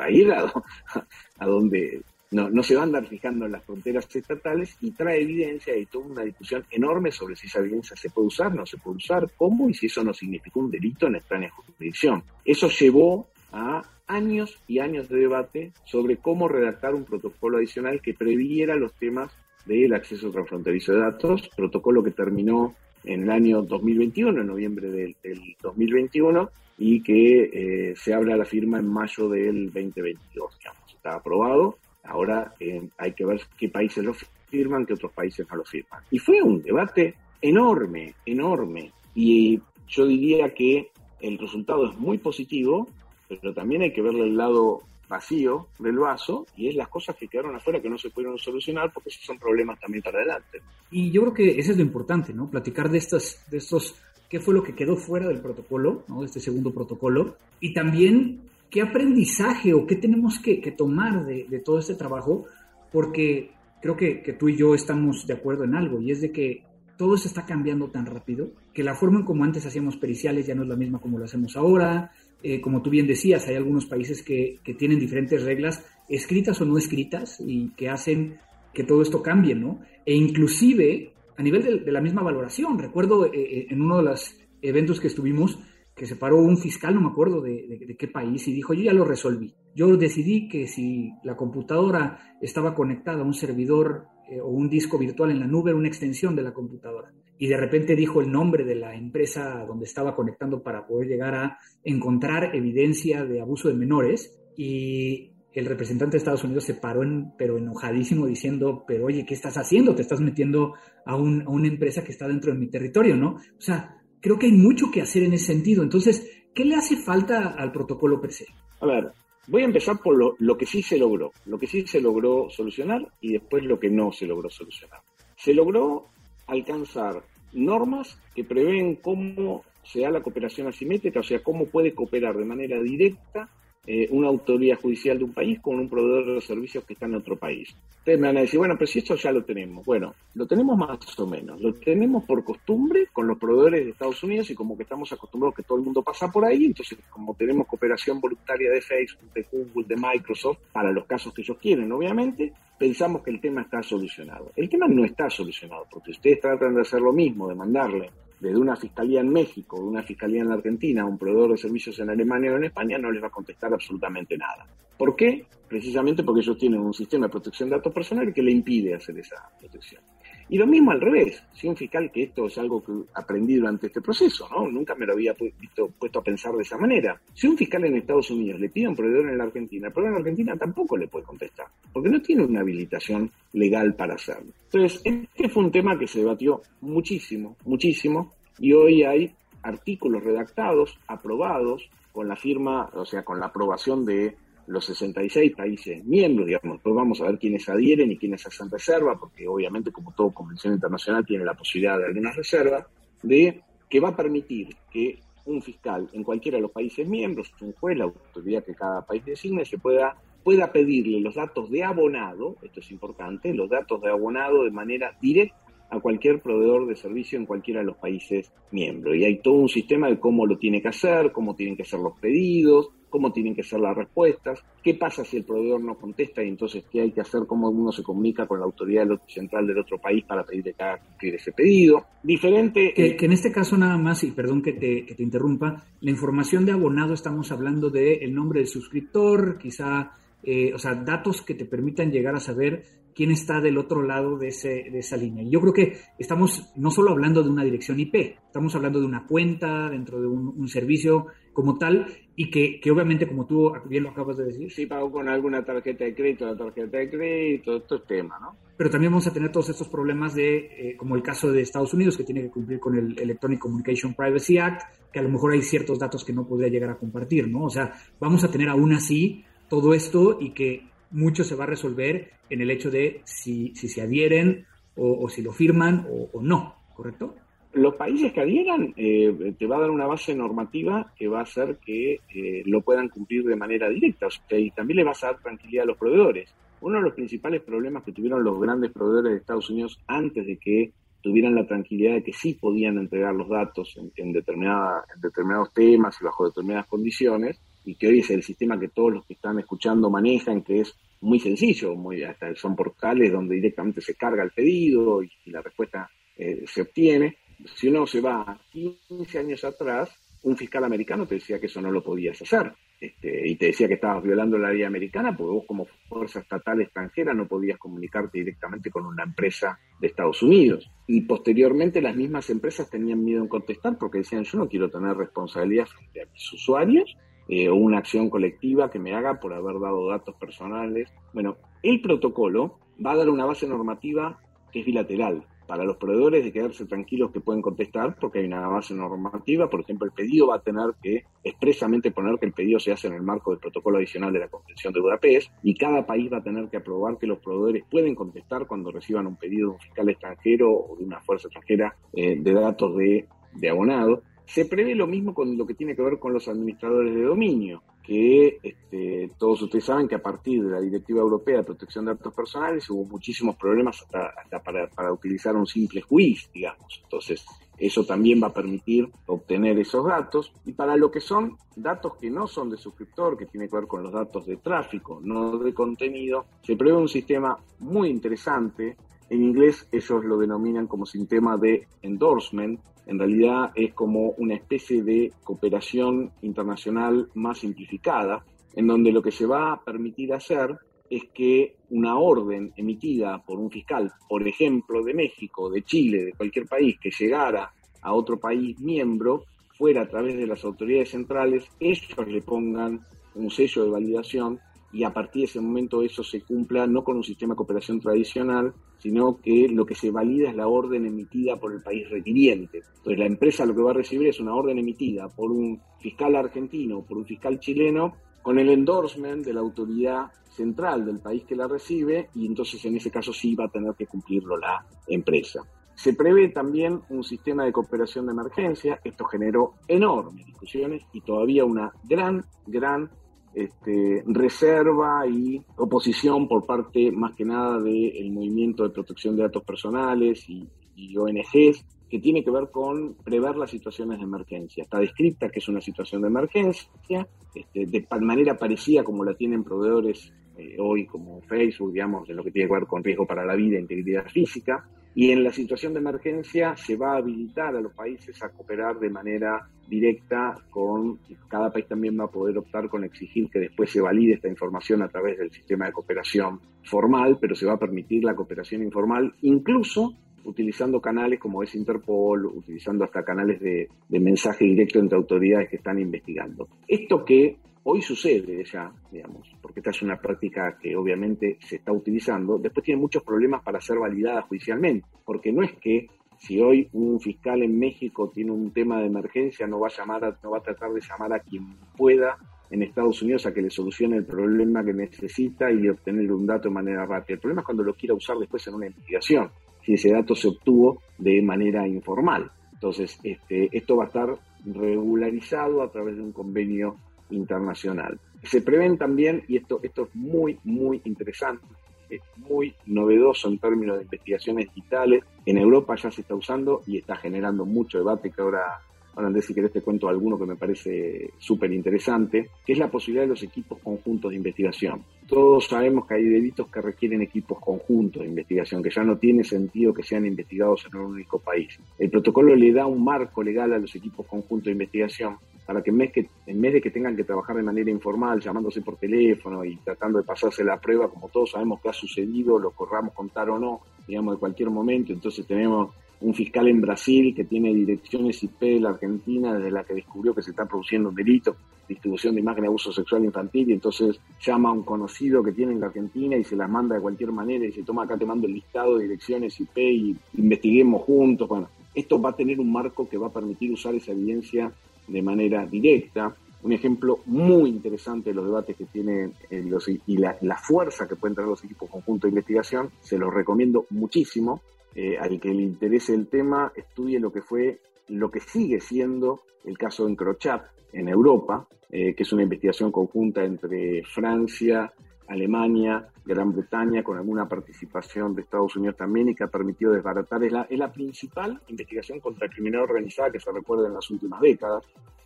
Va 0.00 0.06
a 0.06 0.10
ir 0.10 0.32
a 0.32 0.50
donde 1.46 2.02
no, 2.32 2.48
no 2.48 2.62
se 2.62 2.76
va 2.76 2.82
a 2.82 2.84
andar 2.84 3.06
fijando 3.06 3.46
en 3.46 3.52
las 3.52 3.64
fronteras 3.64 4.06
estatales 4.14 4.76
y 4.80 4.92
trae 4.92 5.22
evidencia 5.22 5.76
y 5.76 5.86
toda 5.86 6.06
una 6.06 6.22
discusión 6.22 6.64
enorme 6.70 7.10
sobre 7.10 7.34
si 7.34 7.48
esa 7.48 7.58
evidencia 7.58 7.96
se 7.96 8.08
puede 8.10 8.28
usar, 8.28 8.54
no 8.54 8.64
se 8.64 8.76
puede 8.76 8.98
usar, 8.98 9.28
cómo 9.36 9.68
y 9.68 9.74
si 9.74 9.86
eso 9.86 10.04
no 10.04 10.14
significa 10.14 10.60
un 10.60 10.70
delito 10.70 11.08
en 11.08 11.16
extraña 11.16 11.50
jurisdicción. 11.50 12.22
Eso 12.44 12.68
llevó 12.68 13.28
a 13.52 13.82
años 14.06 14.58
y 14.68 14.78
años 14.78 15.08
de 15.08 15.18
debate 15.18 15.72
sobre 15.84 16.18
cómo 16.18 16.46
redactar 16.46 16.94
un 16.94 17.04
protocolo 17.04 17.58
adicional 17.58 18.00
que 18.00 18.14
previera 18.14 18.76
los 18.76 18.92
temas 18.94 19.32
del 19.66 19.92
acceso 19.92 20.30
transfronterizo 20.30 20.92
de 20.92 21.00
datos, 21.00 21.50
protocolo 21.56 22.02
que 22.02 22.12
terminó 22.12 22.74
en 23.04 23.24
el 23.24 23.30
año 23.30 23.62
2021, 23.62 24.40
en 24.40 24.46
noviembre 24.46 24.90
del, 24.90 25.16
2021, 25.62 26.50
y 26.78 27.02
que 27.02 27.90
eh, 27.90 27.94
se 27.96 28.14
abre 28.14 28.32
a 28.32 28.36
la 28.36 28.44
firma 28.44 28.78
en 28.78 28.86
mayo 28.86 29.28
del 29.28 29.66
2022. 29.66 30.58
Digamos. 30.58 30.94
Está 30.94 31.14
aprobado 31.14 31.78
Ahora 32.04 32.54
eh, 32.60 32.88
hay 32.98 33.12
que 33.12 33.24
ver 33.24 33.40
qué 33.58 33.68
países 33.68 34.04
lo 34.04 34.14
firman, 34.48 34.86
qué 34.86 34.94
otros 34.94 35.12
países 35.12 35.46
no 35.48 35.56
lo 35.56 35.64
firman. 35.64 36.02
Y 36.10 36.18
fue 36.18 36.42
un 36.42 36.62
debate 36.62 37.14
enorme, 37.40 38.14
enorme. 38.26 38.92
Y 39.14 39.60
yo 39.86 40.06
diría 40.06 40.52
que 40.54 40.90
el 41.20 41.38
resultado 41.38 41.90
es 41.90 41.96
muy 41.98 42.18
positivo, 42.18 42.88
pero 43.28 43.52
también 43.52 43.82
hay 43.82 43.92
que 43.92 44.02
verle 44.02 44.24
el 44.24 44.36
lado 44.36 44.82
vacío 45.08 45.66
del 45.78 45.98
vaso 45.98 46.46
y 46.56 46.68
es 46.68 46.76
las 46.76 46.88
cosas 46.88 47.16
que 47.16 47.26
quedaron 47.26 47.54
afuera 47.56 47.82
que 47.82 47.90
no 47.90 47.98
se 47.98 48.10
pudieron 48.10 48.38
solucionar 48.38 48.92
porque 48.92 49.08
esos 49.08 49.24
son 49.24 49.38
problemas 49.38 49.78
también 49.80 50.02
para 50.02 50.18
adelante. 50.18 50.62
Y 50.90 51.10
yo 51.10 51.22
creo 51.22 51.34
que 51.34 51.58
eso 51.58 51.72
es 51.72 51.76
lo 51.76 51.82
importante, 51.82 52.32
¿no? 52.32 52.48
Platicar 52.48 52.88
de 52.88 52.98
estos, 52.98 53.38
de 53.50 53.58
estos, 53.58 53.96
qué 54.28 54.38
fue 54.38 54.54
lo 54.54 54.62
que 54.62 54.74
quedó 54.74 54.96
fuera 54.96 55.26
del 55.26 55.40
protocolo, 55.40 56.04
¿no? 56.08 56.20
De 56.20 56.26
este 56.26 56.40
segundo 56.40 56.72
protocolo 56.72 57.36
y 57.58 57.74
también 57.74 58.40
¿qué 58.70 58.82
aprendizaje 58.82 59.74
o 59.74 59.86
qué 59.86 59.96
tenemos 59.96 60.38
que, 60.38 60.56
tomar 60.76 61.26
de, 61.26 61.62
todo 61.64 61.78
este 61.78 61.94
trabajo? 61.94 62.46
Porque 62.92 63.50
creo 63.82 63.96
que, 63.96 64.36
tú 64.38 64.48
y 64.48 64.56
yo 64.56 64.74
estamos 64.74 65.26
de 65.26 65.34
acuerdo 65.34 65.64
en 65.64 65.74
algo 65.74 66.00
y 66.00 66.10
es 66.10 66.20
de 66.20 66.32
que 66.32 66.62
todo 66.96 67.16
se 67.16 67.28
está 67.28 67.46
cambiando 67.46 67.90
tan 67.90 68.04
rápido 68.06 68.52
que 68.74 68.84
la 68.84 68.94
forma 68.94 69.20
en 69.20 69.24
como 69.24 69.42
antes 69.42 69.64
hacíamos 69.64 69.96
periciales 69.96 70.46
ya 70.46 70.54
no 70.54 70.62
es 70.62 70.68
la 70.68 70.76
misma 70.76 71.00
como 71.00 71.18
lo 71.18 71.24
hacemos 71.24 71.56
ahora. 71.56 72.12
Eh, 72.42 72.60
como 72.60 72.80
tú 72.80 72.90
bien 72.90 73.06
decías, 73.06 73.46
hay 73.48 73.56
algunos 73.56 73.86
países 73.86 74.22
que, 74.22 74.60
que, 74.64 74.74
tienen 74.74 74.98
diferentes 74.98 75.42
reglas, 75.42 75.84
escritas 76.08 76.58
o 76.60 76.64
no 76.64 76.78
escritas, 76.78 77.38
y 77.38 77.68
que 77.70 77.90
hacen 77.90 78.38
que 78.72 78.84
todo 78.84 79.02
esto 79.02 79.22
cambie, 79.22 79.54
¿no? 79.54 79.80
E 80.06 80.14
inclusive 80.14 81.12
a 81.36 81.42
nivel 81.42 81.84
de, 81.84 81.92
la 81.92 82.00
misma 82.00 82.22
valoración. 82.22 82.78
Recuerdo 82.78 83.26
eh, 83.26 83.30
eh, 83.34 83.66
en 83.70 83.80
uno 83.80 83.96
de 83.98 84.02
los 84.04 84.36
eventos 84.62 85.00
que 85.00 85.06
estuvimos 85.06 85.58
que 86.00 86.06
se 86.06 86.16
paró 86.16 86.38
un 86.38 86.56
fiscal, 86.56 86.94
no 86.94 87.02
me 87.02 87.10
acuerdo 87.10 87.42
de, 87.42 87.94
qué 87.98 88.08
país, 88.08 88.48
y 88.48 88.54
dijo, 88.54 88.72
yo 88.72 88.84
ya 88.84 88.94
lo 88.94 89.04
resolví. 89.04 89.54
Yo 89.74 89.98
decidí 89.98 90.48
que 90.48 90.66
si 90.66 91.10
la 91.24 91.36
computadora 91.36 92.38
estaba 92.40 92.74
conectada 92.74 93.20
a 93.20 93.26
un 93.26 93.34
servidor 93.34 94.06
o 94.42 94.48
un 94.48 94.70
disco 94.70 94.96
virtual 94.96 95.30
en 95.30 95.40
la 95.40 95.46
nube, 95.46 95.74
una 95.74 95.88
extensión 95.88 96.34
de 96.34 96.42
la 96.42 96.54
computadora 96.54 97.12
y 97.36 97.48
de 97.48 97.56
repente 97.58 97.96
dijo 97.96 98.22
el 98.22 98.32
nombre 98.32 98.64
de 98.64 98.76
la 98.76 98.94
empresa 98.94 99.62
donde 99.66 99.84
estaba 99.84 100.16
conectando 100.16 100.62
para 100.62 100.86
poder 100.86 101.06
llegar 101.06 101.34
a 101.34 101.58
encontrar 101.84 102.56
evidencia 102.56 103.26
de 103.26 103.42
abuso 103.42 103.68
de 103.68 103.74
menores 103.74 104.40
y 104.56 105.32
el 105.52 105.66
representante 105.66 106.12
de 106.12 106.18
Estados 106.18 106.44
Unidos 106.44 106.64
se 106.64 106.74
paró 106.74 107.02
en, 107.02 107.32
pero 107.36 107.58
enojadísimo 107.58 108.26
diciendo, 108.26 108.84
pero 108.86 109.04
oye, 109.04 109.26
¿qué 109.26 109.34
estás 109.34 109.58
haciendo? 109.58 109.94
Te 109.94 110.02
estás 110.02 110.20
metiendo 110.20 110.74
a, 111.04 111.16
una 111.16 111.68
empresa 111.68 112.04
que 112.04 112.12
está 112.12 112.26
dentro 112.26 112.52
de 112.52 112.58
mi 112.58 112.68
territorio, 112.68 113.16
¿no? 113.16 113.32
O 113.34 113.60
sea, 113.60 113.99
creo 114.20 114.38
que 114.38 114.46
hay 114.46 114.52
mucho 114.52 114.90
que 114.90 115.02
hacer 115.02 115.22
en 115.22 115.32
ese 115.32 115.46
sentido. 115.46 115.82
Entonces, 115.82 116.30
¿qué 116.54 116.64
le 116.64 116.76
hace 116.76 116.96
falta 116.96 117.54
al 117.56 117.72
protocolo 117.72 118.20
per 118.20 118.32
se? 118.32 118.46
A 118.80 118.86
ver, 118.86 119.12
voy 119.48 119.62
a 119.62 119.66
empezar 119.66 119.98
por 120.02 120.16
lo, 120.16 120.36
lo 120.38 120.56
que 120.56 120.66
sí 120.66 120.82
se 120.82 120.98
logró, 120.98 121.32
lo 121.46 121.58
que 121.58 121.66
sí 121.66 121.86
se 121.86 122.00
logró 122.00 122.48
solucionar 122.50 123.06
y 123.20 123.32
después 123.32 123.64
lo 123.64 123.78
que 123.78 123.90
no 123.90 124.12
se 124.12 124.26
logró 124.26 124.50
solucionar. 124.50 125.00
Se 125.36 125.54
logró 125.54 126.06
alcanzar 126.46 127.22
normas 127.52 128.18
que 128.34 128.44
prevén 128.44 128.96
cómo 128.96 129.64
se 129.82 130.00
da 130.00 130.10
la 130.10 130.22
cooperación 130.22 130.68
asimétrica, 130.68 131.20
o 131.20 131.24
sea, 131.24 131.42
cómo 131.42 131.66
puede 131.66 131.94
cooperar 131.94 132.36
de 132.36 132.44
manera 132.44 132.80
directa 132.80 133.48
eh, 133.86 134.08
una 134.10 134.28
autoridad 134.28 134.78
judicial 134.78 135.18
de 135.18 135.24
un 135.24 135.32
país 135.32 135.58
con 135.60 135.78
un 135.78 135.88
proveedor 135.88 136.34
de 136.34 136.40
servicios 136.42 136.84
que 136.84 136.92
está 136.92 137.06
en 137.06 137.14
otro 137.14 137.36
país. 137.36 137.74
Ustedes 137.98 138.20
me 138.20 138.28
van 138.28 138.36
a 138.36 138.40
decir, 138.40 138.58
bueno, 138.58 138.74
pero 138.78 138.86
si 138.86 138.98
esto 138.98 139.14
ya 139.14 139.32
lo 139.32 139.44
tenemos. 139.44 139.84
Bueno, 139.84 140.14
lo 140.34 140.46
tenemos 140.46 140.76
más 140.76 141.18
o 141.18 141.26
menos. 141.26 141.60
Lo 141.60 141.72
tenemos 141.74 142.24
por 142.24 142.44
costumbre 142.44 143.06
con 143.12 143.26
los 143.26 143.38
proveedores 143.38 143.84
de 143.84 143.90
Estados 143.90 144.22
Unidos 144.22 144.50
y 144.50 144.54
como 144.54 144.76
que 144.76 144.82
estamos 144.82 145.10
acostumbrados 145.12 145.54
que 145.54 145.62
todo 145.62 145.78
el 145.78 145.84
mundo 145.84 146.02
pasa 146.02 146.30
por 146.30 146.44
ahí, 146.44 146.66
entonces 146.66 146.98
como 147.08 147.34
tenemos 147.34 147.66
cooperación 147.66 148.20
voluntaria 148.20 148.70
de 148.70 148.80
Facebook, 148.80 149.32
de 149.32 149.46
Google, 149.50 149.86
de 149.86 149.96
Microsoft, 149.96 150.58
para 150.72 150.92
los 150.92 151.06
casos 151.06 151.32
que 151.32 151.42
ellos 151.42 151.56
quieren, 151.58 151.90
obviamente, 151.92 152.52
pensamos 152.78 153.22
que 153.22 153.30
el 153.30 153.40
tema 153.40 153.62
está 153.62 153.82
solucionado. 153.82 154.52
El 154.56 154.68
tema 154.68 154.88
no 154.88 155.04
está 155.04 155.28
solucionado, 155.30 155.86
porque 155.90 156.12
ustedes 156.12 156.40
tratan 156.40 156.74
de 156.74 156.82
hacer 156.82 157.00
lo 157.00 157.12
mismo, 157.12 157.48
de 157.48 157.54
mandarle 157.54 158.10
desde 158.40 158.58
una 158.58 158.74
fiscalía 158.74 159.20
en 159.20 159.30
México 159.30 159.76
una 159.76 160.02
fiscalía 160.02 160.40
en 160.40 160.48
la 160.48 160.54
Argentina, 160.54 161.04
un 161.04 161.18
proveedor 161.18 161.52
de 161.52 161.58
servicios 161.58 161.98
en 161.98 162.10
Alemania 162.10 162.52
o 162.52 162.56
en 162.56 162.64
España, 162.64 162.98
no 162.98 163.10
les 163.10 163.22
va 163.22 163.28
a 163.28 163.30
contestar 163.30 163.72
absolutamente 163.72 164.36
nada. 164.36 164.66
¿Por 164.96 165.14
qué? 165.14 165.44
Precisamente 165.68 166.22
porque 166.22 166.40
ellos 166.40 166.58
tienen 166.58 166.80
un 166.80 166.94
sistema 166.94 167.26
de 167.26 167.30
protección 167.30 167.68
de 167.68 167.76
datos 167.76 167.92
personales 167.92 168.34
que 168.34 168.42
le 168.42 168.52
impide 168.52 168.94
hacer 168.94 169.18
esa 169.18 169.36
protección. 169.58 170.02
Y 170.50 170.58
lo 170.58 170.66
mismo 170.66 170.90
al 170.90 171.00
revés, 171.00 171.40
si 171.52 171.68
un 171.68 171.76
fiscal, 171.76 172.10
que 172.10 172.24
esto 172.24 172.46
es 172.46 172.58
algo 172.58 172.82
que 172.82 172.92
aprendí 173.14 173.54
durante 173.54 173.86
este 173.86 174.00
proceso, 174.00 174.48
¿no? 174.50 174.68
Nunca 174.68 174.96
me 174.96 175.06
lo 175.06 175.12
había 175.12 175.32
visto, 175.60 175.88
puesto 175.96 176.18
a 176.18 176.24
pensar 176.24 176.52
de 176.54 176.62
esa 176.62 176.76
manera. 176.76 177.20
Si 177.32 177.46
un 177.46 177.56
fiscal 177.56 177.84
en 177.84 177.96
Estados 177.96 178.32
Unidos 178.32 178.58
le 178.58 178.68
pide 178.68 178.86
a 178.86 178.88
un 178.90 178.96
proveedor 178.96 179.30
en 179.30 179.38
la 179.38 179.44
Argentina, 179.44 179.86
el 179.86 179.92
proveedor 179.92 180.18
en 180.18 180.24
la 180.24 180.28
Argentina 180.28 180.56
tampoco 180.56 180.96
le 180.96 181.06
puede 181.06 181.24
contestar, 181.24 181.68
porque 181.92 182.08
no 182.08 182.20
tiene 182.20 182.44
una 182.44 182.62
habilitación 182.62 183.30
legal 183.52 183.94
para 183.94 184.14
hacerlo. 184.14 184.50
Entonces, 184.64 185.00
este 185.04 185.48
fue 185.48 185.62
un 185.62 185.70
tema 185.70 185.96
que 185.96 186.08
se 186.08 186.18
debatió 186.18 186.62
muchísimo, 186.80 187.56
muchísimo, 187.64 188.32
y 188.58 188.72
hoy 188.72 189.04
hay 189.04 189.32
artículos 189.62 190.24
redactados, 190.24 190.98
aprobados, 191.06 191.88
con 192.10 192.26
la 192.26 192.34
firma, 192.34 192.90
o 192.94 193.04
sea, 193.04 193.22
con 193.22 193.38
la 193.38 193.46
aprobación 193.46 194.04
de 194.04 194.34
los 194.70 194.84
66 194.84 195.54
países 195.56 196.04
miembros, 196.04 196.46
digamos, 196.46 196.76
después 196.76 196.94
vamos 196.94 197.20
a 197.20 197.24
ver 197.24 197.38
quiénes 197.38 197.68
adhieren 197.68 198.12
y 198.12 198.16
quiénes 198.16 198.46
hacen 198.46 198.70
reserva, 198.70 199.18
porque 199.18 199.46
obviamente 199.46 199.90
como 199.90 200.12
todo 200.12 200.30
convención 200.30 200.74
internacional 200.74 201.26
tiene 201.26 201.44
la 201.44 201.54
posibilidad 201.54 201.98
de 201.98 202.06
algunas 202.06 202.36
reservas, 202.36 202.86
de 203.22 203.62
que 203.88 204.00
va 204.00 204.10
a 204.10 204.16
permitir 204.16 204.68
que 204.90 205.18
un 205.44 205.60
fiscal 205.60 206.08
en 206.12 206.22
cualquiera 206.22 206.56
de 206.56 206.62
los 206.62 206.70
países 206.70 207.06
miembros, 207.08 207.52
un 207.60 207.72
juez, 207.72 207.98
la 207.98 208.04
autoridad 208.04 208.64
que 208.64 208.74
cada 208.74 209.04
país 209.04 209.24
designe, 209.24 209.64
se 209.64 209.78
pueda, 209.78 210.16
pueda 210.44 210.70
pedirle 210.70 211.20
los 211.20 211.34
datos 211.34 211.68
de 211.70 211.82
abonado, 211.82 212.56
esto 212.62 212.78
es 212.78 212.90
importante, 212.92 213.52
los 213.52 213.68
datos 213.68 214.00
de 214.00 214.10
abonado 214.10 214.64
de 214.64 214.70
manera 214.70 215.16
directa 215.20 215.56
a 215.90 215.98
cualquier 215.98 216.40
proveedor 216.40 216.86
de 216.86 216.94
servicio 216.94 217.36
en 217.36 217.46
cualquiera 217.46 217.80
de 217.80 217.86
los 217.86 217.96
países 217.96 218.52
miembros. 218.70 219.16
Y 219.16 219.24
hay 219.24 219.38
todo 219.38 219.54
un 219.54 219.68
sistema 219.68 220.08
de 220.08 220.20
cómo 220.20 220.46
lo 220.46 220.56
tiene 220.56 220.80
que 220.80 220.88
hacer, 220.88 221.32
cómo 221.32 221.56
tienen 221.56 221.76
que 221.76 221.84
ser 221.84 221.98
los 221.98 222.16
pedidos, 222.20 222.90
cómo 223.10 223.32
tienen 223.32 223.54
que 223.54 223.62
ser 223.62 223.80
las 223.80 223.96
respuestas, 223.96 224.64
qué 224.82 224.94
pasa 224.94 225.24
si 225.24 225.36
el 225.36 225.44
proveedor 225.44 225.82
no 225.82 225.96
contesta 225.96 226.42
y 226.42 226.48
entonces 226.48 226.84
qué 226.90 227.02
hay 227.02 227.12
que 227.12 227.20
hacer, 227.20 227.42
cómo 227.46 227.68
uno 227.68 227.92
se 227.92 228.02
comunica 228.02 228.46
con 228.46 228.60
la 228.60 228.64
autoridad 228.64 229.06
central 229.26 229.66
del 229.66 229.78
otro 229.78 229.98
país 229.98 230.24
para 230.24 230.44
pedirle 230.44 230.72
que 230.72 230.82
haga 230.82 230.98
cumplir 230.98 231.34
ese 231.34 231.52
pedido. 231.52 232.06
Diferente. 232.22 232.94
Que, 232.94 233.16
en 233.18 233.32
este 233.32 233.52
caso 233.52 233.76
nada 233.76 233.98
más, 233.98 234.24
y 234.24 234.30
perdón 234.30 234.62
que 234.62 234.72
te, 234.72 235.04
que 235.04 235.14
te 235.14 235.22
interrumpa, 235.22 235.84
la 236.00 236.10
información 236.10 236.64
de 236.64 236.72
abonado 236.72 237.12
estamos 237.12 237.52
hablando 237.52 237.90
del 237.90 238.22
el 238.22 238.34
nombre 238.34 238.60
del 238.60 238.68
suscriptor, 238.68 239.58
quizá 239.58 240.12
eh, 240.42 240.72
o 240.74 240.78
sea, 240.78 240.94
datos 240.94 241.42
que 241.42 241.54
te 241.54 241.64
permitan 241.64 242.10
llegar 242.10 242.34
a 242.34 242.40
saber 242.40 242.82
quién 243.14 243.30
está 243.30 243.60
del 243.60 243.78
otro 243.78 244.02
lado 244.02 244.38
de, 244.38 244.48
ese, 244.48 244.88
de 244.90 244.98
esa 244.98 245.16
línea. 245.16 245.42
Y 245.42 245.50
yo 245.50 245.60
creo 245.60 245.72
que 245.72 245.98
estamos 246.18 246.72
no 246.76 246.90
solo 246.90 247.10
hablando 247.10 247.42
de 247.42 247.50
una 247.50 247.64
dirección 247.64 248.00
IP, 248.00 248.14
estamos 248.46 248.74
hablando 248.74 249.00
de 249.00 249.06
una 249.06 249.26
cuenta 249.26 249.88
dentro 249.88 250.20
de 250.20 250.26
un, 250.26 250.68
servicio 250.68 251.26
como 251.52 251.76
tal 251.76 252.06
y 252.36 252.48
que, 252.50 252.80
que, 252.80 252.90
obviamente, 252.90 253.26
como 253.26 253.44
tú 253.46 253.72
bien 253.86 254.04
lo 254.04 254.10
acabas 254.10 254.36
de 254.36 254.44
decir. 254.44 254.70
Sí, 254.70 254.86
pago 254.86 255.10
con 255.10 255.28
alguna 255.28 255.64
tarjeta 255.64 256.04
de 256.04 256.14
crédito, 256.14 256.46
la 256.46 256.56
tarjeta 256.56 256.98
de 256.98 257.10
crédito, 257.10 257.76
esto 257.76 257.96
es 257.96 258.06
tema, 258.06 258.38
¿no? 258.40 258.56
Pero 258.76 258.88
también 258.88 259.12
vamos 259.12 259.26
a 259.26 259.32
tener 259.32 259.52
todos 259.52 259.68
estos 259.68 259.88
problemas 259.88 260.34
de, 260.34 260.56
eh, 260.56 260.96
como 260.96 261.16
el 261.16 261.22
caso 261.22 261.52
de 261.52 261.60
Estados 261.60 261.92
Unidos, 261.92 262.16
que 262.16 262.24
tiene 262.24 262.42
que 262.42 262.50
cumplir 262.50 262.80
con 262.80 262.96
el 262.96 263.18
Electronic 263.18 263.58
Communication 263.58 264.14
Privacy 264.14 264.56
Act, 264.56 264.82
que 265.12 265.18
a 265.18 265.22
lo 265.22 265.28
mejor 265.28 265.52
hay 265.52 265.60
ciertos 265.60 265.98
datos 265.98 266.24
que 266.24 266.32
no 266.32 266.46
podría 266.46 266.70
llegar 266.70 266.88
a 266.88 266.96
compartir, 266.96 267.48
¿no? 267.48 267.64
O 267.64 267.70
sea, 267.70 267.92
vamos 268.18 268.42
a 268.44 268.50
tener 268.50 268.68
aún 268.68 268.94
así 268.94 269.44
todo 269.70 269.94
esto 269.94 270.36
y 270.38 270.50
que 270.50 270.82
mucho 271.12 271.44
se 271.44 271.54
va 271.54 271.64
a 271.64 271.68
resolver 271.68 272.32
en 272.50 272.60
el 272.60 272.70
hecho 272.70 272.90
de 272.90 273.22
si, 273.24 273.72
si 273.74 273.88
se 273.88 274.02
adhieren 274.02 274.66
o, 274.96 275.28
si 275.30 275.40
lo 275.40 275.52
firman 275.52 276.06
o, 276.10 276.42
no, 276.42 276.74
¿correcto? 276.94 277.34
Los 277.72 277.94
países 277.94 278.32
que 278.32 278.40
adhieran 278.40 278.92
eh, 278.96 279.54
te 279.58 279.66
va 279.66 279.76
a 279.76 279.80
dar 279.80 279.90
una 279.90 280.06
base 280.06 280.34
normativa 280.34 281.12
que 281.16 281.28
va 281.28 281.38
a 281.38 281.44
hacer 281.44 281.78
que 281.78 282.18
eh, 282.34 282.62
lo 282.66 282.82
puedan 282.82 283.08
cumplir 283.08 283.44
de 283.44 283.56
manera 283.56 283.88
directa 283.88 284.26
y 284.50 284.72
también 284.72 284.98
le 284.98 285.04
vas 285.04 285.22
a 285.22 285.28
dar 285.28 285.40
tranquilidad 285.40 285.84
a 285.84 285.86
los 285.86 285.96
proveedores. 285.96 286.52
Uno 286.82 286.98
de 286.98 287.04
los 287.04 287.14
principales 287.14 287.62
problemas 287.62 288.02
que 288.02 288.12
tuvieron 288.12 288.42
los 288.42 288.60
grandes 288.60 288.90
proveedores 288.90 289.32
de 289.32 289.38
Estados 289.38 289.70
Unidos 289.70 290.00
antes 290.08 290.44
de 290.44 290.58
que 290.58 290.92
tuvieran 291.22 291.54
la 291.54 291.66
tranquilidad 291.66 292.14
de 292.14 292.24
que 292.24 292.32
sí 292.32 292.54
podían 292.54 292.98
entregar 292.98 293.34
los 293.34 293.48
datos 293.48 293.96
en, 293.96 294.10
en 294.16 294.32
determinados 294.32 295.72
temas 295.72 296.16
y 296.20 296.24
bajo 296.24 296.46
determinadas 296.46 296.88
condiciones, 296.88 297.60
y 297.84 297.94
que 297.94 298.08
hoy 298.08 298.20
es 298.20 298.30
el 298.30 298.42
sistema 298.42 298.78
que 298.78 298.88
todos 298.88 299.12
los 299.12 299.26
que 299.26 299.34
están 299.34 299.58
escuchando 299.58 300.10
manejan, 300.10 300.62
que 300.62 300.80
es 300.80 300.94
muy 301.20 301.38
sencillo, 301.38 301.94
muy 301.94 302.22
hasta 302.22 302.54
son 302.54 302.76
portales 302.76 303.32
donde 303.32 303.56
directamente 303.56 304.00
se 304.00 304.14
carga 304.14 304.42
el 304.42 304.50
pedido 304.50 305.22
y, 305.22 305.30
la 305.46 305.62
respuesta 305.62 306.10
eh, 306.36 306.64
se 306.66 306.82
obtiene. 306.82 307.38
Si 307.74 307.88
uno 307.88 308.06
se 308.06 308.20
va 308.20 308.58
15 308.70 309.38
años 309.38 309.64
atrás, 309.64 310.10
un 310.42 310.56
fiscal 310.56 310.84
americano 310.84 311.26
te 311.26 311.34
decía 311.34 311.60
que 311.60 311.66
eso 311.66 311.80
no 311.80 311.90
lo 311.90 312.02
podías 312.02 312.40
hacer. 312.40 312.72
Este, 313.00 313.48
y 313.48 313.56
te 313.56 313.66
decía 313.66 313.88
que 313.88 313.94
estabas 313.94 314.22
violando 314.22 314.58
la 314.58 314.70
ley 314.70 314.82
americana 314.82 315.34
porque 315.34 315.52
vos 315.52 315.64
como 315.66 315.86
fuerza 316.06 316.40
estatal 316.40 316.82
extranjera 316.82 317.32
no 317.32 317.48
podías 317.48 317.78
comunicarte 317.78 318.38
directamente 318.38 318.90
con 318.90 319.06
una 319.06 319.22
empresa 319.22 319.78
de 319.98 320.06
Estados 320.06 320.42
Unidos. 320.42 320.90
Y 321.06 321.22
posteriormente 321.22 322.02
las 322.02 322.14
mismas 322.14 322.50
empresas 322.50 322.90
tenían 322.90 323.24
miedo 323.24 323.42
en 323.42 323.48
contestar 323.48 323.96
porque 323.98 324.18
decían 324.18 324.44
yo 324.44 324.58
no 324.58 324.68
quiero 324.68 324.90
tener 324.90 325.16
responsabilidad 325.16 325.86
frente 325.86 326.22
a 326.22 326.26
mis 326.26 326.52
usuarios 326.52 327.16
eh, 327.52 327.68
o 327.68 327.74
una 327.74 327.98
acción 327.98 328.30
colectiva 328.30 328.90
que 328.90 329.00
me 329.00 329.12
haga 329.12 329.40
por 329.40 329.52
haber 329.52 329.80
dado 329.80 330.08
datos 330.08 330.36
personales. 330.36 331.12
Bueno, 331.32 331.56
el 331.82 332.00
protocolo 332.00 332.78
va 333.04 333.12
a 333.12 333.16
dar 333.16 333.28
una 333.28 333.44
base 333.44 333.66
normativa 333.66 334.38
que 334.70 334.80
es 334.80 334.86
bilateral 334.86 335.44
para 335.66 335.84
los 335.84 335.96
proveedores 335.96 336.44
de 336.44 336.52
quedarse 336.52 336.84
tranquilos 336.86 337.30
que 337.32 337.40
pueden 337.40 337.62
contestar 337.62 338.16
porque 338.20 338.40
hay 338.40 338.46
una 338.46 338.68
base 338.68 338.94
normativa. 338.94 339.68
Por 339.68 339.80
ejemplo, 339.80 340.06
el 340.06 340.12
pedido 340.12 340.48
va 340.48 340.56
a 340.56 340.62
tener 340.62 340.94
que 341.02 341.24
expresamente 341.42 342.12
poner 342.12 342.38
que 342.38 342.46
el 342.46 342.52
pedido 342.52 342.78
se 342.78 342.92
hace 342.92 343.08
en 343.08 343.14
el 343.14 343.22
marco 343.22 343.50
del 343.50 343.60
protocolo 343.60 343.98
adicional 343.98 344.32
de 344.32 344.40
la 344.40 344.48
Convención 344.48 344.92
de 344.92 345.00
Budapest 345.00 345.52
y 345.62 345.74
cada 345.74 346.06
país 346.06 346.32
va 346.32 346.38
a 346.38 346.42
tener 346.42 346.68
que 346.68 346.76
aprobar 346.76 347.18
que 347.18 347.26
los 347.26 347.38
proveedores 347.38 347.84
pueden 347.90 348.14
contestar 348.14 348.66
cuando 348.66 348.92
reciban 348.92 349.26
un 349.26 349.36
pedido 349.36 349.68
de 349.68 349.74
un 349.74 349.80
fiscal 349.80 350.08
extranjero 350.08 350.72
o 350.72 350.96
de 350.96 351.04
una 351.04 351.20
fuerza 351.20 351.48
extranjera 351.48 351.96
eh, 352.12 352.36
de 352.40 352.52
datos 352.52 352.96
de, 352.96 353.26
de 353.54 353.70
abonado. 353.70 354.22
Se 354.52 354.64
prevé 354.64 354.96
lo 354.96 355.06
mismo 355.06 355.32
con 355.32 355.56
lo 355.56 355.64
que 355.64 355.74
tiene 355.74 355.94
que 355.94 356.02
ver 356.02 356.18
con 356.18 356.32
los 356.32 356.48
administradores 356.48 357.14
de 357.14 357.22
dominio, 357.22 357.84
que 358.02 358.58
este, 358.60 359.30
todos 359.38 359.62
ustedes 359.62 359.84
saben 359.84 360.08
que 360.08 360.16
a 360.16 360.22
partir 360.22 360.64
de 360.64 360.72
la 360.72 360.80
Directiva 360.80 361.20
Europea 361.20 361.58
de 361.58 361.62
Protección 361.62 362.04
de 362.04 362.14
Datos 362.14 362.34
Personales 362.34 362.90
hubo 362.90 363.04
muchísimos 363.04 363.54
problemas 363.54 364.02
hasta, 364.02 364.60
para, 364.60 365.12
utilizar 365.12 365.54
un 365.54 365.68
simple 365.68 366.00
juiz, 366.00 366.50
digamos. 366.52 367.00
Entonces, 367.04 367.44
eso 367.80 368.04
también 368.04 368.42
va 368.42 368.48
a 368.48 368.54
permitir 368.54 369.08
obtener 369.26 369.78
esos 369.78 370.04
datos. 370.04 370.52
Y 370.66 370.72
para 370.72 370.96
lo 370.96 371.10
que 371.10 371.20
son 371.20 371.56
datos 371.74 372.16
que 372.20 372.30
no 372.30 372.46
son 372.46 372.68
de 372.68 372.76
suscriptor, 372.76 373.38
que 373.38 373.46
tiene 373.46 373.68
que 373.68 373.76
ver 373.76 373.86
con 373.86 374.02
los 374.02 374.12
datos 374.12 374.44
de 374.46 374.58
tráfico, 374.58 375.18
no 375.22 375.58
de 375.58 375.72
contenido, 375.72 376.44
se 376.62 376.76
prevé 376.76 376.96
un 376.96 377.08
sistema 377.08 377.56
muy 377.78 378.10
interesante. 378.10 378.96
En 379.30 379.42
inglés 379.42 379.88
ellos 379.90 380.24
lo 380.24 380.36
denominan 380.36 380.86
como 380.86 381.06
sistema 381.06 381.56
de 381.56 381.88
endorsement. 382.02 382.78
En 383.06 383.18
realidad 383.18 383.72
es 383.74 383.94
como 383.94 384.32
una 384.32 384.54
especie 384.54 385.02
de 385.02 385.32
cooperación 385.42 386.32
internacional 386.42 387.30
más 387.34 387.58
simplificada, 387.58 388.44
en 388.74 388.86
donde 388.86 389.10
lo 389.10 389.22
que 389.22 389.32
se 389.32 389.46
va 389.46 389.72
a 389.72 389.80
permitir 389.80 390.34
hacer 390.34 390.76
es 391.10 391.24
que 391.34 391.74
una 391.90 392.16
orden 392.16 392.72
emitida 392.76 393.42
por 393.44 393.58
un 393.58 393.70
fiscal, 393.70 394.12
por 394.28 394.46
ejemplo, 394.46 395.02
de 395.02 395.12
México, 395.12 395.68
de 395.68 395.82
Chile, 395.82 396.24
de 396.24 396.32
cualquier 396.32 396.66
país, 396.66 396.96
que 397.00 397.10
llegara 397.10 397.72
a 398.00 398.12
otro 398.12 398.38
país 398.38 398.78
miembro, 398.78 399.44
fuera 399.76 400.02
a 400.02 400.08
través 400.08 400.36
de 400.36 400.46
las 400.46 400.64
autoridades 400.64 401.10
centrales, 401.10 401.64
ellos 401.80 402.28
le 402.28 402.42
pongan 402.42 403.00
un 403.34 403.50
sello 403.50 403.84
de 403.84 403.90
validación 403.90 404.60
y 404.92 405.04
a 405.04 405.12
partir 405.12 405.42
de 405.42 405.46
ese 405.46 405.60
momento 405.60 406.02
eso 406.02 406.22
se 406.22 406.42
cumpla 406.42 406.86
no 406.86 407.04
con 407.04 407.16
un 407.16 407.24
sistema 407.24 407.54
de 407.54 407.58
cooperación 407.58 408.00
tradicional, 408.00 408.74
sino 408.98 409.40
que 409.40 409.68
lo 409.68 409.86
que 409.86 409.94
se 409.94 410.10
valida 410.10 410.50
es 410.50 410.56
la 410.56 410.68
orden 410.68 411.06
emitida 411.06 411.56
por 411.56 411.72
el 411.72 411.82
país 411.82 412.08
requiriente. 412.10 412.82
Entonces 412.96 413.18
la 413.18 413.26
empresa 413.26 413.64
lo 413.64 413.74
que 413.74 413.82
va 413.82 413.92
a 413.92 413.94
recibir 413.94 414.28
es 414.28 414.40
una 414.40 414.54
orden 414.54 414.78
emitida 414.78 415.28
por 415.28 415.50
un 415.50 415.80
fiscal 416.00 416.34
argentino 416.34 417.02
por 417.02 417.18
un 417.18 417.26
fiscal 417.26 417.60
chileno 417.60 418.14
con 418.42 418.58
el 418.58 418.70
endorsement 418.70 419.44
de 419.44 419.52
la 419.52 419.60
autoridad 419.60 420.30
central 420.50 421.04
del 421.04 421.20
país 421.20 421.44
que 421.44 421.56
la 421.56 421.68
recibe 421.68 422.28
y 422.34 422.46
entonces 422.46 422.84
en 422.84 422.96
ese 422.96 423.10
caso 423.10 423.32
sí 423.32 423.54
va 423.54 423.66
a 423.66 423.68
tener 423.68 423.94
que 423.94 424.06
cumplirlo 424.06 424.56
la 424.56 424.84
empresa. 425.06 425.62
Se 425.94 426.14
prevé 426.14 426.48
también 426.48 427.02
un 427.10 427.22
sistema 427.22 427.64
de 427.64 427.72
cooperación 427.72 428.26
de 428.26 428.32
emergencia. 428.32 428.98
Esto 429.04 429.24
generó 429.26 429.74
enormes 429.86 430.46
discusiones 430.46 431.02
y 431.12 431.20
todavía 431.20 431.64
una 431.64 431.92
gran, 432.04 432.42
gran 432.66 433.10
este, 433.52 434.24
reserva 434.26 435.26
y 435.26 435.62
oposición 435.76 436.48
por 436.48 436.64
parte 436.64 437.10
más 437.12 437.34
que 437.34 437.44
nada 437.44 437.78
del 437.80 438.32
movimiento 438.32 438.82
de 438.82 438.90
protección 438.90 439.36
de 439.36 439.42
datos 439.42 439.62
personales 439.62 440.48
y, 440.48 440.66
y 440.96 441.16
ONGs 441.16 441.84
que 442.10 442.18
tiene 442.18 442.42
que 442.44 442.50
ver 442.50 442.70
con 442.70 443.14
prever 443.14 443.56
las 443.56 443.70
situaciones 443.70 444.18
de 444.18 444.24
emergencia. 444.24 444.82
Está 444.82 444.98
descrita 444.98 445.48
que 445.48 445.60
es 445.60 445.68
una 445.68 445.80
situación 445.80 446.22
de 446.22 446.28
emergencia, 446.28 447.28
este, 447.54 447.86
de 447.86 448.06
manera 448.20 448.56
parecida 448.56 449.04
como 449.04 449.24
la 449.24 449.34
tienen 449.34 449.62
proveedores 449.62 450.32
eh, 450.58 450.76
hoy 450.78 451.06
como 451.06 451.40
Facebook, 451.42 451.92
digamos, 451.92 452.28
en 452.28 452.36
lo 452.36 452.44
que 452.44 452.50
tiene 452.50 452.68
que 452.68 452.74
ver 452.74 452.86
con 452.86 453.04
riesgo 453.04 453.26
para 453.26 453.46
la 453.46 453.54
vida 453.54 453.76
e 453.78 453.80
integridad 453.80 454.26
física. 454.26 454.84
Y 455.14 455.30
en 455.30 455.42
la 455.42 455.52
situación 455.52 455.92
de 455.92 456.00
emergencia 456.00 456.76
se 456.76 456.96
va 456.96 457.14
a 457.14 457.18
habilitar 457.18 457.74
a 457.74 457.80
los 457.80 457.92
países 457.94 458.42
a 458.42 458.50
cooperar 458.50 458.98
de 458.98 459.10
manera 459.10 459.68
directa 459.88 460.54
con, 460.70 461.18
cada 461.48 461.72
país 461.72 461.86
también 461.88 462.18
va 462.18 462.24
a 462.24 462.30
poder 462.30 462.56
optar 462.58 462.88
con 462.88 463.02
exigir 463.02 463.50
que 463.50 463.58
después 463.58 463.90
se 463.90 464.00
valide 464.00 464.34
esta 464.34 464.48
información 464.48 465.02
a 465.02 465.08
través 465.08 465.38
del 465.38 465.50
sistema 465.50 465.86
de 465.86 465.92
cooperación 465.92 466.60
formal, 466.84 467.38
pero 467.40 467.56
se 467.56 467.66
va 467.66 467.72
a 467.72 467.78
permitir 467.78 468.22
la 468.22 468.36
cooperación 468.36 468.84
informal, 468.84 469.34
incluso 469.42 470.14
utilizando 470.44 471.00
canales 471.00 471.38
como 471.38 471.62
es 471.62 471.74
Interpol, 471.74 472.46
utilizando 472.46 473.04
hasta 473.04 473.24
canales 473.24 473.60
de, 473.60 473.88
mensaje 474.08 474.64
directo 474.64 474.98
entre 474.98 475.16
autoridades 475.16 475.68
que 475.68 475.76
están 475.76 475.98
investigando. 475.98 476.68
Esto 476.86 477.24
que 477.24 477.56
hoy 477.84 478.02
sucede 478.02 478.62
ya, 478.64 478.92
digamos, 479.10 479.50
porque 479.60 479.80
esta 479.80 479.90
es 479.90 480.02
una 480.02 480.20
práctica 480.20 480.78
que 480.80 480.94
obviamente 480.96 481.58
se 481.60 481.76
está 481.76 481.92
utilizando, 481.92 482.58
después 482.58 482.84
tiene 482.84 483.00
muchos 483.00 483.22
problemas 483.22 483.62
para 483.62 483.80
ser 483.80 483.98
validada 483.98 484.42
judicialmente, 484.42 485.06
porque 485.24 485.52
no 485.52 485.62
es 485.62 485.72
que 485.80 486.08
si 486.38 486.60
hoy 486.60 486.88
un 486.92 487.20
fiscal 487.20 487.62
en 487.62 487.78
México 487.78 488.30
tiene 488.32 488.50
un 488.50 488.72
tema 488.72 489.00
de 489.00 489.06
emergencia, 489.06 489.66
no 489.66 489.80
va 489.80 489.88
a 489.88 489.96
llamar, 489.96 490.38
no 490.42 490.50
va 490.50 490.58
a 490.58 490.62
tratar 490.62 490.92
de 490.92 491.00
llamar 491.00 491.32
a 491.34 491.40
quien 491.40 491.76
pueda 491.96 492.38
en 492.70 492.82
Estados 492.82 493.20
Unidos 493.20 493.46
a 493.46 493.52
que 493.52 493.60
le 493.60 493.70
solucione 493.70 494.16
el 494.16 494.24
problema 494.24 494.84
que 494.84 494.94
necesita 494.94 495.70
y 495.70 495.88
obtener 495.88 496.32
un 496.32 496.46
dato 496.46 496.68
de 496.68 496.74
manera 496.74 497.04
rápida. 497.04 497.34
El 497.34 497.40
problema 497.40 497.62
es 497.62 497.66
cuando 497.66 497.82
lo 497.82 497.94
quiera 497.94 498.14
usar 498.14 498.38
después 498.38 498.66
en 498.68 498.74
una 498.74 498.86
investigación 498.86 499.50
si 499.84 499.94
ese 499.94 500.10
dato 500.10 500.34
se 500.34 500.48
obtuvo 500.48 501.02
de 501.18 501.40
manera 501.42 501.86
informal. 501.86 502.50
Entonces, 502.72 503.18
este, 503.22 503.68
esto 503.76 503.96
va 503.96 504.04
a 504.04 504.06
estar 504.06 504.38
regularizado 504.64 505.82
a 505.82 505.90
través 505.90 506.16
de 506.16 506.22
un 506.22 506.32
convenio 506.32 506.96
internacional. 507.30 508.18
Se 508.42 508.62
prevén 508.62 508.96
también, 508.96 509.42
y 509.48 509.58
esto, 509.58 509.80
esto 509.82 510.04
es 510.04 510.14
muy, 510.14 510.58
muy 510.64 511.00
interesante, 511.04 511.66
es 512.08 512.22
muy 512.38 512.74
novedoso 512.86 513.48
en 513.48 513.58
términos 513.58 513.98
de 513.98 514.04
investigaciones 514.04 514.66
digitales. 514.74 515.24
En 515.46 515.58
Europa 515.58 515.94
ya 515.96 516.10
se 516.10 516.22
está 516.22 516.34
usando 516.34 516.82
y 516.86 516.98
está 516.98 517.16
generando 517.16 517.64
mucho 517.64 517.98
debate 517.98 518.30
que 518.30 518.42
ahora 518.42 518.80
Ahora 519.14 519.28
Andrés, 519.28 519.46
si 519.46 519.54
querés 519.54 519.72
te 519.72 519.82
cuento 519.82 520.08
alguno 520.08 520.38
que 520.38 520.46
me 520.46 520.56
parece 520.56 521.30
súper 521.38 521.72
interesante, 521.72 522.50
que 522.64 522.72
es 522.72 522.78
la 522.78 522.90
posibilidad 522.90 523.24
de 523.24 523.30
los 523.30 523.42
equipos 523.42 523.78
conjuntos 523.80 524.30
de 524.30 524.36
investigación. 524.36 525.02
Todos 525.26 525.66
sabemos 525.66 526.06
que 526.06 526.14
hay 526.14 526.24
delitos 526.24 526.68
que 526.68 526.80
requieren 526.80 527.22
equipos 527.22 527.58
conjuntos 527.58 528.22
de 528.22 528.28
investigación, 528.28 528.82
que 528.82 528.90
ya 528.90 529.02
no 529.02 529.16
tiene 529.16 529.44
sentido 529.44 529.92
que 529.92 530.02
sean 530.02 530.26
investigados 530.26 530.86
en 530.86 530.98
un 530.98 531.12
único 531.12 531.38
país. 531.38 531.78
El 531.98 532.10
protocolo 532.10 532.54
le 532.54 532.72
da 532.72 532.86
un 532.86 533.02
marco 533.04 533.42
legal 533.42 533.72
a 533.72 533.78
los 533.78 533.94
equipos 533.94 534.26
conjuntos 534.26 534.66
de 534.66 534.72
investigación 534.72 535.36
para 535.70 535.82
que 535.82 535.90
en, 535.90 535.98
vez 535.98 536.12
que 536.12 536.28
en 536.46 536.60
vez 536.60 536.72
de 536.72 536.80
que 536.80 536.90
tengan 536.90 537.14
que 537.14 537.22
trabajar 537.22 537.56
de 537.56 537.62
manera 537.62 537.90
informal, 537.92 538.40
llamándose 538.40 538.82
por 538.82 538.96
teléfono 538.96 539.64
y 539.64 539.76
tratando 539.76 540.18
de 540.18 540.24
pasarse 540.24 540.64
la 540.64 540.80
prueba, 540.80 541.08
como 541.08 541.28
todos 541.28 541.52
sabemos 541.52 541.80
que 541.80 541.88
ha 541.88 541.92
sucedido, 541.92 542.58
lo 542.58 542.72
corramos 542.72 543.14
contar 543.14 543.50
o 543.50 543.58
no, 543.58 543.80
digamos, 544.08 544.34
de 544.34 544.40
cualquier 544.40 544.70
momento, 544.70 545.12
entonces 545.12 545.46
tenemos 545.46 545.94
un 546.20 546.34
fiscal 546.34 546.68
en 546.68 546.80
Brasil 546.80 547.34
que 547.34 547.44
tiene 547.44 547.72
direcciones 547.72 548.42
IP 548.42 548.60
de 548.60 548.80
la 548.80 548.90
Argentina 548.90 549.54
desde 549.54 549.70
la 549.70 549.84
que 549.84 549.94
descubrió 549.94 550.34
que 550.34 550.42
se 550.42 550.50
está 550.50 550.66
produciendo 550.66 551.08
un 551.08 551.14
delito, 551.14 551.56
distribución 551.88 552.34
de 552.34 552.42
imagen 552.42 552.62
de 552.62 552.68
abuso 552.68 552.92
sexual 552.92 553.24
infantil, 553.24 553.70
y 553.70 553.72
entonces 553.72 554.20
llama 554.40 554.68
a 554.68 554.72
un 554.72 554.82
conocido 554.82 555.42
que 555.42 555.52
tiene 555.52 555.72
en 555.72 555.80
la 555.80 555.86
Argentina 555.86 556.36
y 556.36 556.44
se 556.44 556.56
las 556.56 556.68
manda 556.68 556.94
de 556.94 557.00
cualquier 557.00 557.32
manera 557.32 557.64
y 557.64 557.72
se 557.72 557.82
toma 557.82 558.04
acá 558.04 558.18
te 558.18 558.26
mando 558.26 558.46
el 558.46 558.54
listado 558.54 558.98
de 558.98 559.04
direcciones 559.04 559.58
IP 559.60 559.78
y 559.78 560.16
investiguemos 560.34 561.02
juntos. 561.02 561.48
Bueno, 561.48 561.68
esto 561.94 562.20
va 562.20 562.30
a 562.30 562.36
tener 562.36 562.60
un 562.60 562.70
marco 562.70 563.08
que 563.08 563.16
va 563.16 563.28
a 563.28 563.32
permitir 563.32 563.72
usar 563.72 563.94
esa 563.94 564.12
evidencia 564.12 564.70
de 565.08 565.22
manera 565.22 565.64
directa. 565.66 566.34
Un 566.62 566.74
ejemplo 566.74 567.20
muy 567.24 567.70
interesante 567.70 568.30
de 568.30 568.34
los 568.34 568.44
debates 568.44 568.76
que 568.76 568.84
tienen 568.84 569.32
eh, 569.48 569.64
los, 569.66 569.88
y 569.88 570.18
la, 570.18 570.36
la 570.42 570.58
fuerza 570.58 571.08
que 571.08 571.16
pueden 571.16 571.34
tener 571.34 571.48
los 571.48 571.64
equipos 571.64 571.88
conjuntos 571.88 572.28
de 572.28 572.32
investigación, 572.32 572.90
se 573.00 573.16
los 573.16 573.32
recomiendo 573.32 573.86
muchísimo 573.88 574.60
eh, 574.94 575.18
al 575.18 575.40
que 575.40 575.54
le 575.54 575.62
interese 575.62 576.14
el 576.14 576.28
tema 576.28 576.72
estudie 576.74 577.20
lo 577.20 577.32
que 577.32 577.42
fue, 577.42 577.80
lo 578.08 578.30
que 578.30 578.40
sigue 578.40 578.80
siendo 578.80 579.42
el 579.64 579.78
caso 579.78 580.04
de 580.04 580.12
Encrochat 580.12 580.64
en 580.92 581.08
Europa, 581.08 581.66
eh, 581.90 582.14
que 582.14 582.22
es 582.22 582.32
una 582.32 582.42
investigación 582.42 582.90
conjunta 582.90 583.44
entre 583.44 584.02
Francia, 584.04 584.92
Alemania, 585.28 586.08
Gran 586.24 586.52
Bretaña, 586.52 587.04
con 587.04 587.16
alguna 587.16 587.48
participación 587.48 588.34
de 588.34 588.42
Estados 588.42 588.74
Unidos 588.76 588.96
también 588.96 589.28
y 589.28 589.34
que 589.34 589.44
ha 589.44 589.48
permitido 589.48 589.92
desbaratar. 589.92 590.42
Es 590.42 590.52
la, 590.52 590.62
es 590.62 590.78
la 590.78 590.92
principal 590.92 591.60
investigación 591.68 592.18
contra 592.18 592.46
la 592.46 592.52
criminalidad 592.52 592.90
organizada 592.90 593.30
que 593.30 593.38
se 593.38 593.52
recuerda 593.52 593.86
en 593.86 593.94
las 593.94 594.10
últimas 594.10 594.40
décadas. 594.40 594.84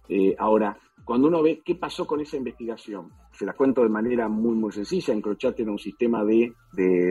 Eh, 0.08 0.34
ahora, 0.38 0.76
cuando 1.04 1.28
uno 1.28 1.42
ve 1.42 1.62
qué 1.64 1.74
pasó 1.74 2.06
con 2.06 2.20
esa 2.20 2.36
investigación, 2.36 3.10
se 3.32 3.44
la 3.44 3.52
cuento 3.52 3.82
de 3.82 3.88
manera 3.88 4.28
muy, 4.28 4.54
muy 4.54 4.72
sencilla. 4.72 5.12
Encrochat 5.12 5.58
era 5.60 5.70
un 5.70 5.78
sistema 5.78 6.24
de, 6.24 6.54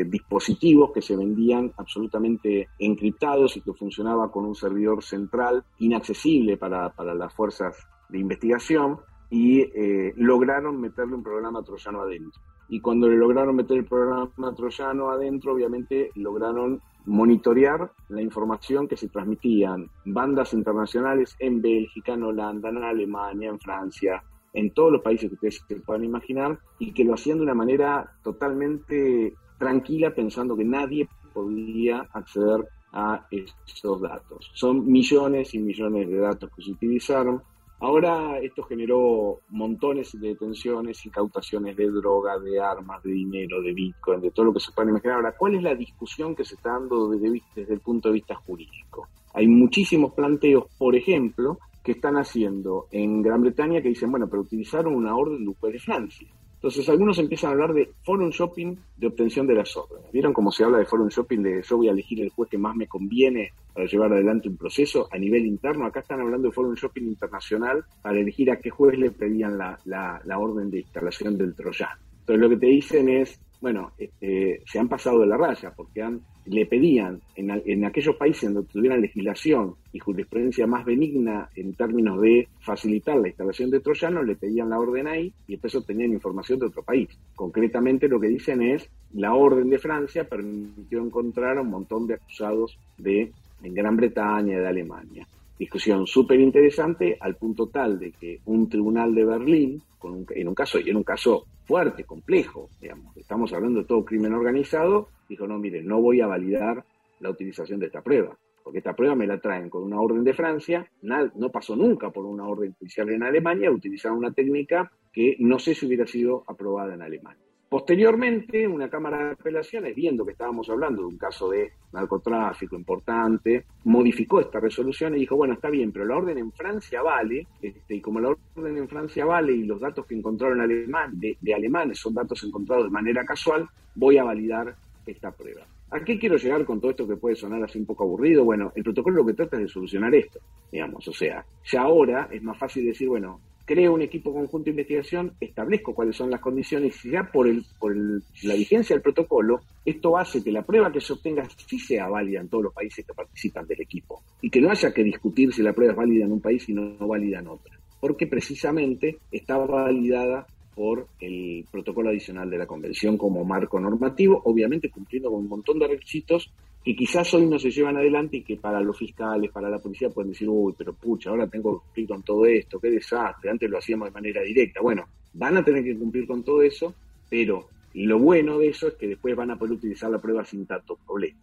dispositivos 0.08 0.92
que 0.92 1.02
se 1.02 1.16
vendían 1.16 1.72
absolutamente 1.78 2.70
encriptados 2.80 3.56
y 3.58 3.62
que 3.62 3.74
funcionaba 3.74 4.32
con 4.32 4.46
un 4.46 4.56
servidor 4.56 5.04
central 5.04 5.64
inaccesible 5.80 6.58
para, 6.58 6.92
las 7.14 7.34
fuerzas 7.34 7.78
de 8.10 8.20
investigación 8.20 9.00
y 9.30 9.62
eh, 9.62 10.14
lograron 10.18 10.80
meterle 10.80 11.16
un 11.16 11.24
programa 11.24 11.64
troyano 11.64 12.02
adentro. 12.02 12.42
Y 12.70 12.80
cuando 12.80 13.08
le 13.08 13.18
lograron 13.18 13.56
meter 13.56 13.78
el 13.78 13.86
programa 13.86 14.30
troyano 14.56 15.10
adentro, 15.10 15.54
obviamente 15.54 16.12
lograron 16.16 16.82
monitorear 17.06 17.92
la 18.10 18.22
información 18.22 18.88
que 18.88 18.98
se 18.98 19.10
transmitían 19.10 19.90
bandas 20.06 20.54
internacionales 20.54 21.36
en 21.40 21.62
Bélgica, 21.62 22.14
en 22.14 22.24
Holanda, 22.24 22.70
en 22.70 22.84
Alemania, 22.84 23.50
en 23.50 23.60
Francia, 23.60 24.24
en 24.54 24.74
todos 24.74 24.94
los 24.94 25.02
países 25.02 25.30
que 25.30 25.36
ustedes 25.36 25.64
se 25.68 25.76
puedan 25.82 26.06
imaginar, 26.06 26.58
y 26.80 26.94
que 26.94 27.04
lo 27.04 27.16
hacían 27.16 27.38
de 27.38 27.44
una 27.44 27.56
manera 27.56 28.10
totalmente 28.24 29.34
tranquila, 29.58 30.14
pensando 30.14 30.56
que 30.56 30.64
nadie 30.64 31.08
podía 31.34 32.08
acceder 32.14 32.68
a 32.94 33.26
esos 33.32 34.02
datos. 34.02 34.52
Son 34.54 34.86
millones 34.86 35.54
y 35.56 35.60
millones 35.60 36.08
de 36.08 36.18
datos 36.18 36.50
que 36.56 36.62
se 36.62 36.72
utilizaron 36.72 37.42
Ahora 37.84 38.40
esto 38.40 38.64
generó 38.64 39.42
montones 39.50 40.18
de 40.18 40.30
detenciones, 40.30 41.06
incautaciones 41.06 41.76
de 41.76 41.92
droga, 41.92 42.40
de 42.40 42.58
armas, 42.58 43.04
de 43.04 43.12
dinero, 43.12 43.62
de 43.62 43.74
Bitcoin, 43.74 44.22
de 44.22 44.32
todo 44.32 44.46
lo 44.46 44.54
que 44.54 44.62
se 44.62 44.72
puede 44.72 44.92
imaginar. 44.92 45.18
Ahora, 45.18 45.36
¿cuál 45.38 45.56
es 45.56 45.64
la 45.64 45.76
discusión 45.76 46.34
que 46.34 46.46
se 46.46 46.56
está 46.56 46.72
dando 46.72 47.10
desde, 47.10 47.42
desde 47.54 47.74
el 47.74 47.82
punto 47.82 48.08
de 48.08 48.14
vista 48.14 48.36
jurídico? 48.36 49.10
Hay 49.34 49.48
muchísimos 49.48 50.14
planteos, 50.14 50.64
por 50.78 50.96
ejemplo, 50.96 51.58
que 51.84 51.92
están 51.92 52.16
haciendo 52.16 52.88
en 52.90 53.22
Gran 53.22 53.42
Bretaña 53.42 53.82
que 53.82 53.90
dicen, 53.90 54.10
bueno, 54.10 54.30
pero 54.30 54.44
utilizaron 54.44 54.96
una 54.96 55.18
orden 55.18 55.44
de 55.44 55.72
de 55.74 55.80
Francia. 55.80 56.30
Entonces 56.64 56.88
algunos 56.88 57.20
empiezan 57.20 57.50
a 57.50 57.52
hablar 57.52 57.74
de 57.74 57.92
forum 58.04 58.30
shopping 58.30 58.78
de 58.96 59.08
obtención 59.08 59.46
de 59.46 59.54
las 59.54 59.76
órdenes. 59.76 60.10
¿Vieron 60.14 60.32
cómo 60.32 60.50
se 60.50 60.64
habla 60.64 60.78
de 60.78 60.86
forum 60.86 61.10
shopping 61.10 61.40
de 61.40 61.62
yo 61.62 61.76
voy 61.76 61.90
a 61.90 61.92
elegir 61.92 62.22
el 62.22 62.30
juez 62.30 62.50
que 62.50 62.58
más 62.58 62.74
me 62.74 62.88
conviene 62.88 63.52
para 63.74 63.86
llevar 63.86 64.14
adelante 64.14 64.48
un 64.48 64.56
proceso 64.56 65.10
a 65.12 65.18
nivel 65.18 65.46
interno? 65.46 65.86
Acá 65.86 66.00
están 66.00 66.22
hablando 66.22 66.48
de 66.48 66.54
forum 66.54 66.74
shopping 66.76 67.04
internacional 67.04 67.84
para 68.02 68.18
elegir 68.18 68.50
a 68.50 68.60
qué 68.60 68.70
juez 68.70 68.98
le 68.98 69.12
pedían 69.12 69.58
la, 69.58 69.78
la 69.84 70.40
orden 70.40 70.72
de 70.72 70.80
instalación 70.80 71.38
del 71.38 71.54
troyano. 71.54 72.00
Entonces 72.22 72.42
lo 72.42 72.50
que 72.50 72.56
te 72.58 72.68
dicen 72.68 73.10
es, 73.10 73.38
bueno, 73.60 73.92
este, 73.98 74.62
se 74.66 74.80
han 74.80 74.88
pasado 74.88 75.20
de 75.20 75.28
la 75.28 75.36
raya 75.36 75.74
porque 75.76 76.02
han, 76.02 76.22
le 76.46 76.66
pedían 76.66 77.22
en, 77.36 77.86
aquellos 77.86 78.16
países 78.16 78.54
donde 78.54 78.70
tuvieran 78.70 79.02
legislación 79.02 79.76
y 79.92 80.00
jurisprudencia 80.00 80.68
más 80.68 80.86
benigna 80.86 81.50
en 81.56 81.74
términos 81.74 82.20
de 82.22 82.48
facilitar 82.60 83.18
la 83.18 83.30
instalación 83.30 83.70
de 83.70 83.80
troyanos, 83.80 84.26
le 84.26 84.36
pedían 84.36 84.70
la 84.70 84.80
orden 84.80 85.08
ahí 85.08 85.34
y 85.48 85.54
después 85.54 85.76
obtenían 85.76 86.12
información 86.12 86.60
de 86.60 86.68
otro 86.68 86.84
país. 86.84 87.10
Concretamente 87.36 88.08
lo 88.08 88.20
que 88.20 88.28
dicen 88.28 88.62
es, 88.62 88.90
la 89.14 89.34
orden 89.34 89.70
de 89.70 89.80
Francia 89.80 90.28
permitió 90.28 91.02
encontrar 91.02 91.58
a 91.58 91.62
un 91.62 91.70
montón 91.70 92.08
de 92.08 92.16
acusados 92.16 92.78
de 92.98 93.32
en 93.64 93.74
Gran 93.74 93.96
Bretaña, 93.96 94.60
de 94.60 94.68
Alemania 94.68 95.28
discusión 95.64 96.06
súper 96.06 96.40
interesante 96.40 97.18
al 97.20 97.36
punto 97.36 97.70
tal 97.70 97.98
de 97.98 98.12
que 98.12 98.42
un 98.46 98.70
tribunal 98.70 99.16
de 99.16 99.26
Berlín, 99.26 99.82
con 99.98 100.26
en 100.30 100.48
un 100.48 100.56
caso, 100.56 100.80
y 100.80 100.90
en 100.90 100.98
un 100.98 101.04
caso 101.04 101.46
fuerte, 101.66 102.04
complejo, 102.04 102.70
digamos, 102.82 103.16
estamos 103.18 103.54
hablando 103.54 103.80
de 103.80 103.86
todo 103.86 104.04
crimen 104.04 104.34
organizado, 104.34 105.08
dijo, 105.30 105.48
no, 105.48 105.58
mire, 105.58 105.82
no 105.82 106.02
voy 106.02 106.22
a 106.22 106.28
validar 106.28 106.84
la 107.20 107.30
utilización 107.30 107.80
de 107.80 107.86
esta 107.86 108.02
prueba, 108.02 108.38
porque 108.64 108.80
esta 108.80 108.94
prueba 108.94 109.16
me 109.16 109.28
la 109.28 109.40
traen 109.40 109.70
con 109.70 109.84
una 109.84 110.02
orden 110.02 110.24
de 110.24 110.34
Francia, 110.34 110.86
no 111.02 111.50
pasó 111.50 111.76
nunca 111.76 112.12
por 112.12 112.26
una 112.26 112.46
orden 112.46 112.74
judicial 112.78 113.10
en 113.10 113.24
Alemania, 113.24 113.72
utilizaron 113.72 114.18
una 114.18 114.34
técnica 114.34 114.92
que 115.14 115.38
no 115.40 115.60
sé 115.60 115.74
si 115.74 115.86
hubiera 115.86 116.06
sido 116.06 116.44
aprobada 116.48 116.94
en 116.94 117.02
Alemania. 117.02 117.44
Posteriormente, 117.74 118.68
una 118.68 118.88
Cámara 118.88 119.18
de 119.18 119.32
Apelaciones, 119.32 119.96
viendo 119.96 120.24
que 120.24 120.34
estábamos 120.34 120.70
hablando 120.70 121.02
de 121.02 121.08
un 121.08 121.18
caso 121.18 121.50
de 121.50 121.72
narcotráfico 121.92 122.76
importante, 122.76 123.66
modificó 123.86 124.40
esta 124.40 124.60
resolución 124.60 125.16
y 125.16 125.22
dijo, 125.22 125.36
bueno, 125.36 125.56
está 125.56 125.72
bien, 125.72 125.92
pero 125.92 126.06
la 126.06 126.18
orden 126.18 126.38
en 126.38 126.52
Francia 126.52 127.02
vale, 127.02 127.48
este, 127.64 127.96
y 127.96 128.00
como 128.00 128.20
la 128.20 128.30
orden 128.30 128.78
en 128.78 128.88
Francia 128.88 129.26
vale 129.26 129.54
y 129.54 129.64
los 129.64 129.82
datos 129.82 130.06
que 130.06 130.14
encontraron 130.14 130.62
alemán, 130.62 131.20
de, 131.20 131.36
de 131.42 131.54
alemanes 131.56 131.98
son 131.98 132.14
datos 132.14 132.44
encontrados 132.44 132.86
de 132.86 132.92
manera 132.92 133.26
casual, 133.26 133.68
voy 133.96 134.20
a 134.20 134.24
validar 134.24 134.76
esta 135.08 135.32
prueba. 135.32 135.66
¿A 135.90 136.04
qué 136.04 136.20
quiero 136.20 136.38
llegar 136.38 136.66
con 136.66 136.80
todo 136.80 136.92
esto 136.92 137.08
que 137.08 137.18
puede 137.18 137.36
sonar 137.36 137.64
así 137.64 137.80
un 137.80 137.88
poco 137.88 138.04
aburrido? 138.04 138.44
Bueno, 138.44 138.72
el 138.76 138.84
protocolo 138.84 139.16
lo 139.16 139.26
que 139.26 139.34
trata 139.34 139.56
es 139.58 139.64
de 139.64 139.70
solucionar 139.70 140.14
esto, 140.14 140.40
digamos, 140.72 141.08
o 141.08 141.14
sea, 141.14 141.44
ya 141.66 141.82
ahora 141.82 142.30
es 142.32 142.44
más 142.44 142.60
fácil 142.60 142.86
decir, 142.86 143.08
bueno, 143.08 143.40
creo 143.66 143.94
un 143.94 144.02
equipo 144.02 144.34
conjunto 144.34 144.66
de 144.66 144.72
investigación, 144.72 145.34
establezco 145.40 145.94
cuáles 145.94 146.16
son 146.16 146.30
las 146.30 146.42
condiciones 146.42 147.04
y 147.06 147.12
ya 147.12 147.30
por, 147.32 147.48
el, 147.48 147.66
por 147.80 147.96
la 147.96 148.56
vigencia 148.56 148.96
del 148.96 149.02
protocolo, 149.02 149.62
esto 149.86 150.18
hace 150.18 150.44
que 150.44 150.52
la 150.52 150.64
prueba 150.64 150.92
que 150.92 151.02
se 151.02 151.14
obtenga 151.14 151.48
sí 151.68 151.80
sea 151.80 152.08
válida 152.08 152.42
en 152.42 152.50
todos 152.50 152.66
los 152.66 152.74
países 152.74 153.06
que 153.06 153.14
participan 153.14 153.66
del 153.68 153.82
equipo. 153.82 154.22
Y 154.42 154.50
que 154.50 154.62
no 154.62 154.70
haya 154.70 154.94
que 154.94 155.04
discutir 155.04 155.54
si 155.54 155.62
la 155.62 155.74
prueba 155.74 155.94
es 155.94 155.98
válida 155.98 156.26
en 156.26 156.32
un 156.32 156.42
país 156.42 156.68
y 156.68 156.74
no, 156.74 156.96
no 157.00 157.08
válida 157.08 157.40
en 157.40 157.48
otro, 157.48 157.74
porque 158.00 158.28
precisamente 158.28 159.18
está 159.32 159.58
validada 159.58 160.46
por 160.76 161.08
el 161.20 161.66
protocolo 161.72 162.10
adicional 162.10 162.50
de 162.50 162.58
la 162.58 162.66
Convención 162.66 163.18
como 163.18 163.46
marco 163.46 163.80
normativo, 163.80 164.42
obviamente 164.46 164.90
cumpliendo 164.90 165.30
con 165.30 165.42
un 165.42 165.48
montón 165.48 165.80
de 165.80 165.88
requisitos 165.88 166.52
que 166.84 166.96
quizás 166.96 167.34
hoy 167.34 167.46
no 167.46 167.58
se 167.58 167.72
llevan 167.72 167.98
adelante 167.98 168.38
y 168.38 168.44
que 168.44 168.58
para 168.58 168.82
los 168.82 168.98
fiscales, 168.98 169.52
para 169.52 169.70
la 169.70 169.80
policía 169.80 170.10
pueden 170.10 170.32
decir, 170.32 170.50
uy, 170.50 170.74
pero 170.78 170.94
pucha, 170.94 171.30
ahora 171.30 171.48
tengo 171.48 171.80
que 171.80 171.86
cumplir 171.86 172.08
con 172.08 172.24
todo 172.24 172.46
esto, 172.46 172.80
qué 172.80 172.90
desastre, 172.90 173.50
antes 173.50 173.70
lo 173.70 173.78
hacíamos 173.78 174.10
de 174.10 174.12
manera 174.12 174.42
directa. 174.42 174.82
Bueno, 174.82 175.06
van 175.34 175.58
a 175.58 175.64
tener 175.64 175.84
que 175.84 175.98
cumplir 175.98 176.28
con 176.28 176.44
todo 176.44 176.62
eso, 176.62 176.94
pero 177.30 177.70
lo 177.94 178.20
bueno 178.20 178.60
de 178.60 178.68
eso 178.68 178.88
es 178.88 178.96
que 178.96 179.08
después 179.08 179.36
van 179.36 179.52
a 179.52 179.58
poder 179.58 179.74
utilizar 179.74 180.10
la 180.10 180.20
prueba 180.20 180.44
sin 180.44 180.66
tanto 180.66 180.98
problema. 181.06 181.40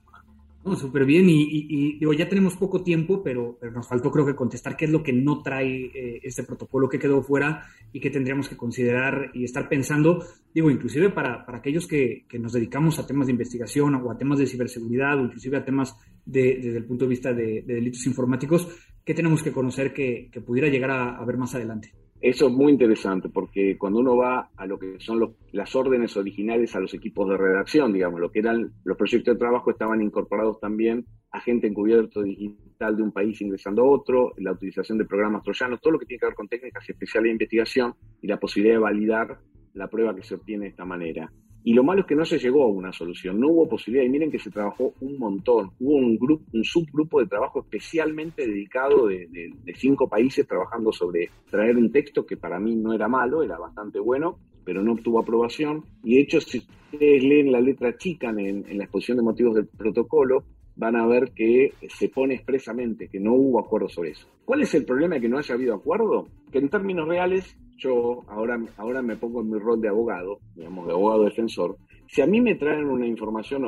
No, 0.62 0.76
súper 0.76 1.06
bien. 1.06 1.26
Y, 1.28 1.98
digo, 1.98 2.12
ya 2.12 2.28
tenemos 2.28 2.54
poco 2.56 2.82
tiempo, 2.82 3.22
pero, 3.22 3.58
nos 3.72 3.88
faltó 3.88 4.10
creo 4.10 4.26
que 4.26 4.34
contestar 4.34 4.76
qué 4.76 4.84
es 4.84 4.90
lo 4.90 5.02
que 5.02 5.12
no 5.12 5.42
trae 5.42 5.86
eh, 5.86 6.20
este 6.22 6.42
protocolo 6.42 6.88
que 6.88 6.98
quedó 6.98 7.22
fuera 7.22 7.64
y 7.92 8.00
que 8.00 8.10
tendríamos 8.10 8.48
que 8.48 8.58
considerar 8.58 9.30
y 9.32 9.44
estar 9.44 9.68
pensando, 9.70 10.22
digo, 10.54 10.70
inclusive 10.70 11.08
para, 11.10 11.46
para 11.46 11.58
aquellos 11.58 11.86
que, 11.86 12.26
que, 12.28 12.38
nos 12.38 12.52
dedicamos 12.52 12.98
a 12.98 13.06
temas 13.06 13.26
de 13.26 13.32
investigación 13.32 13.94
o 13.94 14.10
a 14.10 14.18
temas 14.18 14.38
de 14.38 14.46
ciberseguridad 14.46 15.18
o 15.18 15.24
inclusive 15.24 15.56
a 15.56 15.64
temas 15.64 15.96
de, 16.26 16.60
desde 16.62 16.76
el 16.76 16.84
punto 16.84 17.06
de 17.06 17.08
vista 17.08 17.32
de, 17.32 17.62
delitos 17.66 18.06
informáticos, 18.06 18.68
¿qué 19.02 19.14
tenemos 19.14 19.42
que 19.42 19.52
conocer 19.52 19.94
que, 19.94 20.28
que 20.30 20.42
pudiera 20.42 20.68
llegar 20.68 20.90
a, 20.90 21.16
a 21.16 21.24
ver 21.24 21.38
más 21.38 21.54
adelante? 21.54 21.94
Eso 22.20 22.48
es 22.48 22.52
muy 22.52 22.72
interesante 22.72 23.30
porque 23.30 23.78
cuando 23.78 24.00
uno 24.00 24.14
va 24.14 24.50
a 24.54 24.66
lo 24.66 24.78
que 24.78 25.00
son 25.00 25.34
las 25.52 25.74
órdenes 25.74 26.18
originales 26.18 26.76
a 26.76 26.80
los 26.80 26.92
equipos 26.92 27.26
de 27.30 27.38
redacción, 27.38 27.94
digamos, 27.94 28.20
lo 28.20 28.30
que 28.30 28.40
eran 28.40 28.72
los 28.84 28.98
proyectos 28.98 29.34
de 29.34 29.38
trabajo 29.38 29.70
estaban 29.70 30.02
incorporados 30.02 30.60
también 30.60 31.06
agente 31.30 31.66
encubierto 31.66 32.22
digital 32.22 32.96
de 32.96 33.02
un 33.02 33.12
país 33.12 33.40
ingresando 33.40 33.82
a 33.82 33.88
otro, 33.88 34.32
la 34.36 34.52
utilización 34.52 34.98
de 34.98 35.06
programas 35.06 35.42
troyanos, 35.42 35.80
todo 35.80 35.92
lo 35.92 35.98
que 35.98 36.06
tiene 36.06 36.20
que 36.20 36.26
ver 36.26 36.34
con 36.34 36.48
técnicas 36.48 36.88
especiales 36.88 37.28
de 37.28 37.32
investigación 37.32 37.94
y 38.20 38.26
la 38.26 38.38
posibilidad 38.38 38.74
de 38.74 38.80
validar 38.80 39.38
la 39.72 39.88
prueba 39.88 40.14
que 40.14 40.22
se 40.22 40.34
obtiene 40.34 40.64
de 40.64 40.70
esta 40.70 40.84
manera. 40.84 41.32
Y 41.62 41.74
lo 41.74 41.84
malo 41.84 42.00
es 42.00 42.06
que 42.06 42.14
no 42.14 42.24
se 42.24 42.38
llegó 42.38 42.64
a 42.64 42.68
una 42.68 42.92
solución, 42.92 43.38
no 43.38 43.48
hubo 43.48 43.68
posibilidad. 43.68 44.04
Y 44.04 44.08
miren 44.08 44.30
que 44.30 44.38
se 44.38 44.50
trabajó 44.50 44.94
un 45.00 45.18
montón. 45.18 45.72
Hubo 45.78 45.96
un, 45.96 46.16
grupo, 46.18 46.44
un 46.52 46.64
subgrupo 46.64 47.20
de 47.20 47.26
trabajo 47.26 47.60
especialmente 47.60 48.46
dedicado 48.46 49.06
de, 49.06 49.28
cinco 49.76 50.08
países 50.08 50.46
trabajando 50.46 50.92
sobre 50.92 51.30
traer 51.50 51.76
un 51.76 51.92
texto 51.92 52.24
que 52.24 52.36
para 52.36 52.58
mí 52.58 52.76
no 52.76 52.92
era 52.92 53.08
malo, 53.08 53.42
era 53.42 53.58
bastante 53.58 53.98
bueno, 53.98 54.38
pero 54.64 54.82
no 54.82 54.92
obtuvo 54.92 55.20
aprobación. 55.20 55.84
Y 56.02 56.16
de 56.16 56.20
hecho, 56.22 56.40
si 56.40 56.58
ustedes 56.58 57.22
leen 57.22 57.52
la 57.52 57.60
letra 57.60 57.96
chica 57.96 58.30
en, 58.30 58.64
en 58.66 58.78
la 58.78 58.84
exposición 58.84 59.18
de 59.18 59.22
motivos 59.22 59.54
del 59.54 59.66
protocolo, 59.66 60.44
van 60.76 60.96
a 60.96 61.06
ver 61.06 61.32
que 61.32 61.72
se 61.88 62.08
pone 62.08 62.34
expresamente 62.34 63.08
que 63.08 63.20
no 63.20 63.34
hubo 63.34 63.60
acuerdo 63.60 63.88
sobre 63.88 64.10
eso. 64.10 64.26
¿Cuál 64.44 64.62
es 64.62 64.74
el 64.74 64.84
problema 64.84 65.16
de 65.16 65.22
que 65.22 65.28
no 65.28 65.38
haya 65.38 65.54
habido 65.54 65.74
acuerdo? 65.74 66.28
Que 66.50 66.58
en 66.58 66.68
términos 66.68 67.06
reales 67.06 67.56
yo 67.76 68.24
ahora, 68.28 68.60
ahora 68.76 69.02
me 69.02 69.16
pongo 69.16 69.40
en 69.40 69.50
mi 69.50 69.58
rol 69.58 69.80
de 69.80 69.88
abogado, 69.88 70.38
digamos, 70.54 70.86
de 70.86 70.92
abogado 70.92 71.24
defensor, 71.24 71.76
si 72.06 72.20
a 72.20 72.26
mí 72.26 72.40
me 72.40 72.56
traen 72.56 72.86
una 72.86 73.06
información 73.06 73.64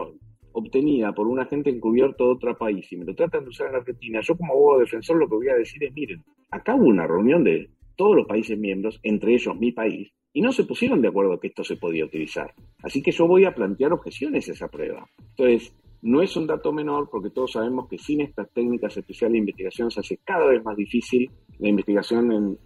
obtenida 0.52 1.12
por 1.12 1.28
un 1.28 1.40
agente 1.40 1.70
encubierto 1.70 2.26
de 2.26 2.32
otro 2.32 2.58
país 2.58 2.90
y 2.92 2.96
me 2.96 3.04
lo 3.04 3.14
tratan 3.14 3.44
de 3.44 3.50
usar 3.50 3.68
en 3.68 3.76
Argentina, 3.76 4.20
yo 4.20 4.36
como 4.36 4.52
abogado 4.52 4.80
defensor 4.80 5.16
lo 5.16 5.28
que 5.28 5.36
voy 5.36 5.48
a 5.48 5.54
decir 5.54 5.82
es, 5.84 5.94
miren, 5.94 6.22
acá 6.50 6.74
hubo 6.74 6.86
una 6.86 7.06
reunión 7.06 7.42
de 7.44 7.70
todos 7.96 8.16
los 8.16 8.26
países 8.26 8.58
miembros, 8.58 8.98
entre 9.02 9.34
ellos 9.34 9.56
mi 9.56 9.72
país, 9.72 10.12
y 10.32 10.40
no 10.40 10.52
se 10.52 10.64
pusieron 10.64 11.00
de 11.02 11.08
acuerdo 11.08 11.38
que 11.38 11.48
esto 11.48 11.62
se 11.62 11.76
podía 11.76 12.04
utilizar. 12.04 12.52
Así 12.82 13.02
que 13.02 13.12
yo 13.12 13.26
voy 13.26 13.44
a 13.44 13.54
plantear 13.54 13.92
objeciones 13.92 14.48
a 14.48 14.52
esa 14.52 14.68
prueba. 14.68 15.06
Entonces, 15.36 15.74
no 16.02 16.20
es 16.20 16.36
un 16.36 16.46
dato 16.46 16.72
menor 16.72 17.08
porque 17.10 17.30
todos 17.30 17.52
sabemos 17.52 17.88
que 17.88 17.96
sin 17.96 18.20
estas 18.20 18.50
técnicas 18.50 18.96
especiales 18.96 19.32
de 19.32 19.38
investigación 19.38 19.90
se 19.90 20.00
hace 20.00 20.18
cada 20.24 20.46
vez 20.46 20.62
más 20.64 20.76
difícil 20.76 21.30
la 21.58 21.68
investigación 21.68 22.32
en, 22.32 22.58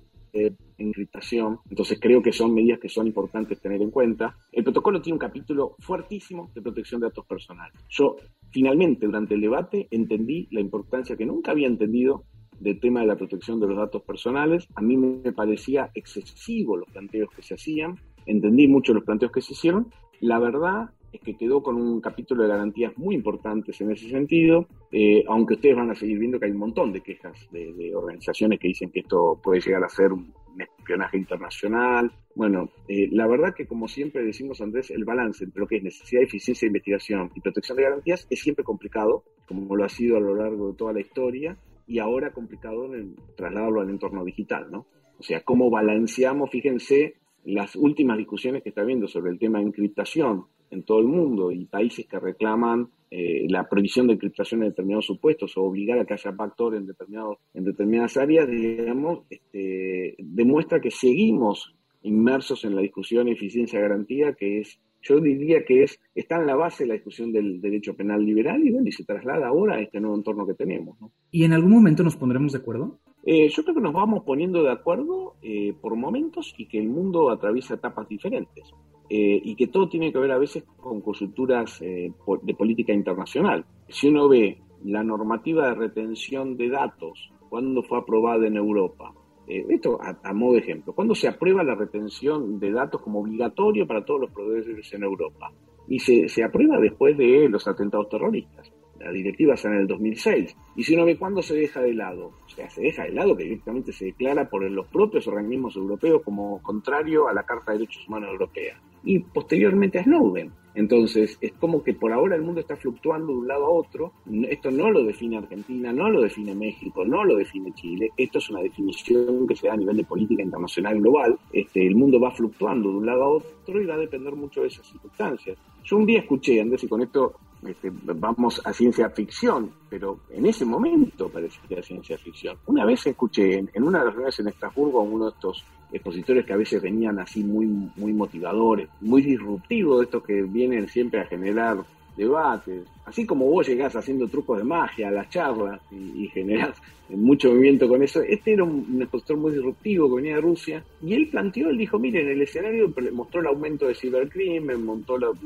encriptación. 0.76 1.60
Entonces 1.70 1.98
creo 1.98 2.20
que 2.20 2.30
son 2.30 2.52
medidas 2.52 2.78
que 2.78 2.90
son 2.90 3.06
importantes 3.06 3.58
tener 3.58 3.80
en 3.80 3.90
cuenta. 3.90 4.36
El 4.52 4.64
protocolo 4.64 5.00
tiene 5.00 5.14
un 5.14 5.18
capítulo 5.18 5.76
fuertísimo 5.78 6.50
de 6.54 6.60
protección 6.60 7.00
de 7.00 7.06
datos 7.06 7.24
personales. 7.24 7.72
Yo 7.88 8.16
finalmente 8.50 9.06
durante 9.06 9.34
el 9.34 9.40
debate 9.40 9.88
entendí 9.90 10.46
la 10.50 10.60
importancia 10.60 11.16
que 11.16 11.24
nunca 11.24 11.52
había 11.52 11.66
entendido 11.66 12.24
del 12.60 12.78
tema 12.80 13.00
de 13.00 13.06
la 13.06 13.16
protección 13.16 13.60
de 13.60 13.68
los 13.68 13.78
datos 13.78 14.02
personales. 14.02 14.68
A 14.74 14.82
mí 14.82 14.98
me 14.98 15.32
parecía 15.32 15.90
excesivo 15.94 16.76
los 16.76 16.88
planteos 16.90 17.30
que 17.34 17.42
se 17.42 17.54
hacían. 17.54 17.98
Entendí 18.26 18.68
mucho 18.68 18.92
los 18.92 19.04
planteos 19.04 19.32
que 19.32 19.40
se 19.40 19.54
hicieron. 19.54 19.90
La 20.20 20.38
verdad 20.38 20.90
que 21.20 21.36
quedó 21.36 21.62
con 21.62 21.76
un 21.76 22.00
capítulo 22.00 22.42
de 22.42 22.48
garantías 22.48 22.96
muy 22.96 23.14
importantes 23.14 23.80
en 23.80 23.92
ese 23.92 24.08
sentido, 24.08 24.66
eh, 24.92 25.24
aunque 25.28 25.54
ustedes 25.54 25.76
van 25.76 25.90
a 25.90 25.94
seguir 25.94 26.18
viendo 26.18 26.38
que 26.38 26.46
hay 26.46 26.52
un 26.52 26.58
montón 26.58 26.92
de 26.92 27.00
quejas 27.00 27.48
de, 27.50 27.94
organizaciones 27.94 28.58
que 28.58 28.68
dicen 28.68 28.90
que 28.90 29.00
esto 29.00 29.40
puede 29.42 29.60
llegar 29.60 29.84
a 29.84 29.88
ser 29.88 30.12
un, 30.12 30.32
espionaje 30.58 31.18
internacional. 31.18 32.10
Bueno, 32.34 32.70
eh, 32.88 33.10
la 33.12 33.26
verdad 33.26 33.54
que 33.54 33.66
como 33.66 33.88
siempre 33.88 34.24
decimos, 34.24 34.62
Andrés, 34.62 34.90
el 34.90 35.04
balance 35.04 35.44
entre 35.44 35.60
lo 35.60 35.66
que 35.66 35.76
es 35.76 35.82
necesidad, 35.82 36.22
eficiencia 36.22 36.64
de 36.64 36.70
investigación 36.70 37.30
y 37.34 37.40
protección 37.40 37.76
de 37.76 37.82
garantías 37.82 38.26
es 38.30 38.40
siempre 38.40 38.64
complicado, 38.64 39.22
como 39.46 39.76
lo 39.76 39.84
ha 39.84 39.90
sido 39.90 40.16
a 40.16 40.20
lo 40.20 40.34
largo 40.34 40.68
de 40.68 40.76
toda 40.78 40.94
la 40.94 41.00
historia, 41.00 41.58
y 41.86 41.98
ahora 41.98 42.32
complicado 42.32 42.94
en 42.94 43.16
trasladarlo 43.36 43.82
al 43.82 43.90
entorno 43.90 44.24
digital, 44.24 44.68
¿no? 44.70 44.86
O 45.18 45.22
sea, 45.22 45.42
cómo 45.42 45.70
balanceamos, 45.70 46.50
fíjense, 46.50 47.16
las 47.44 47.76
últimas 47.76 48.18
discusiones 48.18 48.62
que 48.62 48.70
está 48.70 48.82
habiendo 48.82 49.06
sobre 49.06 49.30
el 49.30 49.38
tema 49.38 49.58
de 49.58 49.66
encriptación 49.66 50.46
en 50.76 50.84
todo 50.84 51.00
el 51.00 51.06
mundo 51.06 51.50
y 51.50 51.64
países 51.64 52.06
que 52.06 52.18
reclaman 52.18 52.88
eh, 53.10 53.46
la 53.48 53.68
prohibición 53.68 54.06
de 54.06 54.14
encriptación 54.14 54.62
en 54.62 54.70
determinados 54.70 55.06
supuestos 55.06 55.56
o 55.56 55.62
obligar 55.62 55.98
a 55.98 56.04
que 56.04 56.14
haya 56.14 56.30
backdoor 56.32 56.76
en, 56.76 56.86
determinados, 56.86 57.38
en 57.54 57.64
determinadas 57.64 58.16
áreas, 58.16 58.48
digamos, 58.48 59.20
este, 59.30 60.16
demuestra 60.18 60.80
que 60.80 60.90
seguimos 60.90 61.74
inmersos 62.02 62.64
en 62.64 62.74
la 62.74 62.82
discusión 62.82 63.28
eficiencia-garantía, 63.28 64.34
que 64.34 64.60
es, 64.60 64.80
yo 65.02 65.20
diría 65.20 65.64
que 65.64 65.84
es, 65.84 66.00
está 66.14 66.36
en 66.36 66.46
la 66.46 66.56
base 66.56 66.84
de 66.84 66.88
la 66.88 66.94
discusión 66.94 67.32
del 67.32 67.60
derecho 67.60 67.94
penal 67.94 68.24
liberal 68.24 68.64
y, 68.66 68.72
bueno, 68.72 68.88
y 68.88 68.92
se 68.92 69.04
traslada 69.04 69.48
ahora 69.48 69.76
a 69.76 69.80
este 69.80 70.00
nuevo 70.00 70.16
entorno 70.16 70.46
que 70.46 70.54
tenemos. 70.54 70.96
¿Y 71.30 71.44
en 71.44 71.52
algún 71.52 71.72
momento 71.72 72.02
nos 72.02 72.16
pondremos 72.16 72.52
de 72.52 72.58
acuerdo? 72.58 72.98
Eh, 73.24 73.48
yo 73.48 73.62
creo 73.62 73.74
que 73.74 73.80
nos 73.80 73.92
vamos 73.92 74.22
poniendo 74.24 74.62
de 74.62 74.70
acuerdo 74.70 75.34
eh, 75.42 75.74
por 75.80 75.96
momentos 75.96 76.54
y 76.58 76.66
que 76.66 76.78
el 76.78 76.88
mundo 76.88 77.30
atraviesa 77.30 77.74
etapas 77.74 78.08
diferentes. 78.08 78.72
Eh, 79.08 79.40
y 79.44 79.54
que 79.54 79.68
todo 79.68 79.88
tiene 79.88 80.12
que 80.12 80.18
ver 80.18 80.32
a 80.32 80.38
veces 80.38 80.64
con 80.76 81.00
consulturas 81.00 81.78
de 81.80 82.54
política 82.54 82.92
internacional. 82.92 83.64
Si 83.88 84.08
uno 84.08 84.28
ve 84.28 84.58
la 84.84 85.04
normativa 85.04 85.68
de 85.68 85.74
retención 85.74 86.56
de 86.56 86.70
datos, 86.70 87.30
cuando 87.48 87.82
fue 87.82 87.98
aprobada 87.98 88.46
en 88.46 88.56
Europa, 88.56 89.12
esto 89.46 90.00
a, 90.02 90.32
modo 90.32 90.54
de 90.54 90.58
ejemplo, 90.58 90.92
cuando 90.92 91.14
se 91.14 91.28
aprueba 91.28 91.62
la 91.62 91.76
retención 91.76 92.58
de 92.58 92.72
datos 92.72 93.00
como 93.00 93.20
obligatorio 93.20 93.86
para 93.86 94.04
todos 94.04 94.22
los 94.22 94.30
proveedores 94.32 94.92
en 94.92 95.04
Europa, 95.04 95.52
y 95.86 96.00
se, 96.00 96.28
se 96.28 96.42
aprueba 96.42 96.80
después 96.80 97.16
de 97.16 97.48
los 97.48 97.68
atentados 97.68 98.08
terroristas 98.08 98.72
la 98.98 99.12
directiva 99.12 99.56
sale 99.56 99.76
en 99.76 99.80
el 99.82 99.86
2006. 99.86 100.56
Y 100.76 100.82
si 100.82 100.94
uno 100.94 101.04
ve 101.04 101.16
cuándo 101.16 101.42
se 101.42 101.54
deja 101.54 101.80
de 101.80 101.94
lado, 101.94 102.32
o 102.44 102.48
sea, 102.48 102.68
se 102.70 102.82
deja 102.82 103.04
de 103.04 103.12
lado 103.12 103.36
que 103.36 103.44
directamente 103.44 103.92
se 103.92 104.06
declara 104.06 104.48
por 104.48 104.68
los 104.70 104.86
propios 104.88 105.26
organismos 105.28 105.76
europeos 105.76 106.22
como 106.24 106.62
contrario 106.62 107.28
a 107.28 107.34
la 107.34 107.44
Carta 107.44 107.72
de 107.72 107.78
Derechos 107.78 108.06
Humanos 108.08 108.30
Europea. 108.30 108.80
Y 109.06 109.20
posteriormente 109.20 109.98
a 109.98 110.04
Snowden. 110.04 110.52
Entonces, 110.76 111.38
es 111.40 111.52
como 111.54 111.82
que 111.82 111.94
por 111.94 112.12
ahora 112.12 112.36
el 112.36 112.42
mundo 112.42 112.60
está 112.60 112.76
fluctuando 112.76 113.32
de 113.32 113.38
un 113.38 113.48
lado 113.48 113.64
a 113.64 113.70
otro. 113.70 114.12
Esto 114.46 114.70
no 114.70 114.90
lo 114.90 115.02
define 115.04 115.38
Argentina, 115.38 115.90
no 115.90 116.10
lo 116.10 116.20
define 116.20 116.54
México, 116.54 117.02
no 117.02 117.24
lo 117.24 117.36
define 117.36 117.72
Chile. 117.72 118.10
Esto 118.14 118.38
es 118.38 118.50
una 118.50 118.60
definición 118.60 119.46
que 119.46 119.56
se 119.56 119.68
da 119.68 119.72
a 119.72 119.78
nivel 119.78 119.96
de 119.96 120.04
política 120.04 120.42
internacional 120.42 121.00
global. 121.00 121.38
Este, 121.50 121.86
el 121.86 121.96
mundo 121.96 122.20
va 122.20 122.30
fluctuando 122.30 122.90
de 122.90 122.96
un 122.98 123.06
lado 123.06 123.22
a 123.22 123.28
otro 123.28 123.80
y 123.80 123.86
va 123.86 123.94
a 123.94 123.98
depender 123.98 124.34
mucho 124.34 124.60
de 124.60 124.66
esas 124.66 124.86
circunstancias. 124.86 125.56
Yo 125.82 125.96
un 125.96 126.04
día 126.04 126.18
escuché, 126.18 126.60
Andrés, 126.60 126.84
y 126.84 126.88
con 126.88 127.00
esto 127.00 127.36
este, 127.66 127.90
vamos 127.90 128.60
a 128.64 128.72
ciencia 128.72 129.08
ficción, 129.10 129.70
pero 129.88 130.20
en 130.30 130.46
ese 130.46 130.64
momento 130.64 131.28
parecía 131.28 131.82
ciencia 131.82 132.18
ficción. 132.18 132.58
Una 132.66 132.84
vez 132.84 133.06
escuché 133.06 133.58
en, 133.58 133.82
una 133.82 134.00
de 134.00 134.04
las 134.04 134.14
reuniones 134.14 134.38
en 134.40 134.48
Estrasburgo 134.48 135.00
a 135.00 135.04
uno 135.04 135.24
de 135.24 135.30
estos 135.30 135.64
expositores 135.92 136.44
que 136.44 136.52
a 136.52 136.56
veces 136.56 136.82
venían 136.82 137.18
así 137.18 137.42
muy, 137.42 137.66
muy 137.96 138.12
motivadores, 138.12 138.88
muy 139.00 139.22
disruptivos, 139.22 140.04
estos 140.04 140.22
que 140.22 140.42
vienen 140.42 140.88
siempre 140.88 141.20
a 141.20 141.26
generar 141.26 141.78
debates. 142.16 142.86
Así 143.04 143.26
como 143.26 143.46
vos 143.46 143.68
llegás 143.68 143.94
haciendo 143.94 144.28
trucos 144.28 144.58
de 144.58 144.64
magia 144.64 145.08
a 145.08 145.12
las 145.12 145.28
charlas 145.28 145.80
y, 145.90 146.24
y 146.24 146.28
generás 146.28 146.80
mucho 147.10 147.50
movimiento 147.50 147.88
con 147.88 148.02
eso, 148.02 148.20
este 148.22 148.54
era 148.54 148.64
un, 148.64 149.00
expositor 149.00 149.36
muy 149.36 149.52
disruptivo 149.52 150.08
que 150.08 150.16
venía 150.16 150.36
de 150.36 150.40
Rusia 150.40 150.84
y 151.02 151.14
él 151.14 151.28
planteó, 151.28 151.68
él 151.68 151.78
dijo, 151.78 151.98
miren, 151.98 152.28
el 152.28 152.42
escenario 152.42 152.92
mostró 153.12 153.40
el 153.40 153.46
aumento 153.46 153.86
de 153.86 153.94
cibercrimen, 153.94 154.84
mostró, 154.84 155.36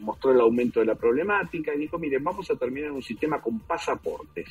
mostró 0.00 0.32
el 0.32 0.40
aumento 0.40 0.80
de 0.80 0.86
la 0.86 0.94
problemática 0.94 1.74
y 1.74 1.78
dijo, 1.78 1.98
miren, 1.98 2.22
vamos 2.22 2.48
a 2.50 2.56
terminar 2.56 2.92
un 2.92 3.02
sistema 3.02 3.40
con 3.40 3.58
pasaportes. 3.60 4.46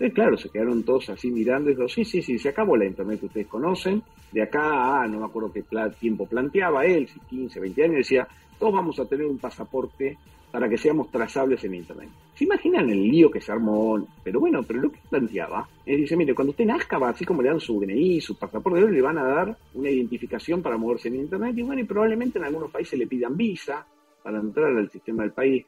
Entonces, 0.00 0.14
claro, 0.14 0.38
se 0.38 0.48
quedaron 0.48 0.82
todos 0.82 1.10
así 1.10 1.30
mirando 1.30 1.68
y 1.68 1.74
dijo, 1.74 1.86
sí, 1.86 2.06
sí, 2.06 2.22
sí, 2.22 2.38
se 2.38 2.48
acabó 2.48 2.74
la 2.74 2.86
internet 2.86 3.20
que 3.20 3.26
ustedes 3.26 3.46
conocen. 3.48 4.02
De 4.32 4.40
acá 4.40 5.02
a, 5.02 5.06
no 5.06 5.20
me 5.20 5.26
acuerdo 5.26 5.52
qué 5.52 5.62
tiempo 6.00 6.26
planteaba 6.26 6.86
él, 6.86 7.06
15, 7.28 7.60
20 7.60 7.84
años, 7.84 7.96
decía, 7.96 8.26
todos 8.58 8.72
vamos 8.72 8.98
a 8.98 9.04
tener 9.04 9.26
un 9.26 9.36
pasaporte 9.36 10.16
para 10.50 10.70
que 10.70 10.78
seamos 10.78 11.10
trazables 11.10 11.62
en 11.64 11.74
Internet. 11.74 12.08
¿Se 12.34 12.44
imaginan 12.44 12.88
el 12.88 13.02
lío 13.02 13.30
que 13.30 13.42
se 13.42 13.52
armó? 13.52 14.02
Pero 14.24 14.40
bueno, 14.40 14.62
pero 14.62 14.80
lo 14.80 14.90
que 14.90 15.00
planteaba, 15.10 15.68
él 15.84 15.98
dice, 15.98 16.16
mire, 16.16 16.34
cuando 16.34 16.52
usted 16.52 16.64
nazca, 16.64 16.96
va 16.96 17.10
así 17.10 17.26
como 17.26 17.42
le 17.42 17.50
dan 17.50 17.60
su 17.60 17.78
DNI, 17.78 18.22
su 18.22 18.38
pasaporte, 18.38 18.80
le 18.80 19.02
van 19.02 19.18
a 19.18 19.24
dar 19.24 19.56
una 19.74 19.90
identificación 19.90 20.62
para 20.62 20.78
moverse 20.78 21.08
en 21.08 21.16
Internet 21.16 21.58
y 21.58 21.62
bueno, 21.62 21.82
y 21.82 21.84
probablemente 21.84 22.38
en 22.38 22.46
algunos 22.46 22.70
países 22.70 22.98
le 22.98 23.06
pidan 23.06 23.36
visa 23.36 23.86
para 24.22 24.40
entrar 24.40 24.74
al 24.74 24.90
sistema 24.90 25.24
del 25.24 25.32
país. 25.32 25.66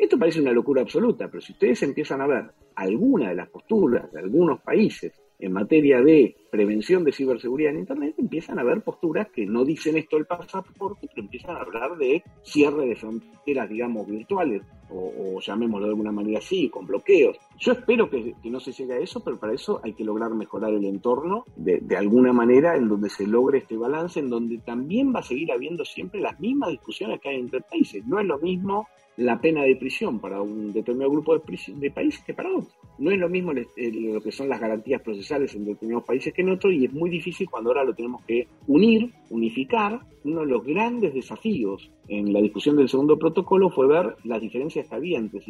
Esto 0.00 0.18
parece 0.18 0.40
una 0.40 0.52
locura 0.52 0.80
absoluta, 0.80 1.28
pero 1.28 1.42
si 1.42 1.52
ustedes 1.52 1.82
empiezan 1.82 2.22
a 2.22 2.26
ver 2.26 2.50
alguna 2.74 3.28
de 3.28 3.34
las 3.34 3.50
posturas 3.50 4.10
de 4.10 4.20
algunos 4.20 4.58
países 4.62 5.12
en 5.38 5.52
materia 5.52 6.00
de 6.00 6.34
prevención 6.50 7.04
de 7.04 7.12
ciberseguridad 7.12 7.72
en 7.72 7.80
Internet, 7.80 8.14
empiezan 8.18 8.58
a 8.58 8.62
haber 8.62 8.82
posturas 8.82 9.28
que 9.28 9.46
no 9.46 9.64
dicen 9.64 9.96
esto 9.96 10.16
el 10.16 10.26
pasaporte, 10.26 11.08
pero 11.08 11.22
empiezan 11.22 11.56
a 11.56 11.60
hablar 11.60 11.96
de 11.96 12.22
cierre 12.42 12.86
de 12.86 12.96
fronteras, 12.96 13.68
digamos, 13.68 14.06
virtuales, 14.06 14.62
o, 14.92 15.40
llamémoslo 15.40 15.86
de 15.86 15.92
alguna 15.92 16.12
manera 16.12 16.38
así, 16.38 16.68
con 16.68 16.86
bloqueos. 16.86 17.38
Yo 17.58 17.72
espero 17.72 18.10
que, 18.10 18.34
no 18.44 18.60
se 18.60 18.72
llegue 18.72 18.94
a 18.94 18.98
eso, 18.98 19.22
pero 19.22 19.38
para 19.38 19.52
eso 19.52 19.80
hay 19.84 19.92
que 19.92 20.04
lograr 20.04 20.34
mejorar 20.34 20.72
el 20.72 20.84
entorno 20.84 21.44
de, 21.56 21.80
alguna 21.96 22.32
manera 22.32 22.76
en 22.76 22.88
donde 22.88 23.08
se 23.08 23.26
logre 23.26 23.58
este 23.58 23.76
balance, 23.76 24.18
en 24.18 24.28
donde 24.28 24.58
también 24.58 25.14
va 25.14 25.20
a 25.20 25.24
seguir 25.24 25.52
habiendo 25.52 25.84
siempre 25.84 26.20
las 26.20 26.38
mismas 26.40 26.70
discusiones 26.70 27.20
que 27.20 27.28
hay 27.28 27.36
entre 27.36 27.60
países. 27.60 28.04
No 28.06 28.18
es 28.18 28.26
lo 28.26 28.38
mismo 28.38 28.88
la 29.16 29.40
pena 29.40 29.62
de 29.62 29.76
prisión 29.76 30.18
para 30.18 30.40
un 30.40 30.72
determinado 30.72 31.10
grupo 31.10 31.38
de, 31.38 31.90
países 31.90 32.24
que 32.24 32.34
para 32.34 32.50
otros. 32.50 32.74
No 32.98 33.10
es 33.10 33.18
lo 33.18 33.28
mismo 33.28 33.52
lo 33.52 34.20
que 34.20 34.32
son 34.32 34.48
las 34.48 34.60
garantías 34.60 35.02
procesales 35.02 35.54
en 35.54 35.64
determinados 35.64 36.06
países 36.06 36.32
que 36.32 36.39
en 36.40 36.50
otros 36.50 36.72
y 36.72 36.86
es 36.86 36.92
muy 36.92 37.10
difícil 37.10 37.48
cuando 37.48 37.70
ahora 37.70 37.84
lo 37.84 37.94
tenemos 37.94 38.22
que 38.24 38.48
unir, 38.66 39.10
unificar. 39.30 40.00
Uno 40.22 40.40
de 40.40 40.46
los 40.46 40.64
grandes 40.64 41.14
desafíos 41.14 41.90
en 42.08 42.32
la 42.32 42.40
discusión 42.40 42.76
del 42.76 42.88
segundo 42.88 43.18
protocolo 43.18 43.70
fue 43.70 43.88
ver 43.88 44.16
las 44.24 44.40
diferencias 44.40 44.86
que 44.86 44.94
había 44.94 45.18
entre, 45.18 45.40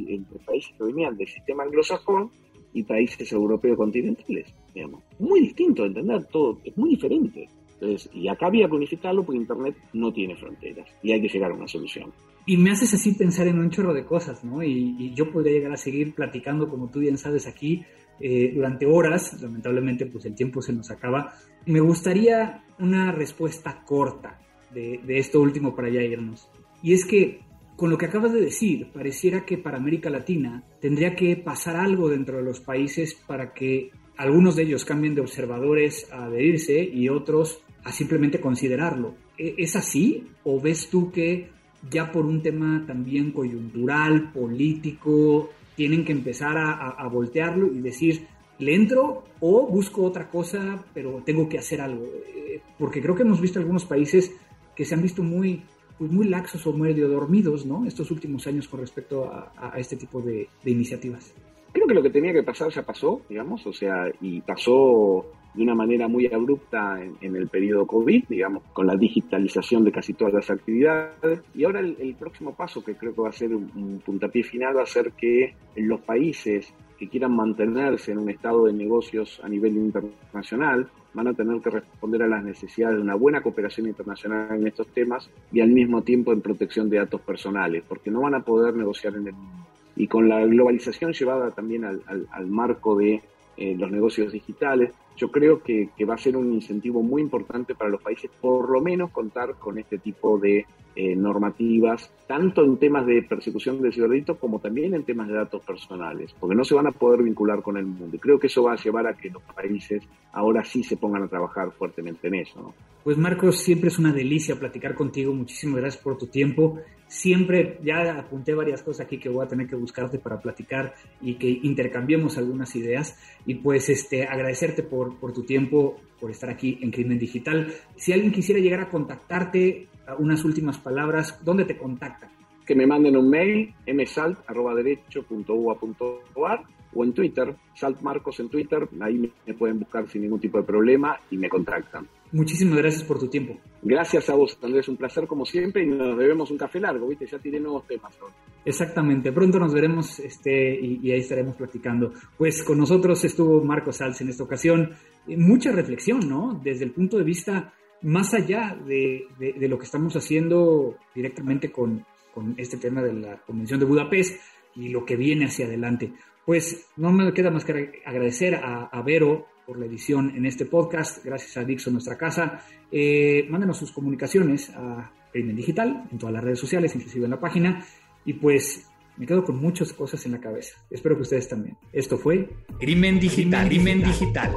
países 0.46 0.72
que 0.76 0.84
venían 0.84 1.16
del 1.16 1.26
sistema 1.26 1.64
anglosajón 1.64 2.30
y 2.72 2.84
países 2.84 3.32
europeos 3.32 3.76
continentales, 3.76 4.54
digamos. 4.72 5.02
Muy 5.18 5.40
distinto, 5.40 5.84
entender 5.84 6.24
todo, 6.26 6.58
es 6.62 6.76
muy 6.76 6.90
diferente. 6.90 7.48
Entonces, 7.74 8.10
y 8.14 8.28
acá 8.28 8.46
había 8.46 8.68
que 8.68 8.74
unificarlo 8.74 9.24
porque 9.24 9.40
Internet 9.40 9.74
no 9.94 10.12
tiene 10.12 10.36
fronteras 10.36 10.88
y 11.02 11.12
hay 11.12 11.20
que 11.20 11.28
llegar 11.28 11.50
a 11.50 11.54
una 11.54 11.66
solución 11.66 12.12
y 12.46 12.56
me 12.56 12.70
haces 12.70 12.92
así 12.94 13.12
pensar 13.12 13.46
en 13.46 13.58
un 13.58 13.70
chorro 13.70 13.94
de 13.94 14.04
cosas, 14.04 14.42
¿no? 14.44 14.62
Y, 14.62 15.12
yo 15.14 15.30
podría 15.30 15.52
llegar 15.52 15.72
a 15.72 15.76
seguir 15.76 16.14
platicando, 16.14 16.68
como 16.68 16.88
tú 16.88 17.00
bien 17.00 17.18
sabes, 17.18 17.46
aquí 17.46 17.84
eh, 18.20 18.52
durante 18.54 18.86
horas. 18.86 19.40
Lamentablemente, 19.40 20.06
pues 20.06 20.24
el 20.26 20.34
tiempo 20.34 20.62
se 20.62 20.72
nos 20.72 20.90
acaba. 20.90 21.34
Me 21.66 21.80
gustaría 21.80 22.64
una 22.78 23.12
respuesta 23.12 23.82
corta 23.84 24.38
de, 24.72 25.00
de 25.04 25.18
esto 25.18 25.40
último 25.40 25.74
para 25.74 25.88
ya 25.88 26.02
irnos. 26.02 26.48
Y 26.82 26.92
es 26.92 27.04
que, 27.04 27.40
con 27.76 27.90
lo 27.90 27.98
que 27.98 28.06
acabas 28.06 28.32
de 28.32 28.40
decir, 28.40 28.90
pareciera 28.92 29.44
que 29.44 29.58
para 29.58 29.78
América 29.78 30.10
Latina 30.10 30.64
tendría 30.80 31.14
que 31.14 31.36
pasar 31.36 31.76
algo 31.76 32.08
dentro 32.08 32.38
de 32.38 32.42
los 32.42 32.60
países 32.60 33.14
para 33.14 33.52
que 33.52 33.90
algunos 34.16 34.56
de 34.56 34.64
ellos 34.64 34.84
cambien 34.84 35.14
de 35.14 35.22
observadores 35.22 36.06
a 36.12 36.24
adherirse 36.24 36.82
y 36.82 37.08
otros 37.08 37.62
a 37.84 37.92
simplemente 37.92 38.40
considerarlo. 38.40 39.14
¿E-, 39.38 39.54
¿Es 39.58 39.76
así? 39.76 40.28
¿O 40.44 40.60
ves 40.60 40.88
tú 40.90 41.10
que 41.10 41.48
ya 41.90 42.12
por 42.12 42.26
un 42.26 42.42
tema 42.42 42.84
también 42.86 43.32
coyuntural, 43.32 44.30
político, 44.32 45.50
tienen 45.80 46.04
que 46.04 46.12
empezar 46.12 46.58
a, 46.58 47.08
voltearlo 47.08 47.72
y 47.72 47.80
decir, 47.80 48.26
¿le 48.58 48.74
entro 48.74 49.24
o 49.40 49.66
busco 49.66 50.04
otra 50.04 50.28
cosa, 50.28 50.84
pero 50.92 51.22
tengo 51.24 51.48
que 51.48 51.56
hacer 51.56 51.80
algo? 51.80 52.04
Eh, 52.04 52.60
porque 52.78 53.00
creo 53.00 53.14
que 53.14 53.22
hemos 53.22 53.40
visto 53.40 53.58
algunos 53.58 53.86
países 53.86 54.30
que 54.76 54.84
se 54.84 54.94
han 54.94 55.00
visto 55.00 55.22
muy, 55.22 55.62
pues 55.96 56.12
muy 56.12 56.28
laxos 56.28 56.66
o 56.66 56.74
medio 56.74 57.08
dormidos, 57.08 57.64
¿no? 57.64 57.86
Estos 57.86 58.10
últimos 58.10 58.46
años 58.46 58.68
con 58.68 58.80
respecto 58.80 59.24
a, 59.32 59.72
este 59.78 59.96
tipo 59.96 60.20
de, 60.20 60.48
de 60.62 60.70
iniciativas. 60.70 61.32
Creo 61.72 61.86
que 61.86 61.94
lo 61.94 62.02
que 62.02 62.10
tenía 62.10 62.34
que 62.34 62.42
pasar 62.42 62.70
ya 62.70 62.82
pasó, 62.82 63.22
digamos, 63.26 63.66
o 63.66 63.72
sea, 63.72 64.12
y 64.20 64.42
pasó 64.42 65.32
de 65.54 65.62
una 65.62 65.74
manera 65.74 66.06
muy 66.06 66.26
abrupta 66.26 67.00
en, 67.02 67.36
el 67.36 67.48
periodo 67.48 67.86
COVID, 67.86 68.24
digamos, 68.28 68.62
con 68.72 68.86
la 68.86 68.96
digitalización 68.96 69.84
de 69.84 69.92
casi 69.92 70.14
todas 70.14 70.34
las 70.34 70.50
actividades. 70.50 71.40
Y 71.54 71.64
ahora 71.64 71.80
el, 71.80 72.14
próximo 72.18 72.54
paso, 72.54 72.84
que 72.84 72.94
creo 72.94 73.14
que 73.14 73.20
va 73.20 73.30
a 73.30 73.32
ser 73.32 73.54
un, 73.54 74.00
puntapié 74.04 74.44
final, 74.44 74.76
va 74.76 74.82
a 74.82 74.86
ser 74.86 75.12
que 75.12 75.54
los 75.76 76.00
países 76.00 76.72
que 76.98 77.08
quieran 77.08 77.34
mantenerse 77.34 78.12
en 78.12 78.18
un 78.18 78.30
estado 78.30 78.66
de 78.66 78.74
negocios 78.74 79.40
a 79.42 79.48
nivel 79.48 79.76
internacional 79.76 80.88
van 81.14 81.28
a 81.28 81.34
tener 81.34 81.60
que 81.60 81.70
responder 81.70 82.22
a 82.22 82.28
las 82.28 82.44
necesidades 82.44 82.96
de 82.96 83.02
una 83.02 83.14
buena 83.16 83.42
cooperación 83.42 83.88
internacional 83.88 84.54
en 84.54 84.66
estos 84.66 84.86
temas 84.88 85.28
y 85.50 85.60
al 85.60 85.70
mismo 85.70 86.02
tiempo 86.02 86.32
en 86.32 86.42
protección 86.42 86.88
de 86.88 86.98
datos 86.98 87.20
personales, 87.22 87.82
porque 87.88 88.10
no 88.10 88.20
van 88.20 88.34
a 88.34 88.44
poder 88.44 88.76
negociar 88.76 89.14
en 89.16 89.26
el 89.26 89.32
mundo. 89.32 89.66
Y 89.96 90.06
con 90.06 90.28
la 90.28 90.44
globalización 90.46 91.12
llevada 91.12 91.50
también 91.50 91.84
al, 91.84 92.02
al 92.06 92.46
marco 92.46 92.96
de 92.96 93.20
eh, 93.60 93.76
los 93.76 93.90
negocios 93.90 94.32
digitales. 94.32 94.90
Yo 95.20 95.30
creo 95.30 95.62
que, 95.62 95.90
va 96.08 96.14
a 96.14 96.18
ser 96.18 96.34
un 96.34 96.50
incentivo 96.50 97.02
muy 97.02 97.20
importante 97.20 97.74
para 97.74 97.90
los 97.90 98.00
países, 98.00 98.30
por 98.40 98.70
lo 98.70 98.80
menos 98.80 99.10
contar 99.10 99.56
con 99.56 99.76
este 99.76 99.98
tipo 99.98 100.38
de 100.38 100.64
eh, 100.96 101.14
normativas, 101.14 102.10
tanto 102.26 102.64
en 102.64 102.78
temas 102.78 103.04
de 103.04 103.22
persecución 103.24 103.82
de 103.82 103.92
ciberdelito 103.92 104.38
como 104.38 104.60
también 104.60 104.94
en 104.94 105.04
temas 105.04 105.28
de 105.28 105.34
datos 105.34 105.62
personales, 105.62 106.34
porque 106.40 106.56
no 106.56 106.64
se 106.64 106.74
van 106.74 106.86
a 106.86 106.92
poder 106.92 107.22
vincular 107.22 107.60
con 107.60 107.76
el 107.76 107.84
mundo. 107.84 108.16
Y 108.16 108.18
creo 108.18 108.38
que 108.38 108.46
eso 108.46 108.62
va 108.62 108.72
a 108.72 108.76
llevar 108.76 109.06
a 109.06 109.14
que 109.14 109.28
los 109.28 109.42
países 109.42 110.02
ahora 110.32 110.64
sí 110.64 110.82
se 110.82 110.96
pongan 110.96 111.24
a 111.24 111.28
trabajar 111.28 111.70
fuertemente 111.72 112.28
en 112.28 112.36
eso. 112.36 112.74
Pues 113.04 113.18
Marcos, 113.18 113.58
siempre 113.58 113.88
es 113.88 113.98
una 113.98 114.14
delicia 114.14 114.58
platicar 114.58 114.94
contigo. 114.94 115.34
Muchísimas 115.34 115.82
gracias 115.82 116.02
por 116.02 116.16
tu 116.16 116.28
tiempo. 116.28 116.78
Siempre, 117.10 117.78
ya 117.82 118.18
apunté 118.20 118.54
varias 118.54 118.84
cosas 118.84 119.04
aquí 119.04 119.18
que 119.18 119.28
voy 119.28 119.44
a 119.44 119.48
tener 119.48 119.66
que 119.66 119.74
buscarte 119.74 120.20
para 120.20 120.40
platicar 120.40 120.94
y 121.20 121.34
que 121.34 121.48
intercambiemos 121.48 122.38
algunas 122.38 122.76
ideas. 122.76 123.18
Y 123.44 123.56
pues 123.56 123.88
este, 123.88 124.28
agradecerte 124.28 124.84
por, 124.84 125.18
por 125.18 125.32
tu 125.32 125.42
tiempo, 125.42 125.96
por 126.20 126.30
estar 126.30 126.50
aquí 126.50 126.78
en 126.80 126.92
Crimen 126.92 127.18
Digital. 127.18 127.74
Si 127.96 128.12
alguien 128.12 128.30
quisiera 128.30 128.60
llegar 128.60 128.78
a 128.78 128.88
contactarte, 128.88 129.88
unas 130.18 130.44
últimas 130.44 130.78
palabras, 130.78 131.40
¿dónde 131.44 131.64
te 131.64 131.76
contactan? 131.76 132.30
Que 132.64 132.76
me 132.76 132.86
manden 132.86 133.16
un 133.16 133.28
mail, 133.28 133.74
msalt.derecho.ua.ar 133.88 136.62
o 136.94 137.04
en 137.04 137.12
Twitter, 137.12 137.56
Salt 137.74 138.02
Marcos 138.02 138.38
en 138.38 138.48
Twitter, 138.48 138.88
ahí 139.00 139.32
me 139.46 139.54
pueden 139.54 139.80
buscar 139.80 140.08
sin 140.08 140.22
ningún 140.22 140.38
tipo 140.38 140.58
de 140.58 140.64
problema 140.64 141.18
y 141.28 141.38
me 141.38 141.48
contactan. 141.48 142.06
Muchísimas 142.32 142.78
gracias 142.78 143.02
por 143.02 143.18
tu 143.18 143.28
tiempo. 143.28 143.58
Gracias 143.82 144.30
a 144.30 144.34
vos, 144.34 144.56
Andrés, 144.62 144.88
un 144.88 144.96
placer 144.96 145.26
como 145.26 145.44
siempre 145.44 145.82
y 145.82 145.86
nos 145.86 146.16
debemos 146.16 146.50
un 146.50 146.58
café 146.58 146.78
largo, 146.78 147.08
¿viste? 147.08 147.26
Ya 147.26 147.38
tiré 147.38 147.58
nuevos 147.58 147.86
temas 147.86 148.16
Exactamente, 148.64 149.32
pronto 149.32 149.58
nos 149.58 149.72
veremos 149.72 150.20
este, 150.20 150.78
y, 150.78 151.10
ahí 151.10 151.20
estaremos 151.20 151.56
platicando. 151.56 152.12
Pues 152.38 152.62
con 152.62 152.78
nosotros 152.78 153.24
estuvo 153.24 153.64
Marcos 153.64 153.96
Salz 153.96 154.20
en 154.20 154.28
esta 154.28 154.44
ocasión. 154.44 154.92
Eh, 155.26 155.36
mucha 155.36 155.72
reflexión, 155.72 156.28
¿no? 156.28 156.60
Desde 156.62 156.84
el 156.84 156.92
punto 156.92 157.18
de 157.18 157.24
vista 157.24 157.74
más 158.02 158.32
allá 158.32 158.78
de, 158.86 159.26
de, 159.38 159.68
lo 159.68 159.78
que 159.78 159.84
estamos 159.84 160.14
haciendo 160.14 160.96
directamente 161.14 161.70
con, 161.72 162.04
con 162.32 162.54
este 162.58 162.76
tema 162.76 163.02
de 163.02 163.12
la 163.12 163.36
Convención 163.38 163.80
de 163.80 163.86
Budapest 163.86 164.40
y 164.76 164.88
lo 164.88 165.04
que 165.04 165.16
viene 165.16 165.46
hacia 165.46 165.66
adelante. 165.66 166.12
Pues 166.46 166.86
no 166.96 167.12
me 167.12 167.32
queda 167.32 167.50
más 167.50 167.64
que 167.64 168.00
agradecer 168.04 168.54
a, 168.54 168.86
a 168.86 169.02
Vero 169.02 169.46
por 169.70 169.78
la 169.78 169.86
edición 169.86 170.32
en 170.34 170.46
este 170.46 170.66
podcast. 170.66 171.24
Gracias 171.24 171.56
a 171.56 171.62
Dixon, 171.62 171.92
nuestra 171.92 172.18
casa. 172.18 172.60
Eh, 172.90 173.46
mándenos 173.48 173.76
sus 173.76 173.92
comunicaciones 173.92 174.68
a 174.70 175.12
Crimen 175.30 175.54
Digital 175.54 176.08
en 176.10 176.18
todas 176.18 176.32
las 176.32 176.42
redes 176.42 176.58
sociales, 176.58 176.92
inclusive 176.96 177.26
en 177.26 177.30
la 177.30 177.38
página. 177.38 177.86
Y 178.24 178.32
pues 178.32 178.90
me 179.16 179.26
quedo 179.26 179.44
con 179.44 179.60
muchas 179.60 179.92
cosas 179.92 180.26
en 180.26 180.32
la 180.32 180.40
cabeza. 180.40 180.76
Espero 180.90 181.14
que 181.14 181.22
ustedes 181.22 181.48
también. 181.48 181.76
Esto 181.92 182.18
fue 182.18 182.50
Crimen 182.80 183.20
Digital. 183.20 183.68
Crimen 183.68 184.02
Digital. 184.02 184.56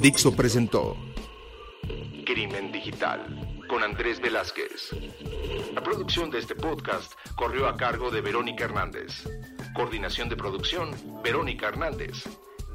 Dixo 0.00 0.36
presentó 0.36 0.96
Crimen 2.24 2.70
Digital 2.70 3.41
con 3.72 3.82
Andrés 3.82 4.20
Velázquez. 4.20 4.90
La 5.72 5.80
producción 5.80 6.30
de 6.30 6.40
este 6.40 6.54
podcast 6.54 7.14
corrió 7.36 7.66
a 7.66 7.74
cargo 7.74 8.10
de 8.10 8.20
Verónica 8.20 8.64
Hernández. 8.64 9.26
Coordinación 9.74 10.28
de 10.28 10.36
producción, 10.36 10.90
Verónica 11.24 11.68
Hernández. 11.68 12.24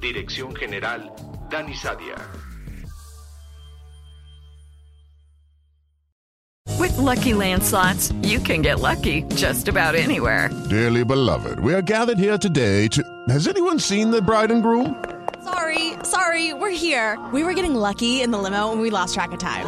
Dirección 0.01 0.55
General, 0.55 1.13
Dani 1.51 1.75
Sadia. 1.75 2.15
With 6.79 6.97
lucky 6.97 7.33
landslots, 7.33 8.11
you 8.23 8.39
can 8.39 8.63
get 8.63 8.79
lucky 8.79 9.21
just 9.35 9.67
about 9.67 9.93
anywhere. 9.93 10.49
Dearly 10.67 11.03
beloved, 11.03 11.59
we 11.59 11.75
are 11.75 11.83
gathered 11.83 12.17
here 12.17 12.39
today 12.39 12.87
to. 12.87 13.03
Has 13.29 13.47
anyone 13.47 13.77
seen 13.77 14.09
the 14.09 14.19
bride 14.19 14.49
and 14.49 14.63
groom? 14.63 14.95
Sorry, 15.43 15.93
sorry, 16.01 16.55
we're 16.55 16.71
here. 16.71 17.19
We 17.31 17.43
were 17.43 17.53
getting 17.53 17.75
lucky 17.75 18.23
in 18.23 18.31
the 18.31 18.39
limo 18.39 18.71
and 18.71 18.81
we 18.81 18.89
lost 18.89 19.13
track 19.13 19.31
of 19.31 19.37
time. 19.37 19.67